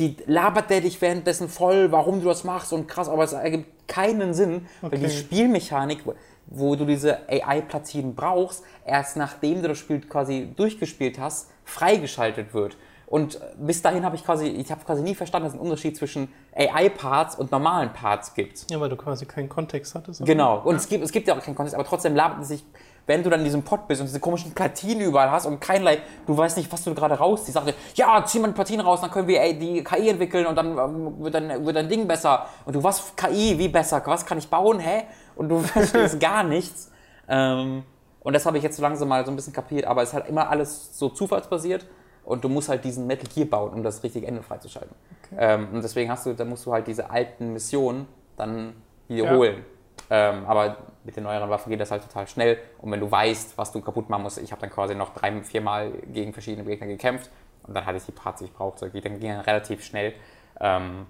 die 0.00 0.16
labert 0.26 0.70
der 0.70 0.80
dich 0.80 1.00
währenddessen 1.00 1.48
voll, 1.48 1.92
warum 1.92 2.20
du 2.20 2.26
das 2.28 2.42
machst 2.42 2.72
und 2.72 2.88
krass, 2.88 3.08
aber 3.08 3.22
es 3.22 3.32
ergibt 3.32 3.86
keinen 3.86 4.34
Sinn, 4.34 4.66
weil 4.80 4.90
die 4.98 5.04
Okay. 5.06 5.10
Spielmechanik, 5.10 6.04
wo- 6.46 6.74
du 6.74 6.84
diese 6.84 7.18
AI-Platinen 7.28 8.14
brauchst, 8.16 8.64
erst 8.84 9.16
nachdem 9.16 9.62
du 9.62 9.68
das 9.68 9.78
Spiel 9.78 10.00
quasi 10.00 10.52
durchgespielt 10.56 11.18
hast, 11.20 11.48
freigeschaltet 11.64 12.54
wird. 12.54 12.76
Und 13.06 13.40
bis 13.58 13.82
dahin 13.82 14.04
habe 14.04 14.14
ich 14.16 14.24
quasi, 14.24 14.46
ich 14.46 14.70
habe 14.70 14.84
quasi 14.84 15.02
nie 15.02 15.14
verstanden, 15.16 15.46
dass 15.46 15.54
es 15.54 15.60
einen 15.60 15.68
Unterschied 15.68 15.96
zwischen 15.96 16.28
AI-Parts 16.54 17.34
und 17.36 17.50
normalen 17.50 17.92
Parts 17.92 18.34
gibt. 18.34 18.70
Ja, 18.70 18.80
weil 18.80 18.88
du 18.88 18.96
quasi 18.96 19.26
keinen 19.26 19.48
Kontext 19.48 19.94
hattest. 19.96 20.24
Genau. 20.24 20.60
Und 20.62 20.76
es, 20.76 20.88
gibt, 20.88 21.02
es 21.04 21.10
gibt 21.12 21.26
ja 21.26 21.36
auch 21.36 21.42
keinen 21.42 21.54
Kontext, 21.56 21.74
aber 21.74 21.84
trotzdem 21.84 22.14
labert 22.14 22.42
es 22.42 22.48
sich, 22.48 22.64
wenn 23.06 23.22
du 23.22 23.30
dann 23.30 23.40
in 23.40 23.44
diesem 23.44 23.62
Pot 23.62 23.88
bist 23.88 24.00
und 24.00 24.06
diese 24.06 24.20
komischen 24.20 24.52
Platinen 24.52 25.02
überall 25.02 25.30
hast 25.30 25.46
und 25.46 25.60
keinerlei, 25.60 25.98
du 26.26 26.36
weißt 26.36 26.56
nicht, 26.56 26.72
was 26.72 26.84
du 26.84 26.94
gerade 26.94 27.14
rausziehst. 27.14 27.54
Sagst 27.54 27.70
du, 27.70 27.74
ja, 27.94 28.24
zieh 28.24 28.38
mal 28.38 28.48
die 28.48 28.54
Platinen 28.54 28.84
raus, 28.84 29.00
dann 29.00 29.10
können 29.10 29.28
wir 29.28 29.40
ey, 29.40 29.58
die 29.58 29.82
KI 29.82 30.08
entwickeln 30.08 30.46
und 30.46 30.56
dann 30.56 30.78
ähm, 30.78 31.22
wird 31.22 31.34
dein, 31.34 31.64
wird 31.64 31.76
dein 31.76 31.88
Ding 31.88 32.06
besser. 32.06 32.46
Und 32.64 32.76
du, 32.76 32.82
was 32.82 33.14
KI, 33.16 33.58
wie 33.58 33.68
besser? 33.68 34.02
Was 34.04 34.24
kann 34.24 34.38
ich 34.38 34.48
bauen? 34.48 34.78
Hä? 34.78 35.04
Und 35.36 35.48
du 35.48 35.58
verstehst 35.60 36.20
gar 36.20 36.42
nichts. 36.42 36.90
Ähm, 37.28 37.84
und 38.20 38.34
das 38.34 38.44
habe 38.46 38.58
ich 38.58 38.62
jetzt 38.62 38.76
so 38.76 38.82
langsam 38.82 39.08
mal 39.08 39.24
so 39.24 39.32
ein 39.32 39.36
bisschen 39.36 39.52
kapiert, 39.52 39.86
aber 39.86 40.02
es 40.02 40.10
ist 40.10 40.14
halt 40.14 40.28
immer 40.28 40.48
alles 40.50 40.96
so 40.98 41.08
zufallsbasiert 41.08 41.86
und 42.24 42.44
du 42.44 42.48
musst 42.48 42.68
halt 42.68 42.84
diesen 42.84 43.06
Metal 43.06 43.26
Gear 43.34 43.46
bauen, 43.46 43.72
um 43.72 43.82
das 43.82 44.02
richtige 44.02 44.26
Ende 44.26 44.42
freizuschalten. 44.42 44.94
Ähm, 45.36 45.68
und 45.72 45.82
deswegen 45.82 46.10
hast 46.10 46.26
du, 46.26 46.34
dann 46.34 46.48
musst 46.48 46.66
du 46.66 46.72
halt 46.72 46.86
diese 46.86 47.10
alten 47.10 47.52
Missionen 47.52 48.06
dann 48.36 48.74
wiederholen. 49.08 49.64
Ähm, 50.10 50.44
aber 50.46 50.76
mit 51.04 51.16
den 51.16 51.24
neueren 51.24 51.48
Waffen 51.50 51.70
geht 51.70 51.80
das 51.80 51.90
halt 51.90 52.02
total 52.02 52.26
schnell. 52.26 52.58
Und 52.78 52.90
wenn 52.90 53.00
du 53.00 53.10
weißt, 53.10 53.56
was 53.56 53.72
du 53.72 53.80
kaputt 53.80 54.10
machen 54.10 54.22
musst, 54.22 54.38
ich 54.38 54.52
habe 54.52 54.60
dann 54.60 54.70
quasi 54.70 54.94
noch 54.94 55.14
drei, 55.14 55.42
viermal 55.42 55.92
gegen 56.12 56.32
verschiedene 56.32 56.64
Gegner 56.64 56.86
gekämpft 56.86 57.30
und 57.62 57.74
dann 57.74 57.86
hatte 57.86 57.98
ich 57.98 58.04
die 58.04 58.12
Parts, 58.12 58.40
die 58.40 58.46
ich 58.46 58.52
brauchte. 58.52 58.90
Geht 58.90 59.04
dann 59.04 59.18
ging 59.18 59.30
dann 59.30 59.40
relativ 59.40 59.84
schnell. 59.84 60.14
Ähm, 60.60 61.06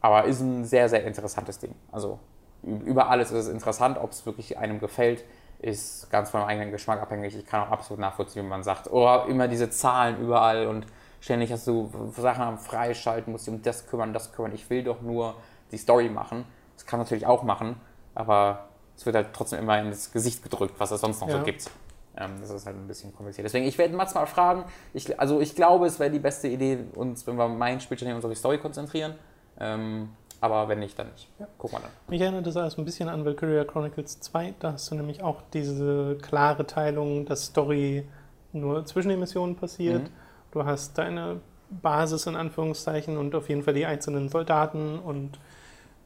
aber 0.00 0.24
ist 0.24 0.40
ein 0.40 0.64
sehr, 0.64 0.88
sehr 0.88 1.04
interessantes 1.04 1.58
Ding. 1.58 1.74
Also 1.92 2.18
über 2.62 3.08
alles 3.08 3.30
ist 3.30 3.46
es 3.46 3.48
interessant, 3.48 3.98
ob 3.98 4.10
es 4.10 4.26
wirklich 4.26 4.58
einem 4.58 4.80
gefällt, 4.80 5.24
ist 5.60 6.10
ganz 6.10 6.30
von 6.30 6.40
meinem 6.40 6.50
eigenen 6.50 6.70
Geschmack 6.70 7.00
abhängig. 7.00 7.36
Ich 7.36 7.46
kann 7.46 7.62
auch 7.62 7.70
absolut 7.70 8.00
nachvollziehen, 8.00 8.42
wenn 8.42 8.48
man 8.48 8.62
sagt, 8.62 8.90
oh, 8.90 9.24
immer 9.28 9.48
diese 9.48 9.70
Zahlen 9.70 10.20
überall 10.20 10.66
und 10.66 10.86
ständig 11.20 11.52
hast 11.52 11.66
du 11.66 11.90
Sachen 12.16 12.42
am 12.42 12.58
Freischalten, 12.58 13.32
musst 13.32 13.46
dich 13.46 13.54
um 13.54 13.62
das 13.62 13.86
kümmern, 13.86 14.12
das 14.12 14.32
kümmern. 14.32 14.52
Ich 14.54 14.70
will 14.70 14.84
doch 14.84 15.00
nur 15.00 15.34
die 15.72 15.78
Story 15.78 16.08
machen. 16.08 16.44
Das 16.76 16.86
kann 16.86 16.98
man 16.98 17.06
natürlich 17.06 17.26
auch 17.26 17.42
machen, 17.42 17.80
aber 18.14 18.67
es 18.98 19.06
wird 19.06 19.14
halt 19.14 19.28
trotzdem 19.32 19.60
immer 19.60 19.80
ins 19.80 20.10
Gesicht 20.12 20.42
gedrückt, 20.42 20.74
was 20.78 20.90
es 20.90 21.00
sonst 21.00 21.20
noch 21.20 21.30
so 21.30 21.36
Ja. 21.36 21.42
gibt. 21.44 21.70
Ähm, 22.16 22.32
das 22.40 22.50
ist 22.50 22.66
halt 22.66 22.76
ein 22.76 22.88
bisschen 22.88 23.14
kompliziert. 23.14 23.44
Deswegen, 23.44 23.64
ich 23.64 23.78
werde 23.78 23.94
Mats 23.94 24.12
mal 24.12 24.26
fragen. 24.26 24.64
Ich, 24.92 25.20
also 25.20 25.40
ich 25.40 25.54
glaube, 25.54 25.86
es 25.86 26.00
wäre 26.00 26.10
die 26.10 26.18
beste 26.18 26.48
Idee, 26.48 26.78
uns, 26.96 27.24
wenn 27.28 27.36
wir 27.36 27.46
mein 27.46 27.80
Spielchen 27.80 28.06
nehmen, 28.08 28.16
uns 28.16 28.24
auf 28.24 28.32
die 28.32 28.36
Story 28.36 28.58
konzentrieren. 28.58 29.14
Ähm, 29.60 30.08
aber 30.40 30.68
wenn 30.68 30.80
nicht, 30.80 30.98
dann 30.98 31.10
nicht. 31.12 31.28
Gucken 31.58 31.78
wir 31.78 31.82
dann. 31.82 31.90
Mich 32.08 32.20
erinnert 32.20 32.44
das 32.46 32.56
alles 32.56 32.76
ein 32.76 32.84
bisschen 32.84 33.08
an 33.08 33.24
Valkyria 33.24 33.64
Chronicles 33.64 34.18
2. 34.18 34.54
Da 34.58 34.72
hast 34.72 34.90
du 34.90 34.96
nämlich 34.96 35.22
auch 35.22 35.42
diese 35.52 36.18
klare 36.20 36.66
Teilung, 36.66 37.24
dass 37.24 37.46
Story 37.46 38.04
nur 38.52 38.84
zwischen 38.84 39.10
den 39.10 39.20
Missionen 39.20 39.54
passiert. 39.54 40.02
Mhm. 40.02 40.12
Du 40.50 40.64
hast 40.64 40.98
deine 40.98 41.40
Basis 41.70 42.26
in 42.26 42.34
Anführungszeichen 42.34 43.16
und 43.16 43.34
auf 43.36 43.48
jeden 43.48 43.62
Fall 43.62 43.74
die 43.74 43.86
einzelnen 43.86 44.28
Soldaten 44.28 44.98
und 44.98 45.38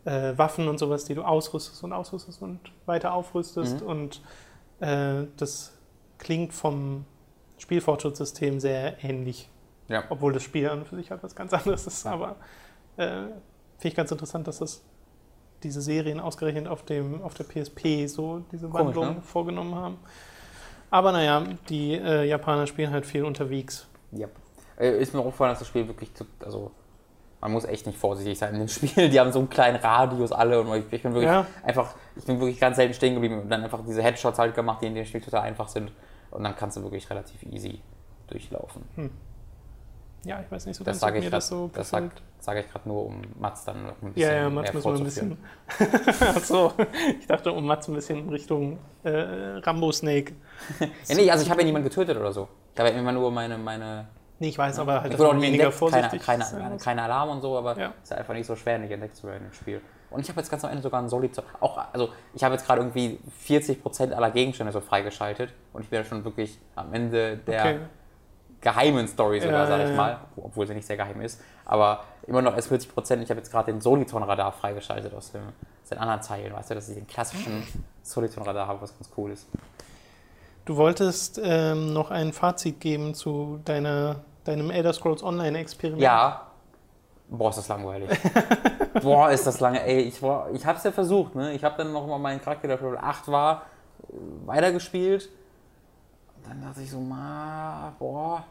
äh, 0.05 0.37
Waffen 0.37 0.69
und 0.69 0.79
sowas, 0.79 1.05
die 1.05 1.15
du 1.15 1.23
ausrüstest 1.23 1.83
und 1.85 1.93
ausrüstest 1.93 2.43
und 2.43 2.61
weiter 2.87 3.15
aufrüstest. 3.15 3.81
Mhm. 3.81 3.87
Und 3.87 4.23
äh, 4.81 5.25
das 5.37 5.73
klingt 6.19 6.53
vom 6.53 7.05
Spielfortschrittssystem 7.59 8.61
sehr 8.61 9.03
ähnlich. 9.05 9.49
Ja. 9.89 10.05
Obwohl 10.09 10.33
das 10.33 10.43
Spiel 10.43 10.69
an 10.69 10.85
für 10.85 10.97
sich 10.97 11.11
halt 11.11 11.23
was 11.23 11.35
ganz 11.35 11.53
anderes 11.53 11.87
ist. 11.87 12.05
Ja. 12.05 12.13
Aber 12.13 12.37
äh, 12.97 13.07
finde 13.79 13.89
ich 13.89 13.95
ganz 13.95 14.11
interessant, 14.11 14.47
dass 14.47 14.59
das 14.59 14.83
diese 15.63 15.81
Serien 15.81 16.19
ausgerechnet 16.19 16.67
auf, 16.67 16.85
dem, 16.85 17.23
auf 17.23 17.35
der 17.35 17.45
PSP 17.45 18.07
so 18.07 18.43
diese 18.51 18.69
Komisch, 18.69 18.87
Wandlung 18.87 19.15
ne? 19.17 19.23
vorgenommen 19.23 19.75
haben. 19.75 19.99
Aber 20.91 21.13
naja, 21.13 21.45
die 21.69 21.95
äh, 21.95 22.25
Japaner 22.25 22.67
spielen 22.67 22.91
halt 22.91 23.07
viel 23.07 23.25
unterwegs. 23.25 23.87
Yep. 24.13 24.31
Äh, 24.79 25.01
Ist 25.01 25.15
mir 25.15 25.21
auch 25.21 25.27
aufgefallen, 25.27 25.53
dass 25.53 25.61
das 25.61 25.69
Spiel 25.69 25.87
wirklich, 25.87 26.13
zu, 26.15 26.27
also 26.45 26.73
man 27.43 27.53
muss 27.53 27.65
echt 27.67 27.87
nicht 27.87 27.99
vorsichtig 27.99 28.39
sein 28.39 28.55
in 28.55 28.61
dem 28.61 28.69
Spiel. 28.69 29.11
Die 29.11 29.21
haben 29.21 29.33
so 29.33 29.41
einen 29.41 29.51
kleinen 29.51 29.77
Radius 29.77 30.33
alle 30.33 30.61
und 30.63 30.69
ich, 30.75 30.85
ich 30.91 31.03
bin 31.03 31.13
wirklich 31.13 31.31
Ja. 31.31 31.45
einfach, 31.63 31.95
ich 32.17 32.25
bin 32.25 32.41
wirklich 32.41 32.59
ganz 32.59 32.77
selten 32.77 32.95
stehen 32.95 33.13
geblieben 33.15 33.43
und 33.43 33.51
dann 33.51 33.63
einfach 33.63 33.81
diese 33.87 34.03
Headshots 34.03 34.39
halt 34.39 34.55
gemacht, 34.55 34.81
die 34.81 34.87
in 34.87 34.95
dem 34.95 35.05
Spiel 35.05 35.21
total 35.21 35.43
einfach 35.43 35.69
sind 35.69 35.93
und 36.31 36.43
dann 36.45 36.57
kannst 36.57 36.79
du 36.79 36.83
wirklich 36.83 37.11
relativ 37.11 37.43
easy 37.43 37.81
durchlaufen. 38.29 38.83
Ja, 40.25 40.41
ich 40.41 40.51
weiß 40.53 40.67
nicht 40.67 40.77
so 40.77 40.85
Das 40.85 40.93
ganz, 40.93 41.01
sage 41.01 41.15
ob 41.15 41.19
ich 41.19 41.25
mir 41.25 41.31
gerade 41.31 41.39
das 41.39 41.49
so 41.49 41.71
das 41.75 41.91
sag, 41.91 42.05
gefällt. 42.05 42.23
sag 42.39 42.57
ich 42.59 42.71
grad 42.71 42.87
nur, 42.87 43.07
um 43.07 43.23
Mats 43.41 43.65
dann 43.65 43.83
noch 43.83 44.01
ein 44.03 44.13
bisschen 44.13 44.31
Ja, 44.31 44.43
ja, 44.43 44.51
Mats 44.51 44.73
müssen 44.73 44.93
wir 44.93 44.99
ein 44.99 45.05
bisschen. 45.05 45.39
Achso, 46.37 46.73
ich 47.19 47.27
dachte, 47.27 47.51
um 47.53 47.67
Mats 47.67 47.89
ein 47.89 47.95
bisschen 47.95 48.21
in 48.21 48.29
Richtung 48.29 48.79
äh, 49.03 49.11
Rambo 49.11 49.91
Snake. 49.91 50.35
Ja, 50.79 50.87
nee, 51.17 51.29
also 51.29 51.43
ich 51.45 51.51
habe 51.51 51.61
ja 51.63 51.67
niemanden 51.67 51.89
getötet 51.89 52.17
oder 52.17 52.33
so. 52.33 52.47
Ich 52.73 52.79
habe 52.79 52.91
ja 52.91 52.97
immer 52.99 53.11
nur 53.11 53.33
meine, 53.33 53.59
meine 53.59 54.07
Nee, 54.43 54.49
ich 54.49 54.59
weiß, 54.59 54.81
aber 54.81 54.95
halt, 54.95 55.05
ich 55.05 55.11
dass 55.13 55.21
wurde 55.21 55.39
auch 55.39 55.41
weniger 55.41 55.67
entdeckt, 55.67 55.79
keine, 55.93 56.03
vorsichtig 56.03 56.23
keine, 56.27 56.71
muss. 56.71 56.83
keine 56.83 57.03
Alarm 57.05 57.29
und 57.31 57.43
so, 57.43 57.57
aber 57.57 57.79
Ja. 57.79 57.93
es 58.03 58.11
ist 58.11 58.19
einfach 58.19 58.35
nicht 58.35 58.47
so 58.49 58.57
schwer, 58.57 58.77
nicht 58.77 58.91
entdeckt 58.91 59.15
zu 59.15 59.29
werden 59.29 59.47
im 59.47 59.53
Spiel. 59.53 59.81
Und 60.11 60.19
ich 60.21 60.29
habe 60.29 60.41
jetzt 60.41 60.51
ganz 60.51 60.65
am 60.65 60.71
Ende 60.71 60.83
sogar 60.83 60.99
einen 60.99 61.09
Solitaire, 61.09 61.47
auch, 61.61 61.79
also 61.93 62.09
ich 62.35 62.43
habe 62.43 62.55
jetzt 62.57 62.67
gerade 62.67 62.81
irgendwie 62.81 63.21
40% 63.47 64.11
aller 64.13 64.33
Gegenstände 64.33 64.73
so 64.73 64.81
freigeschaltet 64.81 65.53
und 65.73 65.83
ich 65.83 65.91
bin 65.91 66.01
ja 66.01 66.05
schon 66.05 66.25
wirklich 66.25 66.59
am 66.75 66.93
Ende 66.93 67.37
der 67.37 67.61
Okay. 67.61 67.79
geheimen 68.61 69.07
Story 69.07 69.41
sogar, 69.41 69.61
Ja, 69.61 69.67
sag 69.69 69.83
ich 69.85 69.91
ja, 69.91 69.97
mal, 69.97 70.19
obwohl 70.37 70.67
sie 70.67 70.75
nicht 70.75 70.89
sehr 70.89 70.97
geheim 70.97 71.21
ist, 71.21 71.41
aber 71.65 72.03
immer 72.27 72.43
noch 72.43 72.57
erst 72.57 72.73
40%. 72.73 73.23
Ich 73.23 73.31
habe 73.31 73.39
jetzt 73.39 73.53
gerade 73.53 73.71
den 73.73 73.81
Soliton-Radar 73.81 74.51
freigeschaltet 74.51 75.15
aus, 75.15 75.31
dem, 75.31 75.43
aus 75.85 75.89
den 75.89 75.99
anderen 75.99 76.21
Teilen, 76.21 76.53
weißt 76.53 76.71
du, 76.71 76.75
dass 76.75 76.89
ich 76.89 76.97
den 76.97 77.07
klassischen 77.07 77.63
Soliton-Radar 78.03 78.67
habe, 78.67 78.83
was 78.83 78.93
ganz 78.99 79.09
cool 79.17 79.31
ist. 79.31 79.47
Du 80.65 80.77
wolltest 80.77 81.41
ähm, 81.43 81.93
noch 81.93 82.11
ein 82.11 82.33
Fazit 82.33 82.79
geben 82.81 83.15
zu 83.15 83.59
deiner, 83.65 84.21
deinem 84.45 84.71
Elder 84.71 84.93
Scrolls 84.93 85.23
Online-Experiment. 85.23 86.03
Ja. 86.03 86.47
Boah, 87.29 87.49
ist 87.51 87.57
das 87.57 87.69
langweilig. 87.69 88.11
Boah, 89.03 89.31
ist 89.31 89.47
das 89.47 89.59
lange. 89.61 89.83
Ey, 89.85 90.01
ich, 90.03 90.23
war, 90.23 90.51
ich 90.53 90.67
hab's 90.67 90.85
ja 90.85 90.93
versucht, 90.93 91.35
ne? 91.35 91.53
Ich 91.55 91.65
habe 91.65 91.77
dann 91.79 91.93
noch 91.93 92.07
mal 92.07 92.19
meinen 92.19 92.43
Charakter, 92.43 92.69
der 92.69 92.77
Level 92.77 92.99
8 92.99 93.29
war, 93.29 93.63
weitergespielt. 94.45 95.31
Und 96.37 96.47
dann 96.51 96.61
dachte 96.61 96.83
ich 96.83 96.91
so, 96.91 97.01
ma, 97.01 97.95
boah. 97.99 98.45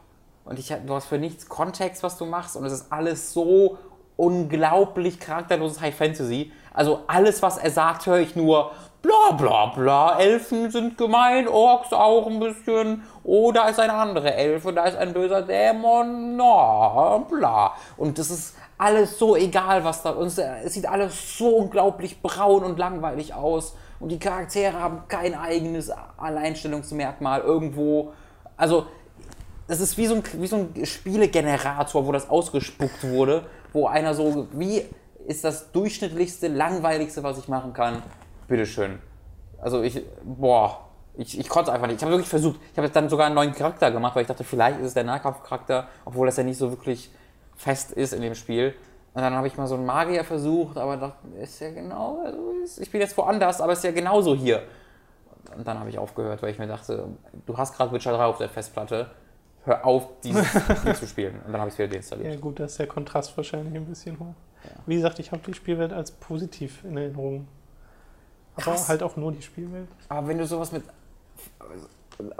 Und 0.44 0.58
ich, 0.58 0.72
hab- 0.72 0.84
du 0.86 0.94
hast 0.94 1.06
für 1.06 1.18
nichts 1.18 1.48
Kontext, 1.48 2.02
was 2.02 2.18
du 2.18 2.24
machst. 2.26 2.56
Und 2.56 2.64
es 2.64 2.72
ist 2.72 2.92
alles 2.92 3.32
so 3.32 3.78
unglaublich 4.16 5.20
charakterloses 5.20 5.80
High 5.80 5.94
Fantasy. 5.94 6.52
Also 6.74 7.00
alles, 7.06 7.40
was 7.42 7.58
er 7.58 7.70
sagt, 7.70 8.06
höre 8.06 8.18
ich 8.18 8.34
nur 8.34 8.72
bla 9.02 9.32
bla 9.36 9.66
bla. 9.66 10.18
Elfen 10.18 10.70
sind 10.70 10.96
gemein, 10.96 11.48
Orks 11.48 11.92
auch 11.92 12.26
ein 12.26 12.40
bisschen. 12.40 13.02
Oh, 13.24 13.52
da 13.52 13.68
ist 13.68 13.78
eine 13.78 13.92
andere 13.92 14.32
Elfe, 14.34 14.72
da 14.72 14.84
ist 14.84 14.96
ein 14.96 15.12
böser 15.12 15.42
Dämon, 15.42 16.36
na, 16.36 17.18
bla. 17.28 17.72
Und 17.96 18.18
das 18.18 18.30
ist 18.30 18.56
alles 18.78 19.18
so 19.18 19.36
egal, 19.36 19.84
was 19.84 20.02
da. 20.02 20.10
Und 20.10 20.28
es, 20.28 20.38
es 20.38 20.74
sieht 20.74 20.88
alles 20.88 21.36
so 21.36 21.48
unglaublich 21.56 22.22
braun 22.22 22.64
und 22.64 22.78
langweilig 22.78 23.34
aus. 23.34 23.76
Und 24.00 24.08
die 24.08 24.18
Charaktere 24.18 24.80
haben 24.80 25.02
kein 25.08 25.34
eigenes 25.34 25.92
Alleinstellungsmerkmal 26.16 27.40
irgendwo. 27.42 28.12
Also, 28.56 28.86
das 29.68 29.80
ist 29.80 29.96
wie 29.96 30.06
so 30.06 30.16
ein, 30.16 30.22
wie 30.34 30.46
so 30.46 30.56
ein 30.56 30.84
Spielegenerator, 30.84 32.06
wo 32.06 32.12
das 32.12 32.28
ausgespuckt 32.28 33.04
wurde, 33.04 33.44
wo 33.72 33.86
einer 33.86 34.14
so, 34.14 34.48
wie 34.52 34.84
ist 35.26 35.44
das 35.44 35.70
durchschnittlichste, 35.70 36.48
langweiligste, 36.48 37.22
was 37.22 37.38
ich 37.38 37.46
machen 37.46 37.72
kann? 37.72 38.02
Bitteschön. 38.48 38.98
Also 39.60 39.82
ich, 39.82 40.02
boah, 40.24 40.88
ich, 41.14 41.38
ich 41.38 41.48
konnte 41.48 41.70
es 41.70 41.74
einfach 41.74 41.86
nicht. 41.86 41.96
Ich 41.96 42.02
habe 42.02 42.12
wirklich 42.12 42.28
versucht. 42.28 42.60
Ich 42.72 42.78
habe 42.78 42.88
dann 42.88 43.08
sogar 43.08 43.26
einen 43.26 43.34
neuen 43.34 43.52
Charakter 43.52 43.90
gemacht, 43.90 44.14
weil 44.14 44.22
ich 44.22 44.28
dachte, 44.28 44.44
vielleicht 44.44 44.80
ist 44.80 44.86
es 44.86 44.94
der 44.94 45.04
Nahkampfcharakter, 45.04 45.88
obwohl 46.04 46.26
das 46.26 46.36
ja 46.36 46.42
nicht 46.42 46.58
so 46.58 46.70
wirklich 46.70 47.10
fest 47.56 47.92
ist 47.92 48.12
in 48.12 48.22
dem 48.22 48.34
Spiel. 48.34 48.74
Und 49.14 49.20
dann 49.20 49.34
habe 49.34 49.46
ich 49.46 49.56
mal 49.56 49.66
so 49.66 49.74
einen 49.74 49.84
Magier 49.84 50.24
versucht, 50.24 50.78
aber 50.78 50.96
dachte, 50.96 51.28
ist 51.40 51.60
ja 51.60 51.70
genau, 51.70 52.22
also 52.24 52.38
ich 52.80 52.90
bin 52.90 53.00
jetzt 53.00 53.16
woanders, 53.18 53.60
aber 53.60 53.74
ist 53.74 53.84
ja 53.84 53.92
genauso 53.92 54.34
hier. 54.34 54.62
Und 55.54 55.66
dann 55.68 55.78
habe 55.78 55.90
ich 55.90 55.98
aufgehört, 55.98 56.42
weil 56.42 56.50
ich 56.50 56.58
mir 56.58 56.66
dachte, 56.66 57.08
du 57.44 57.56
hast 57.58 57.76
gerade 57.76 57.92
Witcher 57.92 58.12
3 58.12 58.24
auf 58.24 58.38
der 58.38 58.48
Festplatte, 58.48 59.10
hör 59.64 59.84
auf, 59.84 60.08
dieses 60.24 60.46
Spiel 60.78 60.94
zu 60.94 61.06
spielen. 61.06 61.40
Und 61.46 61.52
dann 61.52 61.60
habe 61.60 61.68
ich 61.68 61.74
es 61.74 61.78
wieder 61.78 61.88
deinstalliert. 61.88 62.34
Ja 62.34 62.40
gut, 62.40 62.58
da 62.58 62.64
ist 62.64 62.78
der 62.78 62.86
Kontrast 62.86 63.36
wahrscheinlich 63.36 63.74
ein 63.74 63.84
bisschen 63.84 64.18
hoch. 64.18 64.34
Ja. 64.64 64.70
Wie 64.86 64.94
gesagt, 64.94 65.18
ich 65.18 65.30
habe 65.30 65.42
die 65.46 65.52
Spielwelt 65.52 65.92
als 65.92 66.12
positiv 66.12 66.82
in 66.84 66.96
Erinnerung. 66.96 67.48
Aber 68.54 68.64
Krass. 68.64 68.88
halt 68.88 69.02
auch 69.02 69.16
nur 69.16 69.32
die 69.32 69.42
Spielwelt. 69.42 69.88
Aber 70.08 70.28
wenn 70.28 70.38
du 70.38 70.46
sowas 70.46 70.72
mit. 70.72 70.82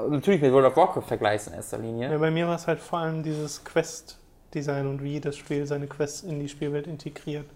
Natürlich 0.09 0.43
mit 0.43 0.53
World 0.53 0.67
of 0.67 0.77
Warcraft 0.77 1.03
vergleichst 1.03 1.49
in 1.49 1.55
erster 1.55 1.79
Linie. 1.79 2.11
Ja, 2.11 2.19
bei 2.19 2.31
mir 2.31 2.47
war 2.47 2.57
es 2.57 2.67
halt 2.67 2.81
vor 2.81 2.99
allem 3.01 3.23
dieses 3.23 3.65
Quest-Design 3.65 4.87
und 4.87 5.03
wie 5.03 5.21
das 5.21 5.37
Spiel 5.37 5.67
seine 5.67 5.87
Quests 5.87 6.23
in 6.23 6.39
die 6.39 6.49
Spielwelt 6.49 6.87
integriert. 6.87 7.47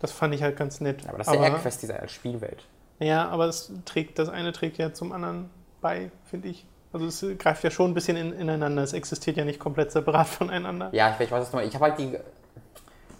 Das 0.00 0.10
fand 0.10 0.34
ich 0.34 0.42
halt 0.42 0.56
ganz 0.56 0.80
nett. 0.80 1.06
Aber 1.06 1.18
das 1.18 1.28
ist 1.28 1.34
ja 1.34 1.44
eher 1.44 1.54
Quest-Design 1.54 2.00
als 2.00 2.12
Spielwelt. 2.12 2.66
Ja, 2.98 3.28
aber 3.28 3.46
das, 3.46 3.70
trägt, 3.84 4.18
das 4.18 4.28
eine 4.28 4.52
trägt 4.52 4.78
ja 4.78 4.92
zum 4.92 5.12
anderen 5.12 5.50
bei, 5.80 6.10
finde 6.24 6.48
ich. 6.48 6.64
Also 6.92 7.06
es 7.06 7.24
greift 7.38 7.64
ja 7.64 7.70
schon 7.70 7.90
ein 7.90 7.94
bisschen 7.94 8.16
in, 8.16 8.32
ineinander. 8.32 8.82
Es 8.82 8.92
existiert 8.92 9.36
ja 9.36 9.44
nicht 9.44 9.60
komplett 9.60 9.92
separat 9.92 10.26
voneinander. 10.28 10.90
Ja, 10.92 11.16
ich, 11.18 11.30
weiß, 11.30 11.50
du 11.50 11.56
meinst. 11.56 11.68
Ich 11.68 11.74
habe 11.74 11.90
halt 11.90 11.98
die, 11.98 12.16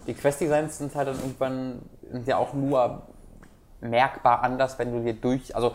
die 0.07 0.15
Quest-Designs 0.15 0.79
sind 0.79 0.95
halt 0.95 1.09
dann 1.09 1.19
irgendwann 1.19 1.83
ja 2.27 2.39
auch 2.39 2.53
nur 2.55 3.03
merkbar 3.83 4.43
anders, 4.43 4.79
wenn 4.79 4.93
du 4.93 5.03
dir 5.03 5.15
durch, 5.15 5.55
also 5.55 5.75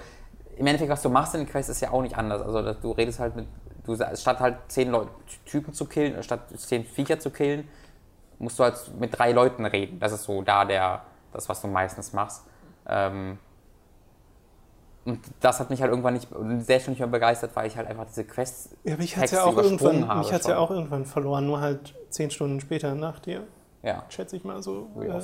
im 0.56 0.66
Endeffekt, 0.66 0.92
was 0.92 1.02
du 1.02 1.10
machst 1.10 1.36
in 1.36 1.42
den 1.42 1.50
Quest 1.50 1.70
ist 1.70 1.82
ja 1.82 1.92
auch 1.92 2.02
nicht 2.02 2.18
anders. 2.18 2.42
Also 2.42 2.74
du 2.74 2.92
redest 2.92 3.20
halt 3.20 3.36
mit, 3.36 3.48
du 3.86 3.96
statt 3.96 4.40
halt 4.40 4.58
zehn 4.68 4.90
Leute, 4.90 5.12
Typen 5.46 5.74
zu 5.74 5.86
killen, 5.86 6.22
statt 6.24 6.42
zehn 6.56 6.84
Viecher 6.84 7.20
zu 7.20 7.30
killen, 7.30 7.68
musst 8.40 8.58
du 8.60 8.64
halt 8.64 8.76
mit 9.00 9.18
drei 9.18 9.32
Leuten 9.32 9.66
reden. 9.66 10.00
Das 10.00 10.12
ist 10.12 10.24
so 10.24 10.42
da 10.42 10.66
der, 10.66 11.04
das, 11.32 11.48
was 11.48 11.62
du 11.62 11.68
meistens 11.68 12.14
machst. 12.14 12.44
Ähm, 12.88 13.38
und 15.06 15.22
das 15.40 15.60
hat 15.60 15.70
mich 15.70 15.82
halt 15.82 15.90
irgendwann 15.90 16.16
nicht, 16.16 16.28
sehr 16.66 16.82
schön 16.82 16.92
nicht 16.92 17.00
mehr 17.00 17.08
begeistert, 17.08 17.56
weil 17.56 17.68
ich 17.68 17.78
halt 17.78 17.88
einfach 17.88 18.06
diese 18.06 18.26
Quests. 18.26 18.72
Ja, 18.84 18.98
mich 18.98 19.16
hat 19.16 19.26
es 19.26 19.32
ja 19.32 19.44
auch 19.44 19.56
irgendwann, 19.56 20.20
mich 20.20 20.34
hat's 20.34 20.48
ja 20.48 20.58
auch 20.58 20.70
irgendwann 20.70 21.06
verloren, 21.06 21.46
nur 21.46 21.62
halt 21.62 21.96
zehn 22.10 22.30
Stunden 22.30 22.60
später 22.60 22.94
nach 22.94 23.20
dir. 23.20 23.48
Ja. 23.84 24.04
Schätze 24.10 24.36
ich 24.36 24.44
mal 24.44 24.62
so. 24.62 24.88
Äh, 25.00 25.22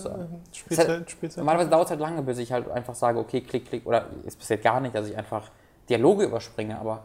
Spielzeit, 0.53 0.87
halt, 0.87 1.11
Spielzeit. 1.11 1.37
Normalerweise 1.37 1.69
dauert 1.69 1.85
es 1.85 1.91
halt 1.91 1.99
lange, 1.99 2.21
bis 2.21 2.37
ich 2.37 2.51
halt 2.51 2.69
einfach 2.69 2.95
sage, 2.95 3.19
okay, 3.19 3.41
klick, 3.41 3.67
klick. 3.67 3.85
Oder 3.85 4.05
es 4.25 4.35
passiert 4.35 4.63
gar 4.63 4.79
nicht, 4.79 4.93
dass 4.93 5.07
ich 5.07 5.17
einfach 5.17 5.49
Dialoge 5.89 6.25
überspringe, 6.25 6.79
aber 6.79 7.03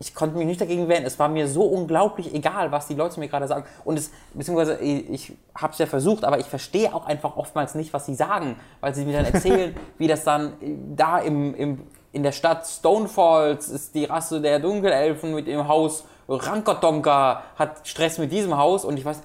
ich 0.00 0.14
konnte 0.14 0.36
mich 0.36 0.46
nicht 0.46 0.60
dagegen 0.60 0.88
wehren. 0.88 1.04
Es 1.04 1.18
war 1.18 1.28
mir 1.28 1.48
so 1.48 1.62
unglaublich 1.64 2.32
egal, 2.32 2.70
was 2.70 2.86
die 2.86 2.94
Leute 2.94 3.18
mir 3.20 3.28
gerade 3.28 3.48
sagen. 3.48 3.64
Und 3.84 3.98
es, 3.98 4.10
beziehungsweise 4.32 4.78
ich 4.78 5.32
habe 5.54 5.72
es 5.72 5.78
ja 5.78 5.86
versucht, 5.86 6.24
aber 6.24 6.38
ich 6.38 6.46
verstehe 6.46 6.94
auch 6.94 7.06
einfach 7.06 7.36
oftmals 7.36 7.74
nicht, 7.74 7.92
was 7.92 8.06
sie 8.06 8.14
sagen, 8.14 8.56
weil 8.80 8.94
sie 8.94 9.04
mir 9.04 9.22
dann 9.22 9.32
erzählen, 9.32 9.76
wie 9.98 10.06
das 10.06 10.24
dann 10.24 10.52
da 10.94 11.18
im, 11.18 11.54
im, 11.54 11.86
in 12.12 12.22
der 12.22 12.32
Stadt 12.32 12.66
Stonefalls 12.66 13.68
ist 13.68 13.94
die 13.94 14.04
Rasse 14.04 14.40
der 14.40 14.60
Dunkelelfen 14.60 15.34
mit 15.34 15.46
dem 15.46 15.66
Haus 15.66 16.04
Rankotonka 16.28 17.42
hat 17.56 17.88
Stress 17.88 18.18
mit 18.18 18.30
diesem 18.30 18.56
Haus 18.56 18.84
und 18.84 18.98
ich 18.98 19.04
weiß, 19.04 19.22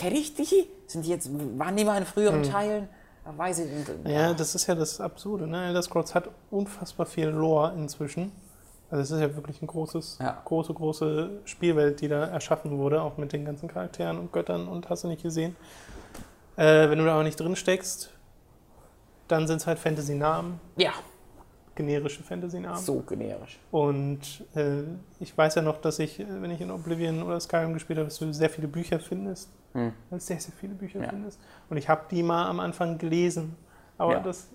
kenne 0.00 0.16
ich 0.16 0.34
die? 0.34 0.66
Sind 0.86 1.04
die 1.04 1.10
jetzt, 1.10 1.30
waren 1.58 1.76
die 1.76 1.84
mal 1.84 1.98
in 1.98 2.06
früheren 2.06 2.42
hm. 2.42 2.50
Teilen? 2.50 2.88
Weiß 3.36 3.60
ich 3.60 3.70
nicht. 3.70 3.90
Ja, 4.06 4.32
das 4.32 4.54
ist 4.54 4.66
ja 4.66 4.74
das 4.74 5.00
Absurde. 5.00 5.46
Ne? 5.46 5.68
Elder 5.68 5.82
Scrolls 5.82 6.14
hat 6.14 6.30
unfassbar 6.50 7.06
viel 7.06 7.28
Lore 7.28 7.74
inzwischen. 7.76 8.32
Also 8.90 9.02
es 9.02 9.10
ist 9.10 9.20
ja 9.20 9.36
wirklich 9.36 9.58
eine 9.60 9.68
großes, 9.68 10.18
ja. 10.20 10.42
große, 10.44 10.74
große 10.74 11.30
Spielwelt, 11.44 12.00
die 12.00 12.08
da 12.08 12.24
erschaffen 12.24 12.76
wurde, 12.78 13.02
auch 13.02 13.18
mit 13.18 13.32
den 13.32 13.44
ganzen 13.44 13.68
Charakteren 13.68 14.18
und 14.18 14.32
Göttern 14.32 14.66
und 14.66 14.88
hast 14.90 15.04
du 15.04 15.08
nicht 15.08 15.22
gesehen. 15.22 15.54
Äh, 16.56 16.90
wenn 16.90 16.98
du 16.98 17.04
da 17.04 17.14
aber 17.14 17.22
nicht 17.22 17.38
drin 17.38 17.54
steckst, 17.54 18.10
dann 19.28 19.46
sind 19.46 19.58
es 19.58 19.66
halt 19.66 19.78
Fantasy-Namen. 19.78 20.60
Ja 20.76 20.92
generische 21.80 22.22
Fantasy-Namen. 22.22 22.78
So 22.78 23.00
generisch. 23.00 23.58
Und 23.70 24.44
äh, 24.54 24.82
ich 25.18 25.36
weiß 25.36 25.54
ja 25.54 25.62
noch, 25.62 25.80
dass 25.80 25.98
ich, 25.98 26.20
äh, 26.20 26.26
wenn 26.42 26.50
ich 26.50 26.60
in 26.60 26.70
Oblivion 26.70 27.22
oder 27.22 27.40
Skyrim 27.40 27.72
gespielt 27.72 27.98
habe, 27.98 28.08
dass 28.08 28.18
du 28.18 28.32
sehr 28.32 28.50
viele 28.50 28.68
Bücher 28.68 29.00
findest. 29.00 29.48
Hm. 29.72 29.92
Sehr, 30.10 30.40
sehr 30.40 30.52
viele 30.58 30.74
Bücher 30.74 31.00
ja. 31.00 31.08
findest. 31.08 31.40
Und 31.68 31.76
ich 31.76 31.88
habe 31.88 32.02
die 32.10 32.22
mal 32.22 32.48
am 32.48 32.60
Anfang 32.60 32.98
gelesen. 32.98 33.56
Aber 33.96 34.14
ja. 34.14 34.20
das 34.20 34.48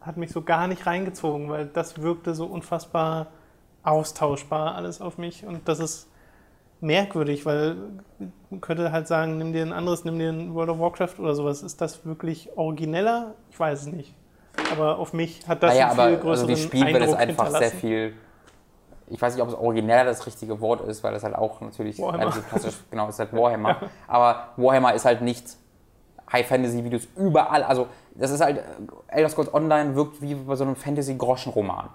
hat 0.00 0.16
mich 0.16 0.30
so 0.30 0.42
gar 0.42 0.68
nicht 0.68 0.86
reingezogen, 0.86 1.48
weil 1.48 1.66
das 1.66 2.02
wirkte 2.02 2.34
so 2.34 2.46
unfassbar 2.46 3.28
austauschbar 3.82 4.74
alles 4.74 5.00
auf 5.00 5.16
mich. 5.16 5.46
Und 5.46 5.68
das 5.68 5.78
ist 5.78 6.08
merkwürdig, 6.80 7.46
weil 7.46 7.76
man 8.50 8.60
könnte 8.60 8.92
halt 8.92 9.08
sagen, 9.08 9.38
nimm 9.38 9.52
dir 9.52 9.62
ein 9.62 9.72
anderes, 9.72 10.04
nimm 10.04 10.18
dir 10.18 10.28
ein 10.28 10.54
World 10.54 10.70
of 10.70 10.78
Warcraft 10.78 11.18
oder 11.18 11.34
sowas. 11.34 11.62
Ist 11.62 11.80
das 11.80 12.04
wirklich 12.04 12.50
origineller? 12.56 13.34
Ich 13.50 13.58
weiß 13.58 13.82
es 13.82 13.86
nicht 13.86 14.14
aber 14.72 14.98
auf 14.98 15.12
mich 15.12 15.46
hat 15.46 15.62
das 15.62 15.72
naja, 15.72 15.86
einen 15.88 15.94
viel 15.94 16.04
aber, 16.04 16.16
größeren 16.16 16.30
also 16.30 16.46
die 16.46 16.56
Spielwelt 16.56 17.04
ist 17.04 17.14
einfach 17.14 17.50
sehr 17.50 17.70
viel. 17.70 18.14
Ich 19.08 19.22
weiß 19.22 19.34
nicht, 19.34 19.42
ob 19.42 19.48
es 19.48 19.54
originell 19.54 20.04
das 20.04 20.26
richtige 20.26 20.60
Wort 20.60 20.80
ist, 20.80 21.04
weil 21.04 21.12
das 21.12 21.22
halt 21.22 21.36
auch 21.36 21.60
natürlich 21.60 22.00
relativ 22.00 22.48
klassisch, 22.48 22.74
genau, 22.90 23.08
ist 23.08 23.18
halt 23.18 23.32
Warhammer. 23.32 23.68
ja. 23.68 23.80
Aber 24.08 24.48
Warhammer 24.56 24.94
ist 24.94 25.04
halt 25.04 25.22
nicht 25.22 25.46
High 26.32 26.46
Fantasy, 26.46 26.80
es 26.92 27.06
überall, 27.16 27.62
also 27.62 27.86
das 28.14 28.30
ist 28.30 28.40
halt, 28.40 28.62
Elder 29.08 29.28
Scrolls 29.28 29.52
Online 29.52 29.94
wirkt 29.94 30.20
wie 30.22 30.34
bei 30.34 30.56
so 30.56 30.64
einem 30.64 30.76
Fantasy-Groschen-Roman. 30.76 31.88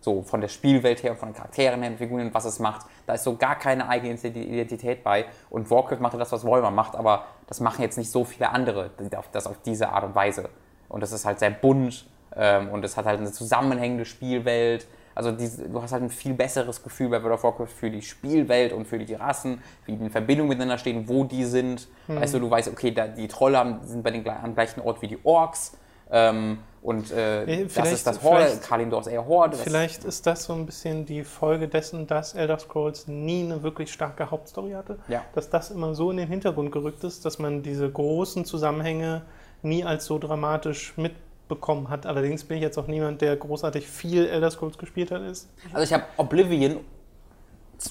So 0.00 0.22
von 0.22 0.40
der 0.40 0.48
Spielwelt 0.48 1.02
her, 1.02 1.14
von 1.14 1.30
den 1.30 1.36
Charakteren 1.36 1.82
her, 1.82 1.92
Figuren, 1.96 2.32
was 2.32 2.44
es 2.44 2.58
macht. 2.58 2.86
Da 3.06 3.14
ist 3.14 3.22
so 3.22 3.36
gar 3.36 3.56
keine 3.56 3.88
eigene 3.88 4.14
Identität 4.14 5.04
bei. 5.04 5.26
Und 5.48 5.70
Warcraft 5.70 6.00
macht 6.00 6.14
das, 6.14 6.32
was 6.32 6.44
Warhammer 6.44 6.72
macht, 6.72 6.96
aber 6.96 7.24
das 7.46 7.60
machen 7.60 7.82
jetzt 7.82 7.98
nicht 7.98 8.10
so 8.10 8.24
viele 8.24 8.50
andere, 8.50 8.90
das 9.32 9.46
auf 9.46 9.56
diese 9.64 9.90
Art 9.90 10.04
und 10.04 10.14
Weise. 10.14 10.48
Und 10.92 11.00
das 11.00 11.10
ist 11.10 11.24
halt 11.24 11.40
sehr 11.40 11.50
bunt 11.50 12.06
ähm, 12.36 12.68
und 12.68 12.84
es 12.84 12.96
hat 12.96 13.06
halt 13.06 13.18
eine 13.18 13.32
zusammenhängende 13.32 14.04
Spielwelt. 14.04 14.86
Also 15.14 15.32
die, 15.32 15.50
du 15.70 15.82
hast 15.82 15.92
halt 15.92 16.02
ein 16.02 16.10
viel 16.10 16.34
besseres 16.34 16.82
Gefühl 16.82 17.08
bei 17.08 17.22
World 17.22 17.34
of 17.34 17.44
Warcraft 17.44 17.66
für 17.66 17.90
die 17.90 18.02
Spielwelt 18.02 18.72
und 18.72 18.86
für 18.86 18.98
die 18.98 19.14
Rassen, 19.14 19.62
wie 19.86 19.96
die 19.96 20.04
in 20.04 20.10
Verbindung 20.10 20.48
miteinander 20.48 20.78
stehen, 20.78 21.08
wo 21.08 21.24
die 21.24 21.44
sind. 21.44 21.88
Mhm. 22.08 22.16
Weißt 22.16 22.34
du, 22.34 22.38
du 22.38 22.50
weißt, 22.50 22.68
okay, 22.68 22.92
da, 22.92 23.08
die 23.08 23.28
Trolle 23.28 23.58
haben, 23.58 23.80
sind 23.84 24.02
bei 24.02 24.10
den, 24.10 24.26
am 24.28 24.54
gleichen 24.54 24.80
Ort 24.80 25.02
wie 25.02 25.08
die 25.08 25.18
Orks. 25.24 25.76
Ähm, 26.10 26.58
und 26.82 27.10
äh, 27.12 27.64
das 27.66 27.92
ist 27.92 28.06
das 28.06 28.22
Horde, 28.22 28.58
Kalimdor 28.62 29.00
ist 29.00 29.06
eher 29.06 29.24
Horde. 29.24 29.56
Vielleicht 29.56 30.04
ist 30.04 30.26
das 30.26 30.44
so 30.44 30.52
ein 30.52 30.66
bisschen 30.66 31.06
die 31.06 31.24
Folge 31.24 31.68
dessen, 31.68 32.06
dass 32.06 32.34
Elder 32.34 32.58
Scrolls 32.58 33.06
nie 33.06 33.44
eine 33.44 33.62
wirklich 33.62 33.92
starke 33.92 34.30
Hauptstory 34.30 34.72
hatte. 34.72 34.98
Ja. 35.08 35.22
Dass 35.34 35.48
das 35.48 35.70
immer 35.70 35.94
so 35.94 36.10
in 36.10 36.18
den 36.18 36.28
Hintergrund 36.28 36.72
gerückt 36.72 37.04
ist, 37.04 37.24
dass 37.24 37.38
man 37.38 37.62
diese 37.62 37.90
großen 37.90 38.44
Zusammenhänge 38.44 39.22
nie 39.62 39.84
als 39.84 40.06
so 40.06 40.18
dramatisch 40.18 40.94
mitbekommen 40.96 41.88
hat. 41.88 42.06
Allerdings 42.06 42.44
bin 42.44 42.58
ich 42.58 42.62
jetzt 42.62 42.78
auch 42.78 42.86
niemand, 42.86 43.20
der 43.20 43.36
großartig 43.36 43.86
viel 43.86 44.26
Elder 44.26 44.50
Scrolls 44.50 44.78
gespielt 44.78 45.10
hat. 45.10 45.22
Ist. 45.22 45.48
Also 45.72 45.84
ich 45.84 45.92
habe 45.92 46.04
Oblivion 46.16 46.80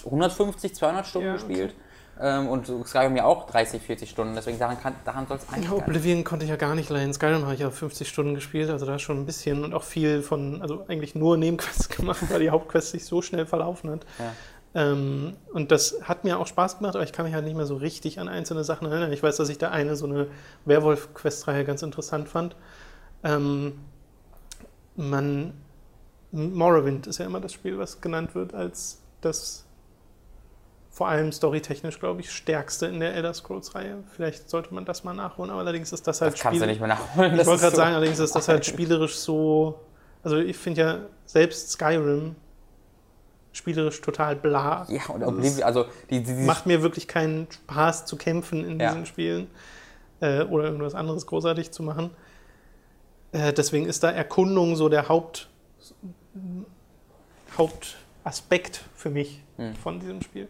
150, 0.06 0.76
200 0.76 1.06
Stunden 1.06 1.28
ja, 1.28 1.34
gespielt. 1.34 1.76
Ähm, 2.20 2.50
und 2.50 2.68
Skyrim 2.86 3.16
ja 3.16 3.26
auch 3.26 3.48
30, 3.50 3.82
40 3.82 4.10
Stunden, 4.10 4.36
deswegen 4.36 4.60
daran, 4.60 4.78
daran 5.06 5.26
soll 5.28 5.38
es 5.38 5.50
eigentlich. 5.52 5.72
Ja, 5.72 5.78
Oblivion 5.78 6.24
konnte 6.24 6.46
ich 6.46 6.52
ja 6.52 6.56
gar 6.56 6.76
nicht 6.76 6.90
leihen. 6.90 7.14
Skyrim 7.14 7.44
habe 7.44 7.56
ich 7.56 7.62
ja 7.62 7.72
50 7.72 8.08
Stunden 8.08 8.36
gespielt, 8.36 8.70
also 8.70 8.86
da 8.86 9.00
schon 9.00 9.18
ein 9.18 9.26
bisschen 9.26 9.64
und 9.64 9.74
auch 9.74 9.84
viel 9.84 10.22
von, 10.22 10.62
also 10.62 10.86
eigentlich 10.88 11.16
nur 11.16 11.38
Nebenquests 11.38 11.90
gemacht, 11.98 12.22
weil 12.30 12.42
die 12.42 12.52
Hauptquest 12.52 12.92
sich 12.92 13.06
so 13.06 13.22
schnell 13.22 13.46
verlaufen 13.46 13.90
hat. 13.90 14.06
Ja. 14.20 14.34
Ähm, 14.74 15.36
und 15.54 15.72
das 15.72 15.98
hat 16.04 16.24
mir 16.24 16.40
auch 16.40 16.48
Spaß 16.48 16.78
gemacht, 16.78 16.96
aber 16.96 17.04
ich 17.04 17.12
kann 17.12 17.26
mich 17.26 17.34
halt 17.34 17.44
nicht 17.44 17.58
mehr 17.58 17.66
so 17.66 17.76
richtig 17.76 18.20
an 18.20 18.30
einzelne 18.30 18.64
Sachen 18.64 18.88
erinnern. 18.88 19.12
Ich 19.12 19.22
weiß, 19.22 19.36
dass 19.38 19.50
ich 19.50 19.58
da 19.58 19.70
eine 19.70 19.96
so 19.96 20.06
eine 20.06 20.28
Werwolf-Quest-Reihe 20.66 21.66
ganz 21.66 21.82
interessant 21.82 22.30
fand. 22.30 22.56
Ähm, 23.24 23.74
man, 24.96 25.54
Morrowind 26.32 27.08
ist 27.08 27.18
ja 27.18 27.26
immer 27.26 27.40
das 27.42 27.54
Spiel, 27.54 27.78
was 27.78 28.00
genannt 28.02 28.34
wird 28.36 28.54
als 28.54 29.02
das 29.22 29.66
vor 30.90 31.08
allem 31.08 31.32
storytechnisch, 31.32 32.00
glaube 32.00 32.20
ich, 32.22 32.32
stärkste 32.32 32.86
in 32.88 33.00
der 33.00 33.14
Elder 33.14 33.34
Scrolls-Reihe. 33.34 34.04
Vielleicht 34.14 34.50
sollte 34.50 34.74
man 34.74 34.84
das 34.84 35.04
mal 35.06 35.14
nachholen, 35.14 35.50
aber 35.52 35.62
allerdings 35.62 35.94
ist 35.94 36.06
das 36.06 36.20
halt 36.22 36.34
Das 36.34 36.40
kannst 36.42 36.62
du 36.62 36.66
nicht 36.66 36.80
mehr 36.80 36.90
nachholen. 36.90 37.40
Ich 37.40 37.46
wollte 37.46 37.62
gerade 37.62 37.76
so- 37.76 37.82
sagen, 37.82 37.96
allerdings 37.96 38.20
ist 38.20 38.36
das 38.36 38.48
halt 38.50 38.66
spielerisch 38.66 39.16
so. 39.16 39.80
Also 40.24 40.38
ich 40.38 40.58
finde 40.58 40.82
ja 40.82 40.98
selbst 41.26 41.72
Skyrim 41.72 42.36
spielerisch 43.54 44.00
total 44.02 44.36
bla. 44.36 44.86
Ja, 44.90 45.08
und 45.14 45.24
Oblivion, 45.24 45.64
also 45.64 45.86
die, 46.10 46.22
die, 46.24 46.34
die 46.36 46.46
macht 46.46 46.66
mir 46.66 46.82
wirklich 46.82 47.08
keinen 47.08 47.48
Spaß 47.52 48.06
zu 48.06 48.16
kämpfen 48.18 48.64
in 48.66 48.80
Ja. 48.80 48.90
diesen 48.90 49.06
Spielen 49.06 49.48
äh, 50.22 50.44
oder 50.44 50.66
irgendwas 50.66 50.96
anderes 50.96 51.26
großartig 51.28 51.72
zu 51.72 51.84
machen. 51.84 52.12
Äh, 53.34 53.54
deswegen 53.54 53.86
ist 53.86 54.04
da 54.04 54.12
Erkundung 54.12 54.76
so 54.76 54.88
der 54.90 55.10
Haupt, 55.10 55.50
Hauptaspekt 57.58 58.84
für 58.96 59.10
mich 59.10 59.44
Hm. 59.58 59.76
von 59.76 60.00
diesem 60.00 60.22
Spiel. 60.22 60.48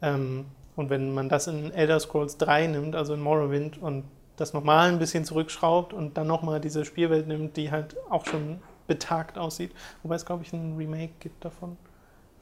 Ähm, 0.00 0.46
und 0.74 0.88
wenn 0.90 1.12
man 1.14 1.28
das 1.28 1.46
in 1.46 1.70
Elder 1.72 2.00
Scrolls 2.00 2.38
3 2.38 2.66
nimmt, 2.68 2.96
also 2.96 3.14
in 3.14 3.20
Morrowind, 3.20 3.80
und 3.80 4.04
das 4.36 4.54
nochmal 4.54 4.88
ein 4.88 4.98
bisschen 4.98 5.24
zurückschraubt 5.24 5.92
und 5.92 6.16
dann 6.16 6.26
nochmal 6.26 6.60
diese 6.60 6.84
Spielwelt 6.86 7.28
nimmt, 7.28 7.56
die 7.58 7.70
halt 7.70 7.94
auch 8.10 8.24
schon 8.26 8.60
betagt 8.86 9.36
aussieht. 9.38 9.70
Wobei 10.02 10.14
es, 10.16 10.24
glaube 10.24 10.42
ich, 10.42 10.52
ein 10.52 10.76
Remake 10.76 11.12
gibt 11.20 11.44
davon. 11.44 11.76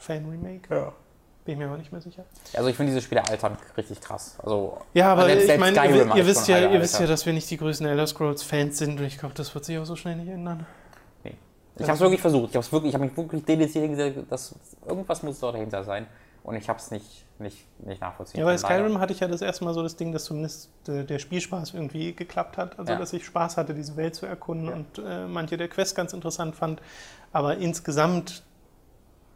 Fan-Remake. 0.00 0.92
Bin 1.44 1.52
ich 1.54 1.58
mir 1.58 1.66
aber 1.68 1.78
nicht 1.78 1.90
mehr 1.90 2.02
sicher. 2.02 2.24
also 2.54 2.68
ich 2.68 2.76
finde 2.76 2.92
diese 2.92 3.02
Spiele 3.02 3.26
altern 3.26 3.56
richtig 3.76 4.00
krass. 4.00 4.36
Also 4.42 4.76
Ja, 4.92 5.12
aber 5.12 5.24
selbst- 5.24 5.48
ich 5.48 5.58
meine, 5.58 5.74
Skyrim 5.76 6.10
ihr, 6.10 6.16
ihr, 6.16 6.26
wisst 6.26 6.48
ja, 6.48 6.58
ihr 6.70 6.80
wisst 6.80 7.00
ja, 7.00 7.06
dass 7.06 7.24
wir 7.24 7.32
nicht 7.32 7.50
die 7.50 7.56
größten 7.56 7.86
Elder 7.86 8.06
Scrolls-Fans 8.06 8.76
sind 8.76 9.00
und 9.00 9.06
ich 9.06 9.18
glaube, 9.18 9.34
das 9.34 9.54
wird 9.54 9.64
sich 9.64 9.78
auch 9.78 9.86
so 9.86 9.96
schnell 9.96 10.16
nicht 10.16 10.28
ändern. 10.28 10.66
Nee. 11.24 11.34
Ich 11.76 11.84
habe 11.84 11.94
es 11.94 12.00
wirklich 12.00 12.20
versucht. 12.20 12.50
Ich 12.50 12.56
habe 12.56 12.72
wirklich, 12.72 12.90
ich 12.90 12.94
habe 12.94 13.04
mich 13.06 13.16
wirklich 13.16 13.42
dediziert 13.44 13.88
gesagt, 13.88 14.30
dass 14.30 14.54
irgendwas 14.86 15.22
muss 15.22 15.40
dort 15.40 15.54
dahinter 15.54 15.82
sein. 15.82 16.06
Und 16.42 16.54
ich 16.56 16.68
habe 16.70 16.78
es 16.78 16.90
nicht, 16.90 17.26
nicht, 17.38 17.66
nicht 17.80 18.00
nachvollziehen. 18.00 18.40
Ja, 18.40 18.46
bei 18.46 18.54
können, 18.56 18.62
leider. 18.62 18.74
Skyrim 18.84 18.98
hatte 19.00 19.12
ich 19.12 19.20
ja 19.20 19.28
das 19.28 19.42
erste 19.42 19.62
Mal 19.64 19.74
so 19.74 19.82
das 19.82 19.96
Ding, 19.96 20.10
dass 20.12 20.24
zumindest 20.24 20.70
der, 20.86 21.04
der 21.04 21.18
Spielspaß 21.18 21.74
irgendwie 21.74 22.14
geklappt 22.14 22.56
hat. 22.56 22.78
Also, 22.78 22.92
Ja. 22.92 22.98
dass 22.98 23.12
ich 23.12 23.26
Spaß 23.26 23.58
hatte, 23.58 23.74
diese 23.74 23.96
Welt 23.96 24.14
zu 24.14 24.24
erkunden 24.24 24.68
Ja. 24.68 24.72
und 24.74 24.86
äh, 25.06 25.26
manche 25.26 25.58
der 25.58 25.68
Quests 25.68 25.94
ganz 25.94 26.12
interessant 26.14 26.54
fand. 26.56 26.80
Aber 27.32 27.58
insgesamt 27.58 28.42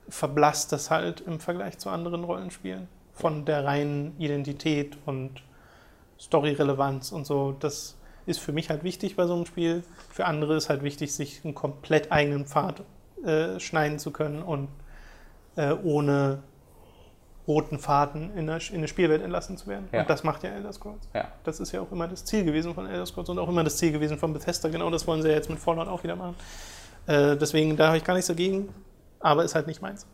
verblasst 0.09 0.73
das 0.73 0.91
halt 0.91 1.21
im 1.23 1.41
Vergleich 1.41 1.79
zu 1.79 1.91
anderen 1.91 2.25
Rollenspielen. 2.25 2.89
Von 3.13 3.45
der 3.45 3.65
reinen 3.65 4.15
Identität 4.19 4.99
und 5.07 5.43
Story-Relevanz 6.21 7.13
und 7.13 7.27
so. 7.27 7.55
Das 7.59 7.97
ist 8.27 8.41
für 8.41 8.53
mich 8.53 8.71
halt 8.71 8.85
wichtig 8.85 9.17
bei 9.17 9.27
so 9.27 9.35
einem 9.35 9.47
Spiel. 9.47 9.85
Für 10.11 10.27
andere 10.27 10.57
ist 10.57 10.69
halt 10.69 10.83
wichtig, 10.83 11.15
sich 11.15 11.45
einen 11.45 11.55
komplett 11.55 12.11
eigenen 12.11 12.47
Pfad 12.47 12.83
äh, 13.25 13.61
schneiden 13.61 13.99
zu 13.99 14.11
können 14.11 14.43
und 14.43 14.69
äh, 15.57 15.73
ohne 15.73 16.43
roten 17.47 17.79
Faden 17.79 18.35
in, 18.37 18.49
eine 18.49 18.89
Spielwelt 18.89 19.23
entlassen 19.23 19.57
zu 19.57 19.67
werden. 19.67 19.89
Ja. 19.93 20.01
Und 20.01 20.11
das 20.11 20.25
macht 20.25 20.43
ja 20.43 20.51
Elder 20.51 20.73
Scrolls. 20.73 21.09
Ja. 21.15 21.29
Das 21.45 21.61
ist 21.61 21.73
ja 21.73 21.81
auch 21.83 21.93
immer 21.93 22.09
das 22.09 22.25
Ziel 22.25 22.45
gewesen 22.45 22.75
von 22.75 22.87
Elder 22.87 23.05
Scrolls 23.05 23.29
und 23.29 23.39
auch 23.39 23.49
immer 23.49 23.63
das 23.63 23.77
Ziel 23.77 23.93
gewesen 23.93 24.19
von 24.19 24.33
Bethesda. 24.33 24.71
Genau 24.71 24.91
das 24.91 25.07
wollen 25.07 25.21
sie 25.21 25.29
ja 25.29 25.35
jetzt 25.35 25.51
mit 25.51 25.59
Fallout 25.59 25.89
auch 25.89 26.03
wieder 26.03 26.17
machen. 26.17 26.37
Äh, 27.07 27.37
deswegen, 27.37 27.77
da 27.77 27.89
habe 27.89 27.99
ich 27.99 28.05
gar 28.05 28.15
nichts 28.15 28.29
dagegen, 28.29 28.71
aber 29.25 29.45
ist 29.45 29.55
halt 29.55 29.67
nicht 29.67 29.83
meins. 29.83 30.07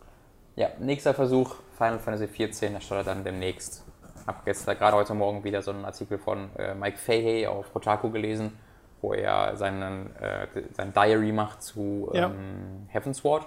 Ja, 0.57 0.69
nächster 0.79 1.15
Versuch, 1.15 1.57
Final 1.77 1.99
Fantasy 1.99 2.27
XIV, 2.27 2.73
das 2.75 2.85
startet 2.85 3.07
dann 3.09 3.25
demnächst. 3.25 3.85
Ich 4.21 4.27
habe 4.27 4.39
gestern 4.45 4.77
gerade 4.79 4.97
heute 4.97 5.15
Morgen 5.15 5.43
wieder 5.45 5.63
so 5.63 5.71
einen 5.71 5.85
Artikel 5.85 6.19
von 6.19 6.51
äh, 6.57 6.75
Mike 6.75 6.99
Fahey 6.99 7.47
auf 7.47 7.73
Kotaku 7.73 8.11
gelesen, 8.11 8.53
wo 9.01 9.13
er 9.15 9.57
seinen, 9.57 10.15
äh, 10.17 10.47
sein 10.73 10.93
Diary 10.93 11.33
macht 11.33 11.63
zu 11.63 12.11
Ja. 12.13 12.27
ähm, 12.27 12.87
Heavensward. 12.89 13.47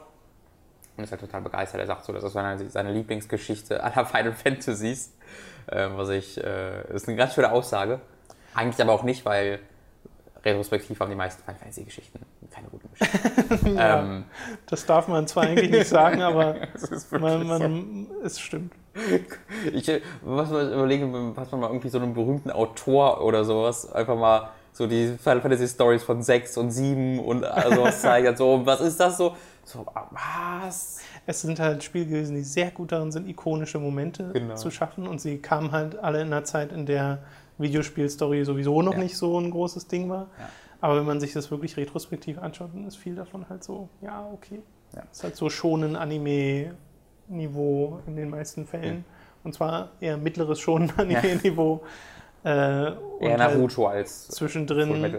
Und 0.98 1.04
ist 1.06 1.12
halt 1.12 1.22
total 1.22 1.42
begeistert. 1.42 1.80
Er 1.82 1.88
sagt 1.88 2.04
so, 2.06 2.14
das 2.14 2.24
ist 2.24 2.34
seine, 2.34 2.70
seine 2.70 2.92
Lieblingsgeschichte 2.92 3.82
aller 3.84 4.06
Final 4.06 4.34
Fantasies. 4.34 5.16
Äh, 5.68 5.90
was 5.96 6.10
ich, 6.10 6.44
äh, 6.44 6.94
ist 6.94 7.08
eine 7.08 7.18
ganz 7.18 7.34
schöne 7.36 7.52
Aussage. 7.52 8.00
Eigentlich 8.54 8.82
aber 8.82 8.94
auch 8.94 9.04
nicht, 9.04 9.26
weil 9.26 9.60
retrospektiv 10.44 11.00
haben 11.00 11.10
die 11.10 11.16
meisten 11.16 11.42
Final 11.44 11.60
Fantasy 11.60 11.84
Geschichten 11.84 12.20
keine 12.54 12.68
guten 12.70 12.90
Geschichten. 13.50 13.76
Ja, 13.76 14.00
ähm, 14.00 14.26
das 14.68 14.86
darf 14.86 15.08
man 15.08 15.28
zwar 15.28 15.44
eigentlich 15.44 15.72
nicht 15.72 15.88
sagen, 15.88 16.22
aber 16.22 16.56
ist 16.74 17.12
wirklich 17.12 17.22
man, 17.22 17.42
so. 17.48 17.70
man, 17.70 18.08
es 18.24 18.40
stimmt. 18.40 18.74
Ich 19.74 19.90
was 20.22 20.52
mal 20.52 20.72
überlegen, 20.72 21.36
was 21.36 21.52
man 21.52 21.62
mal 21.62 21.68
irgendwie 21.68 21.90
so 21.90 21.98
einem 21.98 22.14
berühmten 22.14 22.52
Autor 22.52 23.22
oder 23.24 23.44
sowas 23.44 23.92
einfach 23.92 24.16
mal 24.16 24.50
so 24.72 24.88
die 24.88 25.16
Final 25.22 25.42
Fantasy 25.42 25.68
Stories 25.68 26.04
von 26.04 26.22
6 26.22 26.58
und 26.58 26.72
7 26.72 27.20
und 27.20 27.44
sowas 27.44 28.02
zeigt. 28.02 28.38
So, 28.38 28.66
was 28.66 28.82
ist 28.82 29.00
das 29.00 29.18
so? 29.18 29.36
So, 29.66 29.86
ah, 29.94 30.08
was? 30.12 31.00
Es 31.26 31.42
sind 31.42 31.60
halt 31.60 31.84
Spiele 31.84 32.06
gewesen, 32.06 32.36
die 32.36 32.44
sehr 32.44 32.70
gut 32.72 32.92
darin 32.92 33.12
sind, 33.12 33.30
ikonische 33.30 33.80
Momente 33.80 34.32
Genau. 34.34 34.56
zu 34.56 34.72
schaffen. 34.72 35.08
Und 35.08 35.22
sie 35.22 35.38
kamen 35.38 35.72
halt 35.72 35.98
alle 35.98 36.22
in 36.22 36.28
einer 36.28 36.44
Zeit, 36.44 36.72
in 36.72 36.86
der 36.86 37.20
Videospielstory 37.58 38.44
sowieso 38.46 38.82
noch 38.82 38.94
Ja. 38.94 39.00
nicht 39.00 39.18
so 39.18 39.40
ein 39.40 39.52
großes 39.52 39.88
Ding 39.88 40.10
war. 40.10 40.28
Ja. 40.40 40.50
Aber 40.82 40.98
wenn 40.98 41.06
man 41.06 41.20
sich 41.20 41.34
das 41.34 41.50
wirklich 41.52 41.78
retrospektiv 41.78 42.38
anschaut, 42.40 42.70
dann 42.74 42.86
ist 42.86 42.98
viel 42.98 43.16
davon 43.16 43.48
halt 43.50 43.64
so, 43.64 43.90
ja, 44.02 44.28
okay. 44.34 44.62
Ja. 44.96 45.04
ist 45.12 45.24
halt 45.24 45.36
so 45.36 45.50
schonen 45.50 45.96
Anime-Niveau 45.96 48.00
in 48.08 48.16
den 48.16 48.30
meisten 48.30 48.66
Fällen. 48.66 49.06
Und 49.44 49.54
zwar 49.54 49.92
eher 50.00 50.18
mittleres 50.18 50.60
schonen 50.60 50.92
Anime-Niveau. 50.98 51.82
Äh, 52.44 52.50
Eher 52.50 52.98
halt 53.22 53.38
Naruto 53.40 53.88
als 53.88 54.26
Full 54.28 54.36
zwischendrin 54.36 55.16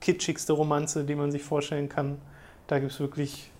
kitschigste 0.00 0.52
Romanze, 0.52 1.04
die 1.04 1.14
man 1.14 1.32
sich 1.32 1.42
vorstellen 1.42 1.88
kann. 1.88 2.18
Da 2.66 2.78
gibt 2.78 2.92
es 2.92 3.00
wirklich. 3.00 3.50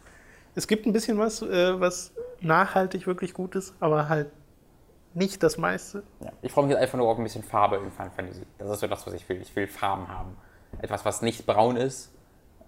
Es 0.55 0.66
gibt 0.68 0.87
ein 0.87 0.93
bisschen 0.93 1.18
was, 1.18 1.41
äh, 1.43 1.81
was 1.81 2.12
nachhaltig 2.41 3.07
wirklich 3.07 3.33
gut 3.33 3.55
ist, 3.55 3.74
aber 3.81 4.09
halt 4.09 4.29
nicht 5.19 5.43
das 5.43 5.59
meiste. 5.59 6.03
Ja. 6.21 6.33
Ich 6.43 6.53
freue 6.53 6.64
mich 6.64 6.73
jetzt 6.73 6.81
einfach 6.83 6.99
nur 6.99 7.09
auf 7.09 7.19
ein 7.19 7.25
bisschen 7.25 7.43
Farbe 7.43 7.77
in 7.77 7.91
Final 7.91 8.11
Fantasy. 8.11 8.43
Das 8.59 8.71
ist 8.71 8.81
so 8.81 8.87
das, 8.87 9.07
was 9.07 9.14
ich 9.14 9.29
will. 9.29 9.41
Ich 9.43 9.55
will 9.55 9.66
Farben 9.66 10.09
haben. 10.09 10.37
Etwas, 10.81 11.05
was 11.05 11.23
nicht 11.23 11.45
braun 11.47 11.77
ist. 11.77 12.12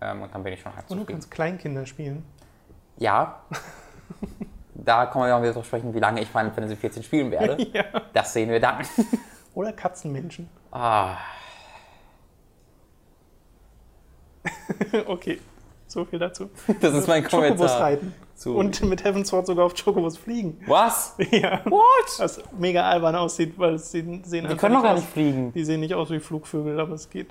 Ähm, 0.01 0.23
und 0.23 0.35
dann 0.35 0.43
bin 0.43 0.53
ich 0.53 0.61
schon 0.61 0.75
halb 0.75 0.85
Und 0.91 0.97
du 0.97 1.03
zufrieden. 1.03 1.19
kannst 1.19 1.31
Kleinkinder 1.31 1.87
spielen. 1.87 2.25
Ja. 2.99 3.43
da 4.75 5.07
kommen 5.07 5.27
wir 5.27 5.37
auch 5.37 5.43
wieder 5.43 5.53
drauf 5.53 5.67
sprechen, 5.67 5.95
wie 5.95 6.01
lange 6.01 6.21
ich 6.21 6.29
Final 6.29 6.51
Fantasy 6.51 6.77
14 6.77 7.03
spielen 7.03 7.31
werde. 7.31 7.63
ja. 7.73 7.85
Das 8.13 8.33
sehen 8.33 8.51
wir 8.51 8.61
dann. 8.61 8.85
Oder 9.55 9.73
Katzenmenschen. 9.73 10.49
Ah. 10.73 11.17
okay, 15.07 15.41
so 15.89 16.05
viel 16.05 16.19
dazu. 16.21 16.49
Das 16.81 16.95
ist 16.95 17.09
mein 17.09 17.25
Kommentar. 17.25 17.81
reiten. 17.81 18.15
Zu- 18.41 18.57
Und 18.57 18.83
mit 18.83 19.05
Heaven's 19.05 19.29
Sword 19.29 19.47
sogar 19.47 19.67
auf 19.67 19.75
Chocobos 19.75 20.17
fliegen. 20.17 20.59
Was? 20.67 21.15
ja. 21.31 21.61
What? 21.67 22.19
Was 22.19 22.41
mega 22.59 22.83
albern 22.89 23.15
aussieht, 23.17 23.55
weil 23.59 23.75
es 23.75 23.91
sehen, 23.91 24.23
sehen 24.25 24.47
Die 24.49 24.57
können 24.57 24.75
doch 24.75 24.83
gar 24.83 24.95
aus- 24.95 25.01
nicht 25.01 25.11
fliegen. 25.11 25.53
Die 25.53 25.65
sehen 25.65 25.81
nicht 25.81 25.95
aus 25.95 26.11
wie 26.11 26.19
Flugvögel, 26.21 26.81
aber 26.81 26.95
es 26.95 27.09
geht. 27.11 27.29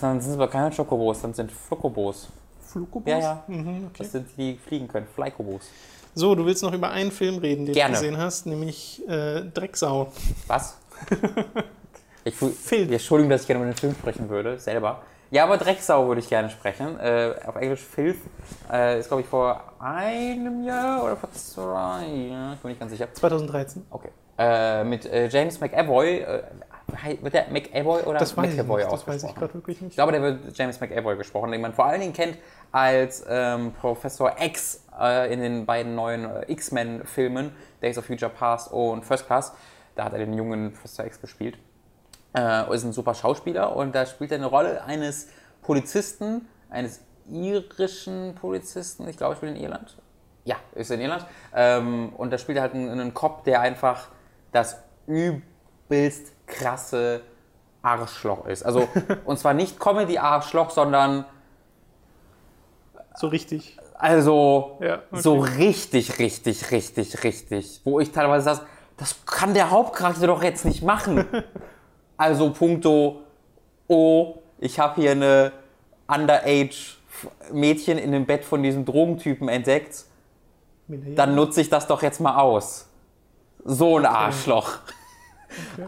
Dann 0.00 0.20
sind 0.20 0.30
es 0.30 0.36
aber 0.36 0.48
keine 0.48 0.70
Chocobos, 0.74 1.20
dann 1.22 1.34
sind 1.34 1.50
Flokobos. 1.52 2.28
Flugobos? 2.66 3.10
Ja, 3.10 3.18
ja. 3.18 3.44
Mhm, 3.48 3.86
okay. 3.88 3.98
Das 3.98 4.12
sind 4.12 4.26
die, 4.36 4.52
die 4.54 4.58
fliegen 4.58 4.88
können. 4.88 5.06
Flykobos. 5.14 5.68
So, 6.14 6.34
du 6.34 6.44
willst 6.46 6.62
noch 6.62 6.72
über 6.74 6.90
einen 6.90 7.10
Film 7.10 7.38
reden, 7.38 7.64
den 7.66 7.74
Gerne. 7.74 7.94
du 7.94 8.00
gesehen 8.00 8.18
hast, 8.18 8.46
nämlich 8.46 9.02
äh, 9.08 9.42
Drecksau. 9.42 10.12
Was? 10.46 10.76
Ich 12.24 12.36
Film. 12.36 12.92
Entschuldigung, 12.92 13.30
dass 13.30 13.40
ich 13.40 13.46
gerne 13.48 13.64
über 13.64 13.72
den 13.72 13.76
Film 13.76 13.94
sprechen 13.94 14.28
würde, 14.28 14.56
selber. 14.58 15.02
Ja, 15.32 15.44
aber 15.44 15.56
Drecksau 15.56 16.08
würde 16.08 16.20
ich 16.20 16.28
gerne 16.28 16.50
sprechen. 16.50 17.00
Äh, 17.00 17.34
auf 17.46 17.56
Englisch 17.56 17.80
Filth. 17.80 18.18
Äh, 18.70 19.00
ist, 19.00 19.08
glaube 19.08 19.22
ich, 19.22 19.26
vor 19.26 19.62
einem 19.80 20.62
Jahr 20.62 21.02
oder 21.02 21.16
vor 21.16 21.32
zwei 21.32 22.04
Jahren. 22.04 22.52
Ich 22.52 22.60
bin 22.60 22.68
nicht 22.68 22.78
ganz 22.78 22.92
sicher. 22.92 23.08
2013. 23.10 23.86
Okay. 23.88 24.10
Äh, 24.36 24.84
mit 24.84 25.06
äh, 25.06 25.28
James 25.28 25.58
McAvoy. 25.58 26.18
Äh, 26.18 26.42
wird 27.22 27.32
der 27.32 27.46
McAvoy 27.48 28.02
oder 28.02 28.18
Das 28.18 28.36
McAvoy 28.36 28.50
nicht. 28.50 28.58
Das 28.60 28.68
weiß 28.68 28.76
ich 28.76 28.90
ausgesprochen? 28.90 29.34
gerade 29.38 29.54
wirklich 29.54 29.80
nicht. 29.80 29.92
Ich 29.92 29.96
glaube, 29.96 30.12
der 30.12 30.20
wird 30.20 30.58
James 30.58 30.78
McAvoy 30.78 31.16
gesprochen, 31.16 31.50
den 31.50 31.62
man 31.62 31.72
vor 31.72 31.86
allen 31.86 32.02
Dingen 32.02 32.12
kennt 32.12 32.36
als 32.70 33.24
ähm, 33.26 33.72
Professor 33.80 34.36
X 34.38 34.84
äh, 35.00 35.32
in 35.32 35.40
den 35.40 35.64
beiden 35.64 35.94
neuen 35.94 36.28
X-Men-Filmen, 36.46 37.52
Days 37.80 37.96
of 37.96 38.04
Future 38.04 38.30
Past 38.30 38.70
und 38.70 39.06
First 39.06 39.26
Class. 39.26 39.54
Da 39.94 40.04
hat 40.04 40.12
er 40.12 40.18
den 40.18 40.34
jungen 40.34 40.74
Professor 40.74 41.06
X 41.06 41.22
gespielt. 41.22 41.56
Äh, 42.34 42.74
ist 42.74 42.84
ein 42.84 42.92
super 42.92 43.14
Schauspieler 43.14 43.76
und 43.76 43.94
da 43.94 44.06
spielt 44.06 44.32
er 44.32 44.38
eine 44.38 44.46
Rolle 44.46 44.84
eines 44.84 45.28
Polizisten, 45.60 46.48
eines 46.70 47.00
irischen 47.30 48.34
Polizisten, 48.34 49.06
ich 49.08 49.16
glaube, 49.16 49.34
er 49.34 49.36
spielt 49.36 49.56
in 49.56 49.62
Irland. 49.62 49.96
Ja, 50.44 50.56
ist 50.74 50.90
in 50.90 51.00
Irland. 51.00 51.26
Ähm, 51.54 52.12
und 52.16 52.32
da 52.32 52.38
spielt 52.38 52.56
er 52.56 52.62
halt 52.62 52.74
einen, 52.74 52.88
einen 52.88 53.14
Cop, 53.14 53.44
der 53.44 53.60
einfach 53.60 54.08
das 54.50 54.76
übelst 55.06 56.32
krasse 56.46 57.20
Arschloch 57.82 58.46
ist. 58.46 58.62
Also, 58.64 58.88
und 59.24 59.38
zwar 59.38 59.54
nicht 59.54 59.78
Comedy-Arschloch, 59.78 60.70
sondern 60.70 61.24
So 63.14 63.28
richtig. 63.28 63.76
also 63.98 64.78
Ja, 64.80 65.02
okay. 65.10 65.20
so 65.20 65.38
richtig, 65.38 66.18
richtig, 66.18 66.70
richtig, 66.70 67.24
richtig. 67.24 67.80
Wo 67.84 68.00
ich 68.00 68.10
teilweise 68.10 68.44
sage, 68.44 68.60
das 68.96 69.24
kann 69.26 69.54
der 69.54 69.70
Hauptcharakter 69.70 70.26
doch 70.26 70.42
jetzt 70.42 70.64
nicht 70.64 70.82
machen. 70.82 71.26
also 72.16 72.52
punkto, 72.52 73.22
oh, 73.88 74.38
ich 74.58 74.78
habe 74.78 75.00
hier 75.00 75.12
eine 75.12 75.52
Underage-Mädchen 76.08 77.98
in 77.98 78.12
dem 78.12 78.26
Bett 78.26 78.44
von 78.44 78.62
diesem 78.62 78.84
Drogentypen 78.84 79.48
entdeckt, 79.48 80.04
dann 80.88 81.34
nutze 81.34 81.60
ich 81.60 81.70
das 81.70 81.86
doch 81.86 82.02
jetzt 82.02 82.20
mal 82.20 82.36
aus. 82.36 82.88
so 83.64 83.98
ein 83.98 84.06
Arschloch. 84.06 84.78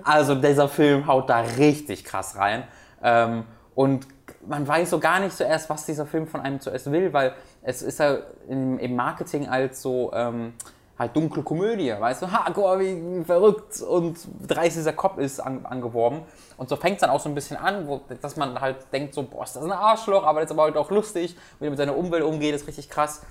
Also 0.02 0.34
dieser 0.34 0.68
Film 0.68 1.06
haut 1.06 1.30
da 1.30 1.40
richtig 1.40 2.04
krass 2.04 2.36
rein. 2.36 2.64
Ähm, 3.02 3.44
und 3.74 4.06
man 4.46 4.68
weiß 4.68 4.90
so 4.90 5.00
gar 5.00 5.20
nicht 5.20 5.34
zuerst, 5.34 5.70
was 5.70 5.86
dieser 5.86 6.04
Film 6.04 6.26
von 6.26 6.42
einem 6.42 6.60
zuerst 6.60 6.92
will, 6.92 7.14
weil 7.14 7.32
es 7.62 7.80
ist 7.80 7.98
ja 7.98 8.18
im, 8.46 8.78
im 8.78 8.94
Marketing 8.94 9.48
als 9.48 9.80
so 9.80 10.12
ähm, 10.12 10.52
halt 10.98 11.16
dunkle 11.16 11.42
Komödie, 11.42 11.92
weißt 11.98 12.22
du, 12.22 12.30
ha, 12.30 12.46
guck 12.52 12.64
mal, 12.64 12.80
wie, 12.80 13.24
verrückt 13.24 13.80
und 13.82 14.16
dreist 14.46 14.76
dieser 14.76 14.92
Kopf 14.92 15.18
ist 15.18 15.40
an, 15.40 15.66
angeworben. 15.66 16.22
Und 16.56 16.68
so 16.68 16.76
fängt 16.76 16.96
es 16.96 17.00
dann 17.00 17.10
auch 17.10 17.20
so 17.20 17.28
ein 17.28 17.34
bisschen 17.34 17.56
an, 17.56 17.88
wo, 17.88 18.00
dass 18.20 18.36
man 18.36 18.60
halt 18.60 18.76
denkt 18.92 19.14
so, 19.14 19.24
boah, 19.24 19.42
ist 19.42 19.56
das 19.56 19.64
ein 19.64 19.72
Arschloch, 19.72 20.24
aber 20.24 20.40
das 20.40 20.50
ist 20.50 20.52
aber 20.52 20.64
halt 20.64 20.76
auch 20.76 20.90
lustig, 20.90 21.36
wie 21.58 21.66
er 21.66 21.70
mit 21.70 21.78
seiner 21.78 21.96
Umwelt 21.96 22.22
umgeht, 22.22 22.54
ist 22.54 22.68
richtig 22.68 22.88
krass. 22.88 23.22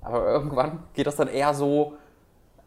Aber 0.00 0.26
irgendwann 0.26 0.82
geht 0.94 1.06
das 1.06 1.14
dann 1.16 1.28
eher 1.28 1.54
so, 1.54 1.92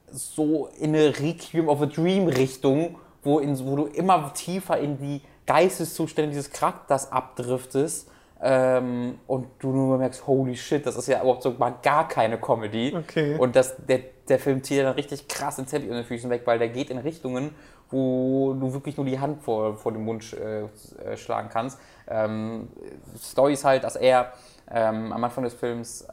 so 0.10 0.70
in 0.80 0.96
eine 0.96 1.20
Requiem 1.20 1.68
of 1.68 1.82
a 1.82 1.86
Dream 1.88 2.28
Richtung, 2.28 2.98
wo, 3.24 3.40
in, 3.40 3.60
wo 3.66 3.76
du 3.76 3.86
immer 3.88 4.34
tiefer 4.34 4.78
in 4.78 4.98
die 4.98 5.22
Geisteszustände 5.46 6.32
dieses 6.32 6.52
Charakters 6.52 7.12
abdriftest 7.12 8.10
ähm, 8.42 9.20
und 9.28 9.48
du 9.60 9.72
nur 9.72 9.98
merkst, 9.98 10.26
holy 10.28 10.56
shit, 10.56 10.86
das 10.86 10.96
ist 10.96 11.08
ja 11.08 11.22
überhaupt 11.22 11.44
so 11.44 11.52
mal 11.58 11.76
gar 11.82 12.08
keine 12.08 12.40
Comedy. 12.40 12.96
Okay. 12.96 13.38
Und 13.38 13.56
das, 13.56 13.76
der, 13.86 14.00
der 14.30 14.40
Film 14.40 14.64
zieht 14.64 14.80
dann 14.80 14.94
richtig 14.94 15.28
krass 15.28 15.58
den 15.58 15.66
Teppich 15.66 15.88
unter 15.88 16.02
den 16.02 16.08
Füßen 16.08 16.30
weg, 16.30 16.44
weil 16.46 16.60
der 16.60 16.70
geht 16.70 16.90
in 16.90 16.98
Richtungen, 16.98 17.54
wo 17.90 18.54
du 18.60 18.74
wirklich 18.74 18.98
nur 18.98 19.06
die 19.06 19.20
Hand 19.20 19.44
vor, 19.44 19.78
vor 19.78 19.92
den 19.92 20.04
Mund 20.04 20.34
äh, 20.34 20.64
äh, 20.64 21.18
schlagen 21.18 21.50
kannst. 21.50 21.80
Ähm, 22.08 22.70
Story 23.18 23.54
ist 23.54 23.64
halt, 23.64 23.84
dass 23.84 23.96
er 23.96 24.34
ähm, 24.72 25.12
am 25.12 25.24
Anfang 25.24 25.44
des 25.44 25.54
Films 25.54 26.08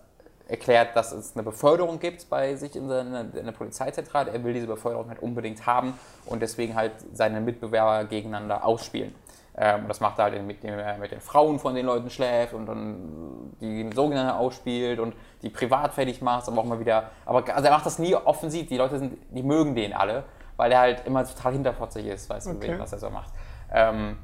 erklärt, 0.49 0.95
dass 0.95 1.13
es 1.13 1.35
eine 1.35 1.43
Beförderung 1.43 1.99
gibt 1.99 2.29
bei 2.29 2.55
sich 2.57 2.77
in 2.77 2.89
der, 2.89 3.01
in 3.35 3.47
der 3.47 3.53
Polizeizentrale. 3.53 4.33
Er 4.33 4.45
will 4.45 4.53
diese 4.53 4.67
Beförderung 4.67 5.09
halt 5.09 5.23
unbedingt 5.23 5.65
haben 5.67 5.95
und 6.27 6.43
deswegen 6.43 6.75
halt 6.75 6.93
seine 7.15 7.41
Mitbewerber 7.41 8.05
gegeneinander 8.05 8.65
ausspielen. 8.65 9.15
Ähm, 9.55 9.87
das 9.87 10.01
macht 10.01 10.19
er 10.19 10.25
halt, 10.25 10.43
mit, 10.47 10.63
dem, 10.63 10.79
er 10.79 10.97
mit 10.97 11.11
den 11.11 11.21
Frauen 11.21 11.59
von 11.59 11.75
den 11.75 11.85
Leuten 11.85 12.09
schläft 12.09 12.55
und 12.55 12.67
dann 12.67 13.53
die 13.61 13.91
sogenannte 13.95 14.35
ausspielt 14.35 14.99
und 14.99 15.15
die 15.43 15.51
privat 15.51 15.93
fertig 15.93 16.23
macht, 16.23 16.49
aber 16.49 16.59
auch 16.59 16.65
mal 16.65 16.81
wieder. 16.81 17.11
Aber 17.27 17.45
also 17.55 17.67
er 17.67 17.73
macht 17.73 17.85
das 17.85 17.99
nie 17.99 18.15
offensiv. 18.15 18.69
Die 18.69 18.79
Leute 18.79 18.99
sind, 18.99 19.19
die 19.31 19.43
mögen 19.43 19.75
den 19.75 19.93
alle, 19.93 20.25
weil 20.57 20.73
er 20.73 20.81
halt 20.81 21.07
immer 21.07 21.27
total 21.27 21.53
hinterfotzig 21.53 22.07
ist, 22.07 22.31
weißt 22.31 22.47
du, 22.47 22.51
Okay. 22.53 22.79
was 22.79 22.93
er 22.93 22.99
so 22.99 23.11
macht. 23.11 23.31
Ähm, 23.71 24.17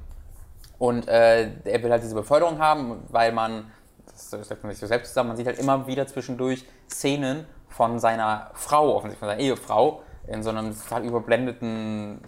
und 0.78 1.08
äh, 1.08 1.50
er 1.64 1.82
will 1.82 1.90
halt 1.90 2.02
diese 2.02 2.14
Beförderung 2.14 2.58
haben, 2.58 3.02
weil 3.08 3.32
man, 3.32 3.70
das 4.06 4.30
setzt 4.30 4.62
man 4.62 4.70
sich 4.72 4.78
so 4.80 4.86
selbst 4.86 5.08
zusammen, 5.08 5.28
man 5.28 5.36
sieht 5.36 5.46
halt 5.46 5.58
immer 5.58 5.86
wieder 5.86 6.06
zwischendurch 6.06 6.64
Szenen 6.88 7.46
von 7.68 7.98
seiner 7.98 8.50
Frau, 8.54 8.96
offensichtlich 8.96 9.18
von 9.18 9.28
seiner 9.28 9.40
Ehefrau, 9.40 10.02
in 10.26 10.42
so 10.42 10.50
einem 10.50 10.74
total 10.78 11.04
überblendeten 11.04 12.20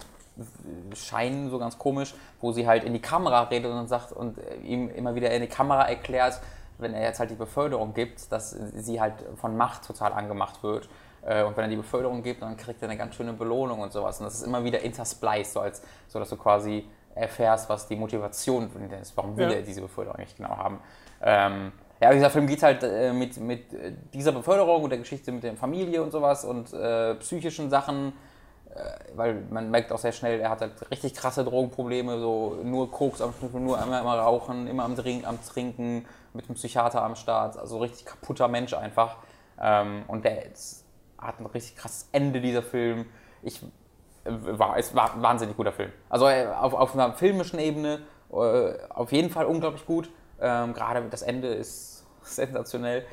Schein, 0.95 1.49
so 1.49 1.59
ganz 1.59 1.77
komisch, 1.77 2.13
wo 2.39 2.51
sie 2.51 2.67
halt 2.67 2.83
in 2.83 2.93
die 2.93 3.01
Kamera 3.01 3.43
redet 3.43 3.71
und 3.71 3.87
sagt 3.87 4.11
und 4.11 4.37
ihm 4.63 4.89
immer 4.89 5.13
wieder 5.15 5.29
in 5.31 5.41
die 5.41 5.47
Kamera 5.47 5.87
erklärt, 5.87 6.39
wenn 6.77 6.93
er 6.93 7.03
jetzt 7.03 7.19
halt 7.19 7.29
die 7.29 7.35
Beförderung 7.35 7.93
gibt, 7.93 8.31
dass 8.31 8.51
sie 8.51 8.99
halt 8.99 9.13
von 9.35 9.55
Macht 9.55 9.85
total 9.85 10.13
angemacht 10.13 10.63
wird. 10.63 10.89
Äh, 11.23 11.43
Und 11.43 11.55
wenn 11.55 11.65
er 11.65 11.69
die 11.69 11.75
Beförderung 11.75 12.23
gibt, 12.23 12.41
dann 12.41 12.57
kriegt 12.57 12.81
er 12.81 12.89
eine 12.89 12.97
ganz 12.97 13.15
schöne 13.15 13.33
Belohnung 13.33 13.79
und 13.81 13.91
sowas. 13.91 14.19
Und 14.19 14.25
das 14.25 14.35
ist 14.35 14.43
immer 14.43 14.63
wieder 14.63 14.79
interspliced, 14.79 15.53
so, 15.53 15.59
als, 15.59 15.81
so 16.07 16.17
dass 16.17 16.29
du 16.29 16.37
quasi 16.37 16.87
erfährst, 17.13 17.69
was 17.69 17.87
die 17.87 17.95
Motivation 17.95 18.71
ist. 18.99 19.15
Warum 19.15 19.37
will 19.37 19.49
Ja. 19.51 19.57
er 19.57 19.61
diese 19.61 19.81
Beförderung 19.81 20.17
eigentlich 20.17 20.35
genau 20.35 20.57
haben? 20.57 20.79
Ähm, 21.21 21.71
ja, 22.01 22.11
dieser 22.11 22.31
Film 22.31 22.47
geht 22.47 22.63
halt 22.63 22.81
äh, 22.81 23.13
mit, 23.13 23.37
mit 23.37 23.65
dieser 24.13 24.31
Beförderung 24.31 24.81
und 24.83 24.89
der 24.89 24.97
Geschichte 24.97 25.31
mit 25.31 25.43
der 25.43 25.55
Familie 25.55 26.01
und 26.01 26.09
sowas 26.11 26.43
und 26.45 26.73
äh, 26.73 27.13
psychischen 27.15 27.69
Sachen, 27.69 28.13
weil 29.15 29.43
man 29.49 29.69
merkt 29.69 29.91
auch 29.91 29.97
sehr 29.97 30.11
schnell, 30.11 30.39
er 30.39 30.49
hat 30.49 30.61
halt 30.61 30.91
richtig 30.91 31.13
krasse 31.13 31.43
Drogenprobleme, 31.43 32.19
so 32.19 32.57
nur 32.63 32.89
Koks 32.89 33.21
am 33.21 33.33
Schnüffeln, 33.33 33.63
nur 33.63 33.81
immer, 33.81 33.99
immer 33.99 34.17
rauchen, 34.17 34.67
immer 34.67 34.83
am, 34.83 34.95
Drink, 34.95 35.27
am 35.27 35.43
Trinken, 35.43 36.05
mit 36.33 36.45
einem 36.45 36.55
Psychiater 36.55 37.03
am 37.03 37.15
Start, 37.15 37.57
also 37.57 37.79
richtig 37.79 38.05
kaputter 38.05 38.47
Mensch 38.47 38.73
einfach. 38.73 39.17
Ähm, 39.59 40.03
und 40.07 40.25
der 40.25 40.43
hat 41.17 41.39
ein 41.39 41.45
richtig 41.45 41.75
krasses 41.75 42.07
Ende, 42.11 42.41
dieser 42.41 42.63
Film. 42.63 43.05
Ich, 43.43 43.61
äh, 44.23 44.29
war, 44.29 44.77
es 44.77 44.95
war 44.95 45.13
ein 45.13 45.21
wahnsinnig 45.21 45.57
guter 45.57 45.71
Film. 45.71 45.91
Also 46.09 46.27
äh, 46.27 46.47
auf, 46.47 46.73
auf 46.73 46.93
einer 46.93 47.13
filmischen 47.13 47.59
Ebene 47.59 48.01
äh, 48.31 48.73
auf 48.89 49.11
jeden 49.11 49.29
Fall 49.29 49.45
unglaublich 49.45 49.85
gut. 49.85 50.09
Ähm, 50.39 50.73
Gerade 50.73 51.03
das 51.09 51.21
Ende 51.21 51.49
ist 51.49 52.05
sensationell. 52.23 53.05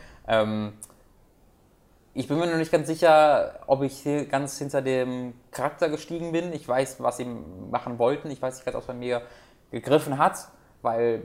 Ich 2.18 2.26
bin 2.26 2.36
mir 2.36 2.48
noch 2.48 2.56
nicht 2.56 2.72
ganz 2.72 2.88
sicher, 2.88 3.60
ob 3.68 3.80
ich 3.84 3.96
hier 4.00 4.26
ganz 4.26 4.58
hinter 4.58 4.82
dem 4.82 5.34
Charakter 5.52 5.88
gestiegen 5.88 6.32
bin. 6.32 6.52
Ich 6.52 6.66
weiß, 6.66 7.00
was 7.00 7.18
sie 7.18 7.24
machen 7.70 8.00
wollten. 8.00 8.28
Ich 8.32 8.42
weiß 8.42 8.56
nicht 8.56 8.64
ganz, 8.64 8.74
ob 8.74 8.80
es 8.80 8.88
bei 8.88 8.92
mir 8.94 9.22
gegriffen 9.70 10.18
hat, 10.18 10.48
weil 10.82 11.22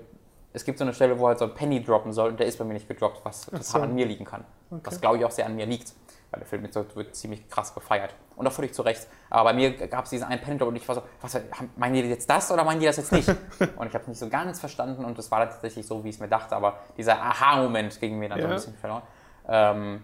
es 0.53 0.63
gibt 0.65 0.77
so 0.77 0.83
eine 0.83 0.93
Stelle, 0.93 1.17
wo 1.17 1.27
halt 1.27 1.39
so 1.39 1.45
ein 1.45 1.55
Penny 1.55 1.83
droppen 1.83 2.13
soll 2.13 2.29
und 2.29 2.39
der 2.39 2.45
ist 2.45 2.59
bei 2.59 2.63
mir 2.63 2.75
nicht 2.75 2.87
gedroppt, 2.87 3.25
was 3.25 3.49
so. 3.61 3.79
an 3.79 3.95
mir 3.95 4.05
liegen 4.05 4.23
kann. 4.23 4.45
Was 4.69 5.01
glaube 5.01 5.17
ich 5.17 5.25
auch 5.25 5.31
sehr 5.31 5.47
an 5.47 5.55
mir 5.55 5.65
liegt, 5.65 5.93
weil 6.29 6.41
der 6.41 6.47
Film 6.47 6.61
wird 6.61 7.15
ziemlich 7.15 7.49
krass 7.49 7.73
gefeiert. 7.73 8.13
Und 8.35 8.45
auch 8.45 8.51
völlig 8.51 8.75
zu 8.75 8.83
Recht. 8.83 9.07
Aber 9.31 9.45
bei 9.45 9.53
mir 9.53 9.71
gab 9.87 10.03
es 10.03 10.11
diesen 10.11 10.25
einen 10.27 10.41
Penny 10.41 10.59
Drop 10.59 10.67
und 10.67 10.75
ich 10.75 10.87
war 10.87 10.93
so, 10.93 11.01
was, 11.21 11.39
meinen 11.75 11.95
die 11.95 12.01
jetzt 12.01 12.29
das 12.29 12.51
oder 12.51 12.63
meinen 12.63 12.79
die 12.79 12.85
das 12.85 12.97
jetzt 12.97 13.11
nicht? 13.11 13.29
und 13.77 13.87
ich 13.87 13.93
habe 13.95 14.03
es 14.03 14.07
nicht 14.09 14.19
so 14.19 14.29
ganz 14.29 14.59
verstanden 14.59 15.03
und 15.05 15.17
es 15.17 15.31
war 15.31 15.39
tatsächlich 15.39 15.87
so, 15.87 16.03
wie 16.03 16.09
ich 16.09 16.15
es 16.17 16.21
mir 16.21 16.27
dachte, 16.29 16.55
aber 16.55 16.77
dieser 16.97 17.19
Aha-Moment 17.19 17.99
ging 17.99 18.19
mir 18.19 18.29
dann 18.29 18.37
so 18.37 18.45
ein 18.45 18.51
Ja. 18.51 18.55
bisschen 18.57 18.75
verloren. 18.75 19.01
Ähm, 19.47 20.03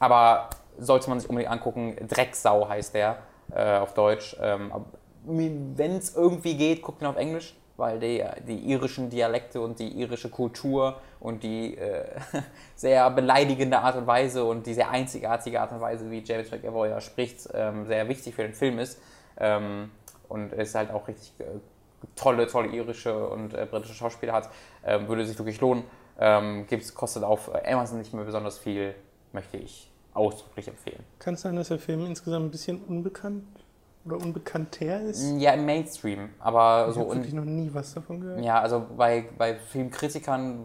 aber 0.00 0.50
sollte 0.78 1.08
man 1.08 1.20
sich 1.20 1.28
unbedingt 1.28 1.52
angucken. 1.52 1.96
Drecksau 2.08 2.68
heißt 2.68 2.94
der 2.94 3.18
äh, 3.54 3.76
auf 3.76 3.94
Deutsch. 3.94 4.36
Ähm, 4.40 4.72
Wenn 5.24 5.96
es 5.96 6.16
irgendwie 6.16 6.56
geht, 6.56 6.82
guckt 6.82 7.02
ihn 7.02 7.06
auf 7.06 7.16
Englisch, 7.16 7.54
weil 7.76 8.00
die, 8.00 8.24
die 8.48 8.58
irischen 8.70 9.10
Dialekte 9.10 9.60
und 9.60 9.78
die 9.78 9.88
irische 9.88 10.30
Kultur 10.30 11.00
und 11.20 11.42
die 11.42 11.76
äh, 11.76 12.06
sehr 12.74 13.10
beleidigende 13.10 13.78
Art 13.78 13.96
und 13.96 14.06
Weise 14.06 14.44
und 14.44 14.66
die 14.66 14.74
sehr 14.74 14.90
einzigartige 14.90 15.60
Art 15.60 15.72
und 15.72 15.80
Weise, 15.80 16.10
wie 16.10 16.22
James 16.24 16.50
McAvoy 16.50 16.88
ja 16.88 17.00
spricht, 17.00 17.48
ähm, 17.52 17.86
sehr 17.86 18.08
wichtig 18.08 18.34
für 18.34 18.42
den 18.42 18.54
Film 18.54 18.78
ist. 18.78 19.00
Ähm, 19.38 19.90
und 20.28 20.52
es 20.52 20.74
halt 20.74 20.90
auch 20.92 21.08
richtig 21.08 21.32
äh, 21.40 21.44
tolle, 22.16 22.46
tolle 22.46 22.68
irische 22.68 23.28
und 23.28 23.52
äh, 23.52 23.66
britische 23.70 23.94
Schauspieler 23.94 24.32
hat, 24.32 24.48
ähm, 24.84 25.08
würde 25.08 25.26
sich 25.26 25.38
wirklich 25.38 25.60
lohnen. 25.60 25.84
Ähm, 26.18 26.66
gibt's, 26.66 26.94
kostet 26.94 27.22
auf 27.22 27.50
Amazon 27.66 27.98
nicht 27.98 28.14
mehr 28.14 28.24
besonders 28.24 28.58
viel, 28.58 28.94
möchte 29.32 29.56
ich 29.56 29.89
ausdrücklich 30.14 30.68
empfehlen. 30.68 31.02
Kann 31.18 31.34
es 31.34 31.42
sein, 31.42 31.56
dass 31.56 31.68
der 31.68 31.78
Film 31.78 32.06
insgesamt 32.06 32.46
ein 32.46 32.50
bisschen 32.50 32.80
unbekannt 32.82 33.44
oder 34.04 34.16
unbekannter 34.16 35.00
ist? 35.02 35.22
Ja, 35.38 35.52
im 35.52 35.66
Mainstream, 35.66 36.30
aber 36.38 36.86
Ich 36.88 36.94
so 36.94 37.00
habe 37.00 37.14
wirklich 37.16 37.34
noch 37.34 37.44
nie 37.44 37.70
was 37.72 37.94
davon 37.94 38.20
gehört. 38.20 38.44
ja, 38.44 38.60
also 38.60 38.86
bei, 38.96 39.28
bei 39.36 39.54
Filmkritikern 39.56 40.64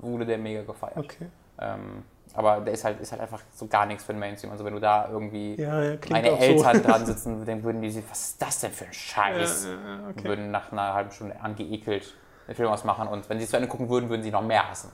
wurde 0.00 0.26
der 0.26 0.38
mega 0.38 0.62
gefeiert. 0.62 0.96
Okay. 0.98 1.26
Ähm, 1.58 2.02
aber 2.36 2.60
der 2.60 2.74
ist 2.74 2.84
halt, 2.84 3.00
ist 3.00 3.12
halt 3.12 3.22
einfach 3.22 3.40
so 3.54 3.66
gar 3.68 3.86
nichts 3.86 4.02
für 4.04 4.12
den 4.12 4.18
Mainstream. 4.18 4.50
Also 4.50 4.64
wenn 4.64 4.74
du 4.74 4.80
da 4.80 5.08
irgendwie 5.08 5.54
Ja, 5.54 5.82
ja, 5.82 5.96
meine 6.10 6.36
Eltern 6.38 6.76
so. 6.76 6.82
dran 6.88 7.06
sitzen, 7.06 7.44
dann 7.46 7.62
würden 7.62 7.80
die 7.80 7.90
sich, 7.90 8.04
was 8.10 8.30
ist 8.30 8.42
das 8.42 8.60
denn 8.60 8.72
für 8.72 8.86
ein 8.86 8.92
Scheiß? 8.92 9.66
Ja, 9.66 10.08
okay. 10.10 10.24
würden 10.24 10.50
nach 10.50 10.72
einer 10.72 10.94
halben 10.94 11.10
Stunde 11.12 11.40
angeekelt 11.40 12.14
den 12.48 12.54
Film 12.56 12.68
ausmachen 12.68 13.08
und 13.08 13.28
wenn 13.30 13.38
sie 13.38 13.44
es 13.44 13.50
zu 13.50 13.56
Ende 13.56 13.68
gucken 13.68 13.88
würden, 13.88 14.10
würden 14.10 14.22
sie 14.22 14.30
noch 14.30 14.42
mehr 14.42 14.68
hassen. 14.68 14.90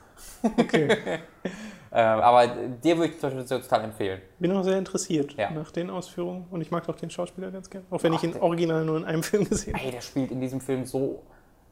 okay. 0.56 1.18
Ähm, 1.92 2.20
aber 2.20 2.46
dir 2.46 2.96
würde 2.98 3.12
ich 3.12 3.18
zum 3.20 3.34
Beispiel 3.36 3.60
total 3.60 3.84
empfehlen. 3.84 4.20
Bin 4.38 4.52
auch 4.56 4.62
sehr 4.62 4.78
interessiert 4.78 5.32
Ja. 5.36 5.50
nach 5.50 5.72
den 5.72 5.90
Ausführungen 5.90 6.46
und 6.50 6.60
ich 6.60 6.70
mag 6.70 6.88
auch 6.88 6.94
den 6.94 7.10
Schauspieler 7.10 7.50
ganz 7.50 7.68
gern. 7.68 7.84
Auch 7.90 8.02
wenn 8.04 8.12
ich 8.12 8.20
Ach, 8.20 8.24
ihn 8.24 8.32
der- 8.32 8.42
original 8.42 8.84
nur 8.84 8.96
in 8.96 9.04
einem 9.04 9.22
Film 9.24 9.48
gesehen 9.48 9.74
habe. 9.74 9.84
Ey, 9.86 9.90
der 9.90 10.00
spielt 10.00 10.30
in 10.30 10.40
diesem 10.40 10.60
Film 10.60 10.84
so, 10.84 11.22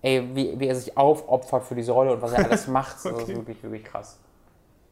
ey, 0.03 0.29
wie, 0.35 0.59
wie 0.59 0.67
er 0.67 0.75
sich 0.75 0.97
aufopfert 0.97 1.63
für 1.65 1.77
diese 1.77 1.93
Rolle 1.93 2.13
und 2.15 2.23
was 2.23 2.33
er 2.33 2.45
alles 2.45 2.67
macht. 2.69 2.97
Das 2.97 3.05
ist 3.05 3.13
Okay. 3.13 3.37
wirklich, 3.37 3.63
wirklich 3.63 3.85
krass. 3.85 4.19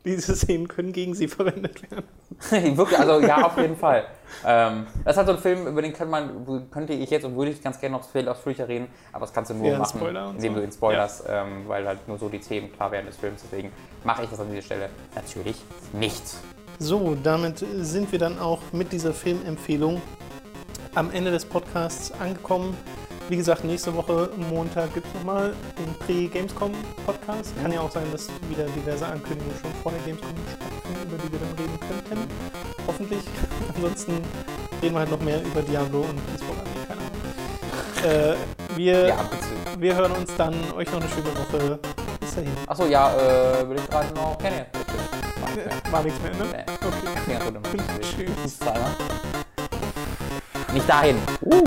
Diese 0.06 0.36
Szenen 0.36 0.68
können 0.68 0.92
gegen 0.92 1.14
sie 1.14 1.26
verwendet 1.26 1.82
werden. 1.90 2.04
Wirklich, 2.76 2.98
also 2.98 3.26
ja, 3.26 3.44
auf 3.44 3.58
jeden 3.58 3.76
Fall. 3.76 4.04
Ähm, 4.44 4.86
das 5.04 5.14
ist 5.14 5.16
halt 5.18 5.26
so 5.26 5.32
ein 5.34 5.38
Film, 5.40 5.66
über 5.66 5.82
den 5.82 5.92
könnte, 5.92 6.10
man, 6.12 6.70
könnte 6.70 6.92
ich 6.92 7.10
jetzt 7.10 7.24
und 7.24 7.36
würde 7.36 7.50
ich 7.50 7.60
ganz 7.60 7.80
gerne 7.80 7.96
noch 7.96 8.08
viel 8.08 8.28
ausführlicher 8.28 8.68
reden, 8.68 8.86
aber 9.12 9.26
das 9.26 9.34
kannst 9.34 9.50
du 9.50 9.54
nur 9.54 9.72
Ja, 9.72 9.78
machen, 9.78 10.00
indem 10.36 10.54
so. 10.54 10.60
du 10.60 10.64
ihn 10.64 10.70
spoilerst, 10.70 11.24
ähm, 11.28 11.64
weil 11.66 11.86
halt 11.88 12.06
nur 12.06 12.18
so 12.18 12.28
die 12.28 12.38
Themen 12.38 12.72
klar 12.72 12.92
werden 12.92 13.06
des 13.06 13.16
Films. 13.16 13.42
Deswegen 13.42 13.72
mache 14.04 14.22
ich 14.22 14.30
das 14.30 14.38
an 14.38 14.48
dieser 14.48 14.62
Stelle 14.62 14.90
natürlich 15.16 15.56
nicht. 15.92 16.22
So, 16.78 17.16
damit 17.20 17.64
sind 17.80 18.12
wir 18.12 18.20
dann 18.20 18.38
auch 18.38 18.60
mit 18.72 18.92
dieser 18.92 19.12
Filmempfehlung 19.12 20.00
am 20.94 21.10
Ende 21.10 21.32
des 21.32 21.44
Podcasts 21.44 22.12
angekommen. 22.20 22.76
Wie 23.28 23.36
gesagt, 23.36 23.64
nächste 23.64 23.92
Woche 23.96 24.30
Montag 24.36 24.94
gibt 24.94 25.04
es 25.08 25.14
nochmal 25.14 25.52
den 25.76 25.92
Pre-Gamescom-Podcast. 26.06 27.60
Kann 27.60 27.72
ja 27.72 27.80
auch 27.80 27.90
sein, 27.90 28.04
dass 28.12 28.28
wieder 28.48 28.66
diverse 28.66 29.04
Ankündigungen 29.04 29.58
schon 29.60 29.72
vor 29.82 29.90
der 29.90 30.00
Gamescom 30.02 30.30
stattfinden, 30.54 31.08
über 31.08 31.18
die 31.20 31.32
wir 31.32 31.38
dann 31.40 31.58
reden 31.58 31.80
könnten. 31.80 32.30
Hoffentlich. 32.86 33.24
Ansonsten 33.74 34.12
reden 34.80 34.94
wir 34.94 35.00
halt 35.00 35.10
noch 35.10 35.20
mehr 35.20 35.42
über 35.42 35.60
Diablo 35.62 36.02
und 36.02 36.24
Peaceful 36.26 36.54
Army, 36.56 36.86
keine 36.86 37.00
Ahnung. 38.20 38.36
Äh, 38.36 38.76
wir, 38.76 39.08
Ja, 39.08 39.30
wir 39.76 39.96
hören 39.96 40.12
uns 40.12 40.36
dann. 40.36 40.54
Euch 40.76 40.86
noch 40.92 41.00
eine 41.00 41.10
schöne 41.10 41.36
Woche. 41.36 41.80
Bis 42.20 42.32
dahin. 42.32 42.52
Achso, 42.68 42.86
ja, 42.86 43.12
äh, 43.12 43.68
will 43.68 43.76
ich 43.76 43.90
gerade 43.90 44.14
noch. 44.14 44.38
Kenny. 44.38 44.62
War 45.90 46.02
nichts 46.04 46.20
mehr, 46.22 46.30
ne? 46.32 46.44
Nee. 46.52 46.64
Okay. 46.86 47.32
Ja, 47.32 47.38
gut, 47.50 47.58
Tschüss. 48.02 48.30
Bis 48.42 48.58
dann. 48.60 48.78
Nicht 50.72 50.88
dahin. 50.88 51.16
Uh. 51.40 51.64